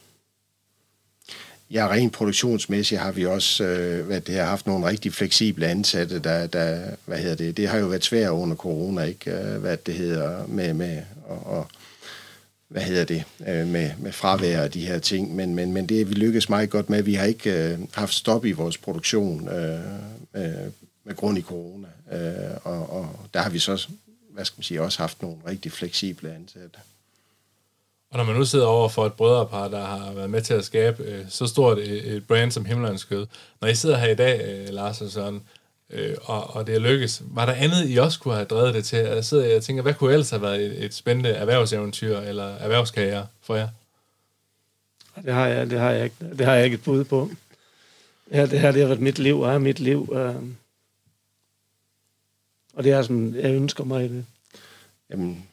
Ja, 1.72 1.88
rent 1.88 2.14
produktionsmæssigt 2.14 3.02
har 3.02 3.12
vi 3.12 3.26
også 3.26 3.64
øh, 3.64 4.06
hvad 4.06 4.22
det 4.22 4.36
har 4.36 4.46
haft 4.46 4.68
nogle 4.68 4.88
rigtig 4.88 5.14
fleksible 5.14 5.68
ansatte, 5.68 6.20
der, 6.20 6.48
der, 6.48 6.96
hvad 7.06 7.18
hedder 7.18 7.36
det, 7.36 7.58
det 7.58 7.68
har 7.68 7.78
jo 7.78 7.88
været 7.88 8.04
svært 8.04 8.32
under 8.32 8.56
corona, 8.56 9.04
ikke, 9.04 9.32
øh, 9.32 9.62
hvad 9.62 9.78
det 9.78 9.94
hedder, 9.94 10.48
med, 10.48 10.74
med 10.74 11.02
og, 11.28 11.46
og 11.46 11.68
hvad 12.68 12.82
hedder 12.82 13.06
det, 13.06 13.24
øh, 13.48 13.68
med, 13.68 13.92
med 13.98 14.12
fravær 14.12 14.64
og 14.64 14.74
de 14.74 14.86
her 14.86 15.00
ting, 15.00 15.36
men, 15.36 15.56
men, 15.56 15.74
men 15.74 15.90
det 15.90 16.10
vi 16.10 16.14
lykkes 16.14 16.50
meget 16.50 16.70
godt 16.70 16.90
med. 16.90 17.04
Vi 17.04 17.14
har 17.14 17.26
ikke 17.26 17.72
øh, 17.72 17.80
haft 17.94 18.14
stop 18.14 18.46
i 18.46 18.52
vores 18.52 18.78
produktion 18.78 19.48
øh, 19.48 19.80
øh, 20.36 20.72
med 21.04 21.16
grund 21.16 21.38
i 21.38 21.42
corona, 21.42 21.88
øh, 22.12 22.58
og, 22.64 22.90
og 22.90 23.20
der 23.34 23.40
har 23.40 23.50
vi 23.50 23.60
så, 23.60 23.88
hvad 24.30 24.46
skal 24.46 24.58
man 24.58 24.64
sige, 24.64 24.82
også 24.82 25.00
haft 25.00 25.22
nogle 25.22 25.38
rigtig 25.48 25.72
fleksible 25.72 26.36
ansatte. 26.36 26.80
Og 28.12 28.18
når 28.18 28.24
man 28.24 28.36
nu 28.36 28.46
sidder 28.46 28.66
over 28.66 28.90
for 28.90 29.06
et 29.06 29.14
brødrepar, 29.14 29.68
der 29.68 29.86
har 29.86 30.14
været 30.14 30.30
med 30.30 30.42
til 30.42 30.54
at 30.54 30.66
skabe 30.66 31.04
øh, 31.04 31.26
så 31.30 31.48
stort 31.48 31.78
et, 31.78 32.16
et 32.16 32.28
brand 32.28 32.52
som 32.52 32.66
Himmelandskød, 32.66 33.28
når 33.62 33.68
I 33.68 33.76
sidder 33.76 33.98
her 33.98 34.08
i 34.08 34.16
dag, 34.16 34.42
øh, 34.46 34.74
Lars 34.74 35.02
og 35.02 35.10
Søren, 35.10 35.42
øh, 35.90 36.16
og, 36.22 36.56
og 36.56 36.68
det 36.68 36.76
er 36.76 36.80
lykkes. 36.80 37.22
Var 37.26 37.46
der 37.46 37.54
andet, 37.54 37.90
I 37.90 37.98
også 37.98 38.20
kunne 38.20 38.34
have 38.34 38.46
drevet 38.46 38.74
det 38.74 38.86
til? 38.86 39.00
Jeg 39.00 39.26
sidder 39.26 39.56
og 39.56 39.64
tænker, 39.64 39.84
hvad 39.84 39.94
kunne 39.94 40.14
ellers 40.14 40.30
have 40.30 40.42
været 40.42 40.66
et, 40.66 40.86
et 40.86 40.94
spændende 40.94 41.30
erhvervseventyr 41.30 42.20
eller 42.20 42.56
erhvervskarriere 42.56 43.28
for 43.42 43.56
jer? 43.56 43.68
Det 45.26 45.34
har 45.34 45.48
jeg, 45.48 45.70
det 45.70 45.80
har 45.80 45.92
jeg 45.92 46.04
ikke, 46.04 46.16
det 46.38 46.46
har 46.46 46.54
jeg 46.54 46.66
ikke 46.66 46.76
et 46.76 46.84
bud 46.84 47.04
på. 47.04 47.30
Det 48.30 48.36
her, 48.38 48.46
det 48.46 48.60
her 48.60 48.72
det 48.72 48.82
har 48.82 48.88
været 48.88 49.02
mit 49.02 49.20
liv, 49.20 49.40
og 49.40 49.54
er 49.54 49.58
mit 49.58 49.80
liv. 49.80 50.14
Øh, 50.14 50.36
og 52.74 52.84
det 52.84 52.92
er 52.92 53.02
som 53.02 53.36
jeg 53.36 53.56
ønsker 53.56 53.84
mig 53.84 54.10
det. 54.10 54.26
Jamen, 55.10 55.46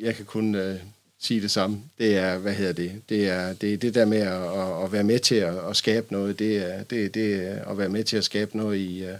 jeg 0.00 0.14
kan 0.14 0.24
kun 0.24 0.54
øh, 0.54 0.80
sige 1.18 1.40
det 1.40 1.50
samme. 1.50 1.82
Det 1.98 2.16
er, 2.16 2.38
hvad 2.38 2.54
hedder 2.54 2.72
det? 2.72 3.02
Det 3.08 3.28
er 3.28 3.52
det, 3.52 3.82
det 3.82 3.94
der 3.94 4.04
med 4.04 4.18
at, 4.18 4.42
at, 4.42 4.84
at 4.84 4.92
være 4.92 5.04
med 5.04 5.18
til 5.18 5.34
at, 5.34 5.68
at 5.68 5.76
skabe 5.76 6.06
noget. 6.10 6.38
Det 6.38 6.56
er, 6.56 6.82
det, 6.82 7.14
det 7.14 7.46
er 7.46 7.64
at 7.64 7.78
være 7.78 7.88
med 7.88 8.04
til 8.04 8.16
at 8.16 8.24
skabe 8.24 8.56
noget 8.56 8.78
i, 8.78 9.04
uh, 9.04 9.10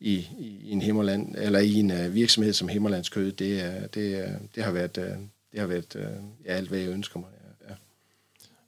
i, 0.00 0.26
i 0.38 0.70
en 0.70 0.82
Himmerland, 0.82 1.34
eller 1.38 1.58
i 1.58 1.74
en 1.74 1.90
uh, 1.90 2.14
virksomhed 2.14 2.52
som 2.52 2.68
Himmerlands 2.68 3.08
Kød. 3.08 3.32
Det, 3.32 3.60
er, 3.60 3.86
det, 3.86 4.14
er, 4.14 4.38
det 4.54 4.64
har 4.64 4.72
været, 4.72 4.98
uh, 4.98 5.04
det 5.52 5.60
har 5.60 5.66
været 5.66 5.94
uh, 5.94 6.46
ja, 6.46 6.52
alt, 6.52 6.68
hvad 6.68 6.78
jeg 6.78 6.88
ønsker 6.88 7.20
mig. 7.20 7.28
Ja. 7.68 7.74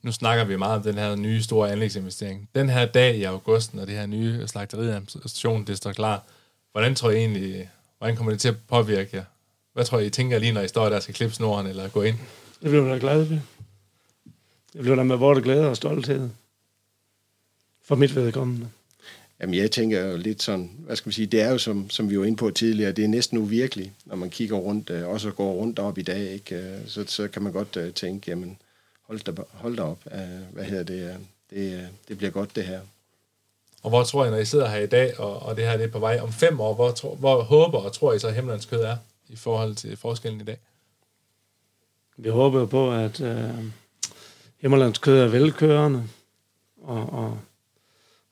Nu 0.02 0.12
snakker 0.12 0.44
vi 0.44 0.56
meget 0.56 0.76
om 0.76 0.82
den 0.82 0.94
her 0.94 1.16
nye 1.16 1.42
store 1.42 1.72
anlægsinvestering. 1.72 2.48
Den 2.54 2.68
her 2.68 2.86
dag 2.86 3.16
i 3.16 3.22
august, 3.22 3.74
når 3.74 3.84
det 3.84 3.94
her 3.94 4.06
nye 4.06 4.46
slagteriadministration 4.48 5.64
det 5.64 5.76
står 5.76 5.92
klar, 5.92 6.24
hvordan 6.72 6.94
tror 6.94 7.10
I 7.10 7.16
egentlig, 7.16 7.70
hvordan 7.98 8.16
kommer 8.16 8.32
det 8.32 8.40
til 8.40 8.48
at 8.48 8.56
påvirke 8.68 9.16
jer? 9.16 9.24
Hvad 9.72 9.84
tror 9.84 9.98
I, 9.98 10.06
I 10.06 10.10
tænker 10.10 10.38
lige, 10.38 10.52
når 10.52 10.60
I 10.60 10.68
står 10.68 10.88
der 10.88 10.96
og 10.96 11.02
skal 11.02 11.14
klippe 11.14 11.34
snoren 11.34 11.66
eller 11.66 11.88
gå 11.88 12.02
ind? 12.02 12.16
Det 12.62 12.70
bliver 12.70 12.88
da 12.88 12.98
glad 12.98 13.24
ved. 13.24 13.40
Det 14.72 14.80
bliver 14.80 14.96
da 14.96 15.02
med 15.02 15.16
vores 15.16 15.42
glæde 15.42 15.68
og 15.68 15.76
stolthed. 15.76 16.30
For 17.84 17.96
mit 17.96 18.14
vedkommende. 18.14 18.68
Jamen, 19.40 19.54
jeg 19.54 19.70
tænker 19.70 20.04
jo 20.04 20.16
lidt 20.16 20.42
sådan, 20.42 20.70
hvad 20.78 20.96
skal 20.96 21.08
man 21.08 21.12
sige, 21.12 21.26
det 21.26 21.40
er 21.40 21.50
jo, 21.50 21.58
som, 21.58 21.90
som 21.90 22.10
vi 22.10 22.18
var 22.18 22.24
inde 22.24 22.36
på 22.36 22.50
tidligere, 22.50 22.92
det 22.92 23.04
er 23.04 23.08
næsten 23.08 23.38
uvirkeligt, 23.38 23.90
når 24.04 24.16
man 24.16 24.30
kigger 24.30 24.56
rundt, 24.56 24.90
øh, 24.90 25.08
også 25.08 25.30
går 25.30 25.52
rundt 25.52 25.78
op 25.78 25.98
i 25.98 26.02
dag, 26.02 26.30
ikke? 26.30 26.56
Øh, 26.56 26.78
så, 26.86 27.04
så 27.06 27.28
kan 27.28 27.42
man 27.42 27.52
godt 27.52 27.76
øh, 27.76 27.94
tænke, 27.94 28.30
jamen, 28.30 28.58
hold 29.02 29.20
da, 29.20 29.42
hold 29.48 29.76
da 29.76 29.82
op, 29.82 29.98
hvad 30.52 30.64
hedder 30.64 30.82
det, 30.82 31.16
det, 31.50 31.88
det 32.08 32.18
bliver 32.18 32.30
godt 32.30 32.56
det 32.56 32.64
her. 32.64 32.80
Og 33.82 33.90
hvor 33.90 34.04
tror 34.04 34.24
I, 34.26 34.30
når 34.30 34.36
I 34.36 34.44
sidder 34.44 34.68
her 34.68 34.78
i 34.78 34.86
dag, 34.86 35.20
og, 35.20 35.42
og 35.42 35.56
det 35.56 35.64
her 35.64 35.76
det 35.76 35.84
er 35.84 35.90
på 35.90 35.98
vej 35.98 36.18
om 36.22 36.32
fem 36.32 36.60
år, 36.60 36.74
hvor, 36.74 36.90
tro, 36.90 37.14
hvor 37.14 37.42
håber 37.42 37.78
og 37.78 37.92
tror 37.92 38.12
I 38.12 38.18
så, 38.18 38.28
at 38.28 38.34
Himmelands 38.34 38.66
kød 38.66 38.82
er 38.82 38.96
i 39.28 39.36
forhold 39.36 39.74
til 39.74 39.96
forskellen 39.96 40.40
i 40.40 40.44
dag? 40.44 40.58
Vi 42.16 42.28
håber 42.28 42.66
på, 42.66 42.92
at 42.92 43.20
øh, 43.20 43.64
Himmerlands 44.58 44.98
kød 44.98 45.18
er 45.18 45.28
velkørende 45.28 46.04
og, 46.82 47.12
og 47.12 47.38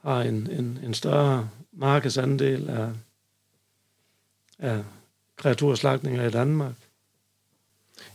har 0.08 0.22
en, 0.22 0.48
en, 0.50 0.78
en 0.84 0.94
større 0.94 1.48
markedsandel 1.72 2.70
af, 2.70 2.88
af 4.58 4.84
kreaturslagninger 5.36 6.26
i 6.26 6.30
Danmark. 6.30 6.72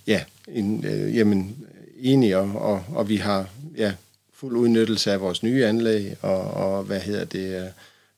Ja, 0.08 0.24
en, 0.48 0.86
øh, 0.86 1.16
jamen, 1.16 1.68
enig, 2.00 2.36
og, 2.36 2.52
og, 2.56 2.84
og 2.90 3.10
vi 3.10 3.18
har 3.18 3.50
ja, 3.78 3.94
fuld 4.34 4.58
udnyttelse 4.58 5.12
af 5.12 5.22
vores 5.22 5.44
nye 5.44 5.66
anlæg, 5.66 6.16
og, 6.22 6.52
og 6.52 6.84
hvad 6.84 7.00
hedder 7.00 7.26
det, 7.26 7.64
øh, 7.64 7.70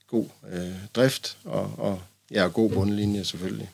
god 0.07 0.25
øh, 0.51 0.73
drift, 0.95 1.37
og, 1.43 1.71
og 1.77 2.01
ja, 2.31 2.47
god 2.47 2.69
bundlinje 2.69 3.23
selvfølgelig. 3.23 3.69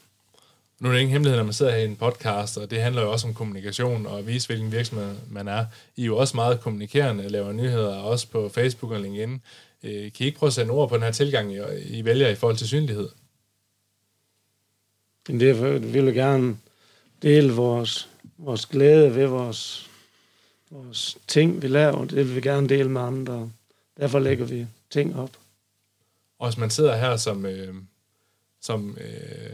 Nu 0.80 0.90
er 0.90 0.94
det 0.94 1.00
ingen 1.00 1.12
hemmelighed, 1.12 1.38
når 1.38 1.44
man 1.44 1.54
sidder 1.54 1.72
her 1.72 1.80
i 1.80 1.86
en 1.86 1.96
podcast, 1.96 2.58
og 2.58 2.72
det 2.72 2.82
handler 2.82 3.02
jo 3.02 3.12
også 3.12 3.28
om 3.28 3.34
kommunikation 3.34 4.06
og 4.06 4.20
at 4.20 4.28
vise, 4.28 4.48
hvilken 4.48 4.72
virksomhed 4.72 5.16
man 5.30 5.48
er. 5.48 5.66
I 5.96 6.02
er 6.02 6.06
jo 6.06 6.18
også 6.18 6.36
meget 6.36 6.62
kommunikerende, 6.62 7.30
laver 7.30 7.52
nyheder, 7.52 7.96
også 7.96 8.28
på 8.28 8.50
Facebook 8.50 8.92
og 8.92 9.00
LinkedIn. 9.00 9.42
Øh, 9.84 10.12
kan 10.12 10.24
I 10.24 10.26
ikke 10.26 10.38
prøve 10.38 10.48
at 10.48 10.54
sætte 10.54 10.70
ord 10.70 10.90
på 10.90 10.96
den 10.96 11.04
her 11.04 11.12
tilgang, 11.12 11.56
I 11.86 12.06
vælger 12.06 12.30
i 12.30 12.36
forhold 12.36 12.58
til 12.58 12.68
synlighed? 12.68 13.10
Det 15.28 15.50
er, 15.50 15.80
vi 15.80 16.02
vil 16.02 16.14
gerne 16.14 16.58
dele 17.22 17.54
vores, 17.54 18.10
vores 18.38 18.66
glæde 18.66 19.16
ved 19.16 19.26
vores, 19.26 19.90
vores 20.70 21.18
ting, 21.28 21.62
vi 21.62 21.68
laver. 21.68 22.06
Det 22.06 22.16
vil 22.16 22.36
vi 22.36 22.42
gerne 22.42 22.70
dele 22.70 22.90
med 22.90 23.02
andre. 23.02 23.52
Derfor 23.98 24.20
lægger 24.20 24.46
vi 24.46 24.68
ting 24.90 25.20
op. 25.20 25.32
Og 26.40 26.48
hvis 26.48 26.58
man 26.58 26.70
sidder 26.70 26.96
her 26.96 27.18
som, 27.18 27.46
øh, 27.46 27.76
som 28.62 28.98
øh, 29.02 29.52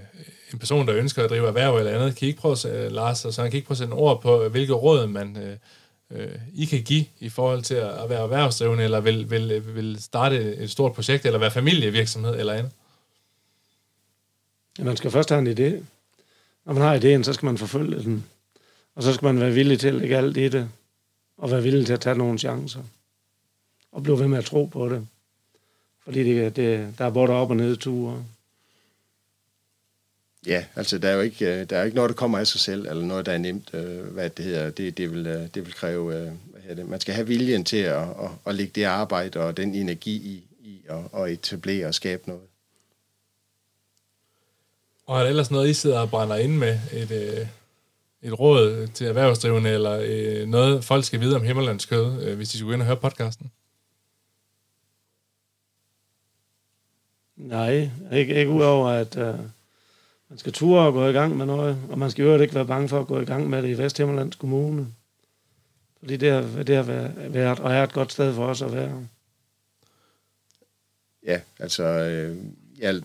en 0.54 0.60
person, 0.60 0.88
der 0.88 0.96
ønsker 0.96 1.24
at 1.24 1.30
drive 1.30 1.48
erhverv 1.48 1.78
eller 1.78 1.92
andet, 1.92 2.16
kan 2.16 2.26
I 2.26 2.30
ikke 2.30 2.42
prøve, 2.42 2.90
Lars, 2.90 3.18
så 3.18 3.32
kan 3.36 3.54
I 3.54 3.56
ikke 3.56 3.68
prøve 3.68 3.74
at 3.74 3.78
sætte 3.78 3.92
ord 3.92 4.22
på, 4.22 4.48
hvilke 4.48 4.74
råd 4.74 5.08
man 5.08 5.38
øh, 5.38 5.58
øh, 6.12 6.40
I 6.54 6.66
kan 6.66 6.84
give 6.84 7.06
i 7.20 7.30
forhold 7.30 7.62
til 7.62 7.76
at 7.76 8.10
være 8.10 8.24
erhvervsdrivende, 8.24 8.84
eller 8.84 9.00
vil, 9.00 9.30
vil, 9.30 9.76
vil 9.76 10.02
starte 10.02 10.56
et 10.56 10.72
stort 10.72 10.94
projekt, 10.94 11.26
eller 11.26 11.40
være 11.40 11.52
familievirksomhed 11.52 12.40
eller 12.40 12.54
andet? 12.54 12.72
Ja, 14.80 14.84
man 14.84 14.98
skal 14.98 15.12
først 15.12 15.30
have 15.30 15.40
en 15.40 15.48
idé. 15.48 15.84
Når 16.66 16.74
man 16.74 16.84
har 16.84 17.00
idéen, 17.00 17.24
så 17.24 17.34
skal 17.34 17.46
man 17.46 17.58
forfølge 17.58 18.04
den. 18.04 18.26
Og 18.96 19.04
så 19.04 19.14
skal 19.14 19.26
man 19.26 19.40
være 19.40 19.52
villig 19.52 19.80
til 19.80 19.88
at 19.88 19.96
lægge 19.96 20.18
alt 20.18 20.38
i 20.38 20.50
det, 20.50 20.70
og 21.38 21.52
være 21.52 21.64
villig 21.64 21.86
til 21.86 21.94
at 21.94 22.02
tage 22.02 22.18
nogle 22.18 22.40
chancer. 22.40 22.82
Og 23.92 24.04
blive 24.04 24.20
ved 24.20 24.28
med 24.28 24.38
at 24.38 24.46
tro 24.46 24.66
på 24.66 24.90
det. 24.90 25.08
Fordi 26.04 26.24
det, 26.24 26.56
det, 26.56 26.94
der 26.98 27.06
er 27.06 27.10
både 27.10 27.30
op- 27.30 27.50
og 27.50 27.56
nedture. 27.56 28.26
Ja, 30.48 30.66
altså 30.76 30.98
der 30.98 31.10
er 31.10 31.14
jo 31.14 31.22
ikke, 31.22 31.46
øh, 31.46 31.70
der 31.70 31.78
er 31.78 31.84
ikke 31.84 31.96
noget, 31.96 32.10
der 32.10 32.16
kommer 32.16 32.38
af 32.38 32.48
sig 32.48 32.60
selv, 32.60 32.88
eller 32.88 33.04
noget, 33.04 33.26
der 33.26 33.32
er 33.32 33.38
nemt, 33.38 33.74
øh, 33.74 34.04
hvad 34.04 34.30
det 34.30 34.46
hedder. 34.46 34.70
Det, 34.70 34.98
det, 34.98 35.12
vil, 35.12 35.28
øh, 35.28 35.48
det 35.54 35.66
vil 35.66 35.74
kræve, 35.74 36.12
hvad 36.52 36.62
hedder 36.62 36.76
det, 36.76 36.90
man 36.90 37.00
skal 37.00 37.14
have 37.14 37.28
viljen 37.28 37.66
til 37.66 37.78
at, 37.78 38.02
at, 38.02 38.30
at 38.46 38.56
lægge 38.56 38.72
det 38.76 38.84
arbejde 38.84 39.40
og 39.40 39.58
den 39.58 39.76
energi 39.76 40.16
i, 40.16 40.44
i 40.60 40.82
at, 40.90 41.22
at 41.22 41.32
etablere 41.32 41.88
og 41.88 41.94
skabe 41.94 42.24
noget. 42.28 42.44
Og 45.06 45.18
er 45.20 45.22
der 45.22 45.30
ellers 45.30 45.52
noget, 45.52 45.70
I 45.70 45.74
sidder 45.74 46.00
og 46.00 46.10
brænder 46.10 46.36
ind 46.36 46.58
med? 46.58 46.80
Et, 46.94 47.48
et 48.22 48.40
råd 48.40 48.88
til 48.94 49.08
erhvervsdrivende, 49.08 49.70
eller 49.70 50.46
noget, 50.46 50.84
folk 50.84 51.06
skal 51.06 51.20
vide 51.20 51.36
om 51.36 51.44
Himmerlands 51.44 51.86
kød, 51.86 52.36
hvis 52.36 52.50
de 52.50 52.58
skulle 52.58 52.74
ind 52.74 52.82
og 52.82 52.86
høre 52.86 52.98
podcasten? 52.98 53.52
Nej, 57.36 57.90
ikke, 58.14 58.36
ikke 58.36 58.52
udover 58.52 58.90
at... 58.90 59.16
Uh 59.16 59.57
man 60.30 60.40
skal 60.40 60.54
ture 60.54 60.86
og 60.88 60.94
gå 60.94 61.08
i 61.08 61.12
gang 61.12 61.38
med 61.38 61.46
noget, 61.46 61.78
og 61.90 62.00
man 62.00 62.12
skal 62.12 62.24
jo 62.24 62.42
ikke 62.42 62.56
være 62.56 62.66
bange 62.66 62.90
for 62.90 63.00
at 63.00 63.08
gå 63.08 63.20
i 63.20 63.26
gang 63.26 63.50
med 63.50 63.62
det 63.62 63.70
i 63.70 63.78
Vesthimmerlands 63.78 64.36
Kommune. 64.36 64.88
Fordi 66.00 66.18
det 66.18 66.32
har, 66.32 66.64
det 66.64 66.76
har 66.76 66.84
været 67.30 67.60
og 67.60 67.74
er 67.74 67.84
et 67.84 67.94
godt 67.94 68.12
sted 68.12 68.34
for 68.34 68.46
os 68.46 68.62
at 68.62 68.74
være. 68.74 69.08
Ja, 71.26 71.40
altså 71.60 71.84
øh, 71.84 72.38
ja, 72.80 73.00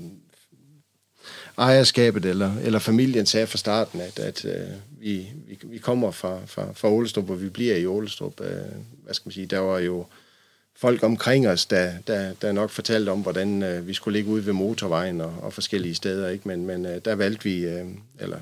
ejerskabet 1.59 2.25
eller, 2.25 2.57
eller 2.63 2.79
familien 2.79 3.27
sagde 3.27 3.47
fra 3.47 3.59
starten, 3.59 4.01
at, 4.01 4.19
at 4.19 4.45
øh, 4.45 4.69
vi, 5.01 5.29
vi, 5.47 5.59
vi 5.63 5.79
kommer 5.79 6.11
fra, 6.11 6.47
fra, 6.47 6.73
fra 6.73 6.89
Ålestrup, 6.89 7.31
og 7.31 7.43
vi 7.43 7.49
bliver 7.49 7.77
i 7.77 7.87
Ålestrup. 7.87 8.41
Øh, 8.41 8.57
hvad 9.05 9.15
skal 9.15 9.29
man 9.29 9.33
sige, 9.33 9.47
der 9.47 9.59
var 9.59 9.79
jo 9.79 10.01
øh, 10.01 10.07
folk 10.83 11.03
omkring 11.03 11.49
os, 11.49 11.66
der, 11.66 11.92
der, 12.07 12.35
der 12.42 12.53
nok 12.53 12.71
fortalte 12.71 13.11
om, 13.11 13.21
hvordan 13.21 13.62
øh, 13.62 13.87
vi 13.87 13.95
skulle 13.95 14.18
ligge 14.18 14.31
ude 14.31 14.47
ved 14.47 14.53
motorvejen 14.53 15.21
og, 15.21 15.35
og 15.42 15.53
forskellige 15.53 15.95
steder. 15.95 16.29
Ikke? 16.29 16.49
Men, 16.49 16.66
men 16.66 16.87
øh, 16.87 17.01
der 17.05 17.14
valgte 17.14 17.45
vi, 17.45 17.64
øh, 17.64 17.87
eller 18.18 18.38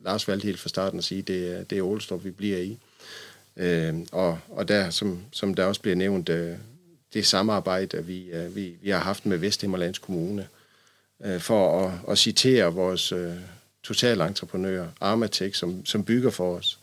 Lars 0.00 0.28
valgte 0.28 0.44
helt 0.44 0.60
fra 0.60 0.68
starten 0.68 0.98
at 0.98 1.04
sige, 1.04 1.22
det, 1.22 1.70
det 1.70 1.78
er 1.78 1.84
Aalstrup, 1.90 2.24
vi 2.24 2.30
bliver 2.30 2.58
i. 2.58 2.78
Øh, 3.56 3.94
og, 4.12 4.38
og 4.48 4.68
der, 4.68 4.90
som, 4.90 5.22
som 5.32 5.54
der 5.54 5.64
også 5.64 5.80
bliver 5.80 5.96
nævnt, 5.96 6.28
øh, 6.28 6.56
det 7.14 7.26
samarbejde, 7.26 8.06
vi, 8.06 8.30
øh, 8.30 8.56
vi, 8.56 8.74
vi 8.82 8.90
har 8.90 8.98
haft 8.98 9.26
med 9.26 9.38
Vesthimmerlands 9.38 9.98
Kommune, 9.98 10.46
øh, 11.24 11.40
for 11.40 11.86
at, 11.86 11.92
at 12.08 12.18
citere 12.18 12.74
vores 12.74 13.12
øh, 13.12 13.34
totalentreprenør, 13.82 14.86
Armatek, 15.00 15.54
som, 15.54 15.86
som 15.86 16.04
bygger 16.04 16.30
for 16.30 16.56
os 16.56 16.78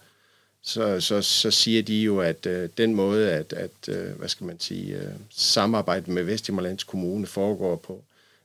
så, 0.62 1.00
så, 1.00 1.22
så 1.22 1.52
siger 1.52 1.84
de 1.84 2.02
jo, 2.02 2.20
at 2.20 2.46
øh, 2.46 2.70
den 2.78 2.96
måde, 2.96 3.32
at, 3.32 3.54
at 3.54 3.90
øh, 3.90 4.12
hvad 4.12 4.30
skal 4.30 4.48
man 4.48 4.60
sige, 4.60 4.96
øh, 4.96 5.12
samarbejdet 5.30 6.08
med 6.08 6.24
Vesthimmerlands 6.24 6.84
Kommune 6.84 7.28
foregår 7.28 7.76
på, 7.76 8.04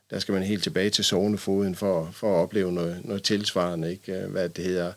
der 0.09 0.19
skal 0.19 0.33
man 0.33 0.43
helt 0.43 0.63
tilbage 0.63 0.89
til 0.89 1.03
zonefoden 1.03 1.75
for, 1.75 2.09
for 2.13 2.35
at 2.35 2.43
opleve 2.43 2.71
noget, 2.71 3.05
noget 3.05 3.23
tilsvarende, 3.23 3.91
ikke? 3.91 4.13
Øh, 4.13 4.31
hvad 4.31 4.49
det 4.49 4.65
hedder. 4.65 4.93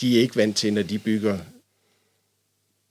De 0.00 0.16
er 0.16 0.20
ikke 0.20 0.36
vant 0.36 0.56
til, 0.56 0.72
når 0.72 0.82
de 0.82 0.98
bygger 0.98 1.38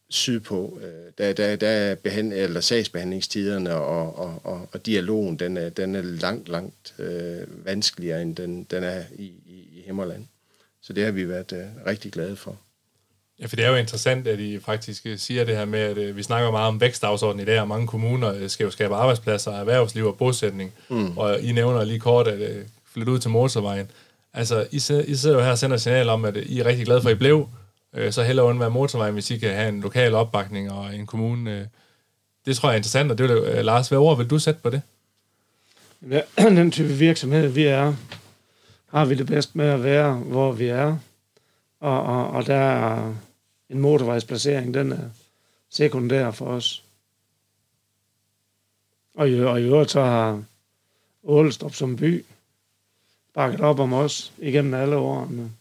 sydpå. 0.09 0.79
Øh, 0.81 1.11
der, 1.17 1.33
der, 1.33 1.55
der 1.55 1.67
er 1.67 1.95
behand, 1.95 2.33
eller 2.33 2.61
sagsbehandlingstiderne 2.61 3.73
og, 3.75 4.15
og, 4.15 4.41
og, 4.43 4.69
og 4.71 4.85
dialogen, 4.85 5.39
den 5.39 5.57
er, 5.57 5.69
den 5.69 5.95
er 5.95 6.01
langt, 6.01 6.49
langt 6.49 6.95
øh, 6.99 7.65
vanskeligere, 7.65 8.21
end 8.21 8.35
den, 8.35 8.63
den 8.63 8.83
er 8.83 9.03
i, 9.15 9.25
i, 9.25 9.69
i 9.71 9.83
Himmerland. 9.85 10.25
Så 10.81 10.93
det 10.93 11.05
har 11.05 11.11
vi 11.11 11.27
været 11.27 11.51
øh, 11.51 11.85
rigtig 11.85 12.11
glade 12.11 12.35
for. 12.35 12.59
Ja, 13.39 13.45
for 13.45 13.55
det 13.55 13.65
er 13.65 13.69
jo 13.69 13.75
interessant, 13.75 14.27
at 14.27 14.39
I 14.39 14.59
faktisk 14.59 15.05
øh, 15.05 15.17
siger 15.17 15.43
det 15.43 15.57
her 15.57 15.65
med, 15.65 15.79
at 15.79 15.97
øh, 15.97 16.17
vi 16.17 16.23
snakker 16.23 16.51
meget 16.51 16.67
om 16.67 16.81
vækstdagsordenen 16.81 17.47
i 17.47 17.49
dag, 17.51 17.61
og 17.61 17.67
mange 17.67 17.87
kommuner 17.87 18.33
øh, 18.33 18.49
skal 18.49 18.63
jo 18.63 18.71
skabe 18.71 18.95
arbejdspladser, 18.95 19.51
erhvervsliv 19.51 20.05
og 20.05 20.17
bosætning. 20.17 20.73
Mm. 20.89 21.17
Og 21.17 21.41
I 21.41 21.51
nævner 21.51 21.83
lige 21.83 21.99
kort 21.99 22.27
at 22.27 22.65
flytte 22.93 23.11
ud 23.11 23.19
til 23.19 23.31
motorvejen. 23.31 23.91
Altså, 24.33 24.67
I, 24.71 24.75
I 24.75 25.15
sidder 25.15 25.35
jo 25.35 25.41
her 25.41 25.51
og 25.51 25.57
sender 25.57 25.77
signal 25.77 26.09
om, 26.09 26.25
at 26.25 26.37
I 26.37 26.59
er 26.59 26.65
rigtig 26.65 26.85
glade 26.85 27.01
for, 27.01 27.09
at 27.09 27.15
I 27.15 27.17
blev. 27.17 27.47
Så 28.09 28.23
hellere 28.23 28.45
undvære 28.45 28.69
motorvejen, 28.69 29.13
hvis 29.13 29.31
I 29.31 29.37
kan 29.37 29.53
have 29.53 29.69
en 29.69 29.81
lokal 29.81 30.13
opbakning 30.13 30.71
og 30.71 30.95
en 30.95 31.05
kommune. 31.05 31.69
Det 32.45 32.55
tror 32.55 32.69
jeg 32.69 32.73
er 32.73 32.77
interessant, 32.77 33.11
og 33.11 33.17
det 33.17 33.29
vil, 33.29 33.65
Lars, 33.65 33.89
hvad 33.89 33.97
ord 33.97 34.17
vil 34.17 34.29
du 34.29 34.39
sætte 34.39 34.59
på 34.63 34.69
det? 34.69 34.81
Ja, 36.09 36.21
den 36.49 36.71
type 36.71 36.87
virksomhed, 36.87 37.47
vi 37.47 37.63
er, 37.63 37.93
har 38.93 39.05
vi 39.05 39.15
det 39.15 39.25
bedst 39.27 39.55
med 39.55 39.65
at 39.65 39.83
være, 39.83 40.13
hvor 40.13 40.51
vi 40.51 40.67
er. 40.67 40.97
Og, 41.83 42.03
og, 42.03 42.27
og 42.27 42.45
der 42.45 42.55
er 42.55 43.13
en 43.69 43.79
motorvejsplacering, 43.79 44.73
den 44.73 44.91
er 44.91 45.09
sekundær 45.69 46.31
for 46.31 46.45
os. 46.45 46.83
Og 49.15 49.29
i, 49.29 49.39
og 49.43 49.61
i 49.61 49.63
øvrigt 49.63 49.91
så 49.91 50.01
har 50.01 50.43
Ålestrup 51.23 51.73
som 51.73 51.95
by 51.95 52.25
bakket 53.33 53.61
op 53.61 53.79
om 53.79 53.93
os 53.93 54.33
igennem 54.37 54.73
alle 54.73 54.95
årene. 54.95 55.51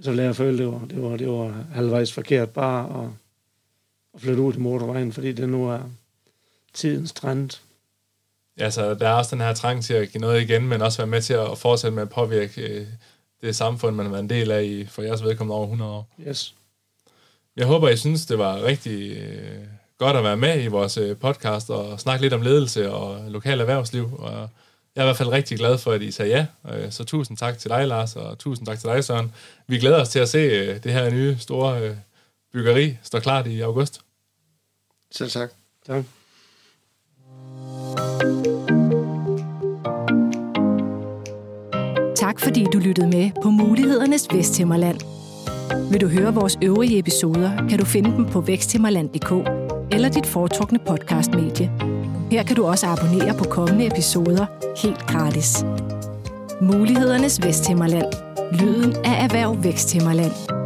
Så 0.00 0.12
lader 0.12 0.28
jeg 0.28 0.36
føle, 0.36 0.58
det 0.58 0.66
var, 0.66 0.86
det 0.86 1.02
var, 1.02 1.16
det 1.16 1.28
var 1.28 1.64
halvvejs 1.72 2.12
forkert 2.12 2.50
bare 2.50 3.04
at, 3.04 3.10
at 4.14 4.20
flytte 4.20 4.42
ud 4.42 4.52
til 4.52 4.62
motorvejen, 4.62 5.12
fordi 5.12 5.32
det 5.32 5.48
nu 5.48 5.68
er 5.68 5.80
tidens 6.72 7.12
trend. 7.12 7.50
Ja, 8.58 8.70
så 8.70 8.94
der 8.94 9.08
er 9.08 9.14
også 9.14 9.36
den 9.36 9.44
her 9.44 9.54
trang 9.54 9.84
til 9.84 9.94
at 9.94 10.10
give 10.10 10.20
noget 10.20 10.42
igen, 10.42 10.68
men 10.68 10.82
også 10.82 10.98
være 10.98 11.06
med 11.06 11.22
til 11.22 11.34
at 11.34 11.58
fortsætte 11.58 11.94
med 11.94 12.02
at 12.02 12.10
påvirke 12.10 12.62
øh, 12.62 12.86
det 13.44 13.56
samfund, 13.56 13.96
man 13.96 14.06
har 14.06 14.10
været 14.10 14.22
en 14.22 14.30
del 14.30 14.50
af 14.50 14.62
i, 14.62 14.86
for 14.86 15.02
jeres 15.02 15.24
vedkommende 15.24 15.56
over 15.56 15.64
100 15.64 15.90
år. 15.90 16.08
Yes. 16.28 16.54
Jeg 17.56 17.66
håber, 17.66 17.88
I 17.88 17.96
synes, 17.96 18.26
det 18.26 18.38
var 18.38 18.62
rigtig 18.62 19.16
øh, 19.16 19.58
godt 19.98 20.16
at 20.16 20.24
være 20.24 20.36
med 20.36 20.64
i 20.64 20.66
vores 20.66 20.96
øh, 20.96 21.16
podcast 21.16 21.70
og 21.70 22.00
snakke 22.00 22.22
lidt 22.22 22.32
om 22.32 22.42
ledelse 22.42 22.92
og 22.92 23.30
lokal 23.30 23.60
erhvervsliv. 23.60 24.14
Og 24.18 24.32
jeg 24.94 25.00
er 25.00 25.04
i 25.04 25.06
hvert 25.06 25.16
fald 25.16 25.28
rigtig 25.28 25.58
glad 25.58 25.78
for, 25.78 25.92
at 25.92 26.02
I 26.02 26.10
sagde 26.10 26.30
ja. 26.30 26.76
Øh, 26.76 26.92
så 26.92 27.04
tusind 27.04 27.36
tak 27.36 27.58
til 27.58 27.70
dig, 27.70 27.88
Lars, 27.88 28.16
og 28.16 28.38
tusind 28.38 28.66
tak 28.66 28.78
til 28.78 28.88
dig, 28.88 29.04
Søren. 29.04 29.32
Vi 29.66 29.78
glæder 29.78 30.00
os 30.00 30.08
til 30.08 30.18
at 30.18 30.28
se 30.28 30.78
det 30.78 30.92
her 30.92 31.10
nye 31.10 31.36
store 31.38 31.96
byggeri 32.52 32.96
stå 33.02 33.20
klart 33.20 33.46
i 33.46 33.60
august. 33.60 34.00
Selv 35.10 35.30
tak. 35.30 35.50
Tak. 35.86 36.04
Tak 42.24 42.40
fordi 42.40 42.66
du 42.72 42.78
lyttede 42.78 43.06
med 43.06 43.30
på 43.42 43.50
Mulighedernes 43.50 44.26
Vesthimmerland. 44.32 44.98
Vil 45.90 46.00
du 46.00 46.08
høre 46.08 46.34
vores 46.34 46.58
øvrige 46.62 46.98
episoder, 46.98 47.68
kan 47.68 47.78
du 47.78 47.84
finde 47.84 48.10
dem 48.10 48.26
på 48.26 48.40
væksthimmerland.dk 48.40 49.32
eller 49.92 50.08
dit 50.08 50.26
foretrukne 50.26 50.78
podcastmedie. 50.78 51.70
Her 52.30 52.42
kan 52.42 52.56
du 52.56 52.64
også 52.64 52.86
abonnere 52.86 53.34
på 53.38 53.44
kommende 53.44 53.86
episoder 53.86 54.46
helt 54.82 55.06
gratis. 55.06 55.64
Mulighedernes 56.60 57.42
Vesthimmerland. 57.42 58.12
Lyden 58.60 58.92
af 59.04 59.24
Erhverv 59.24 59.64
Væksthimmerland. 59.64 60.63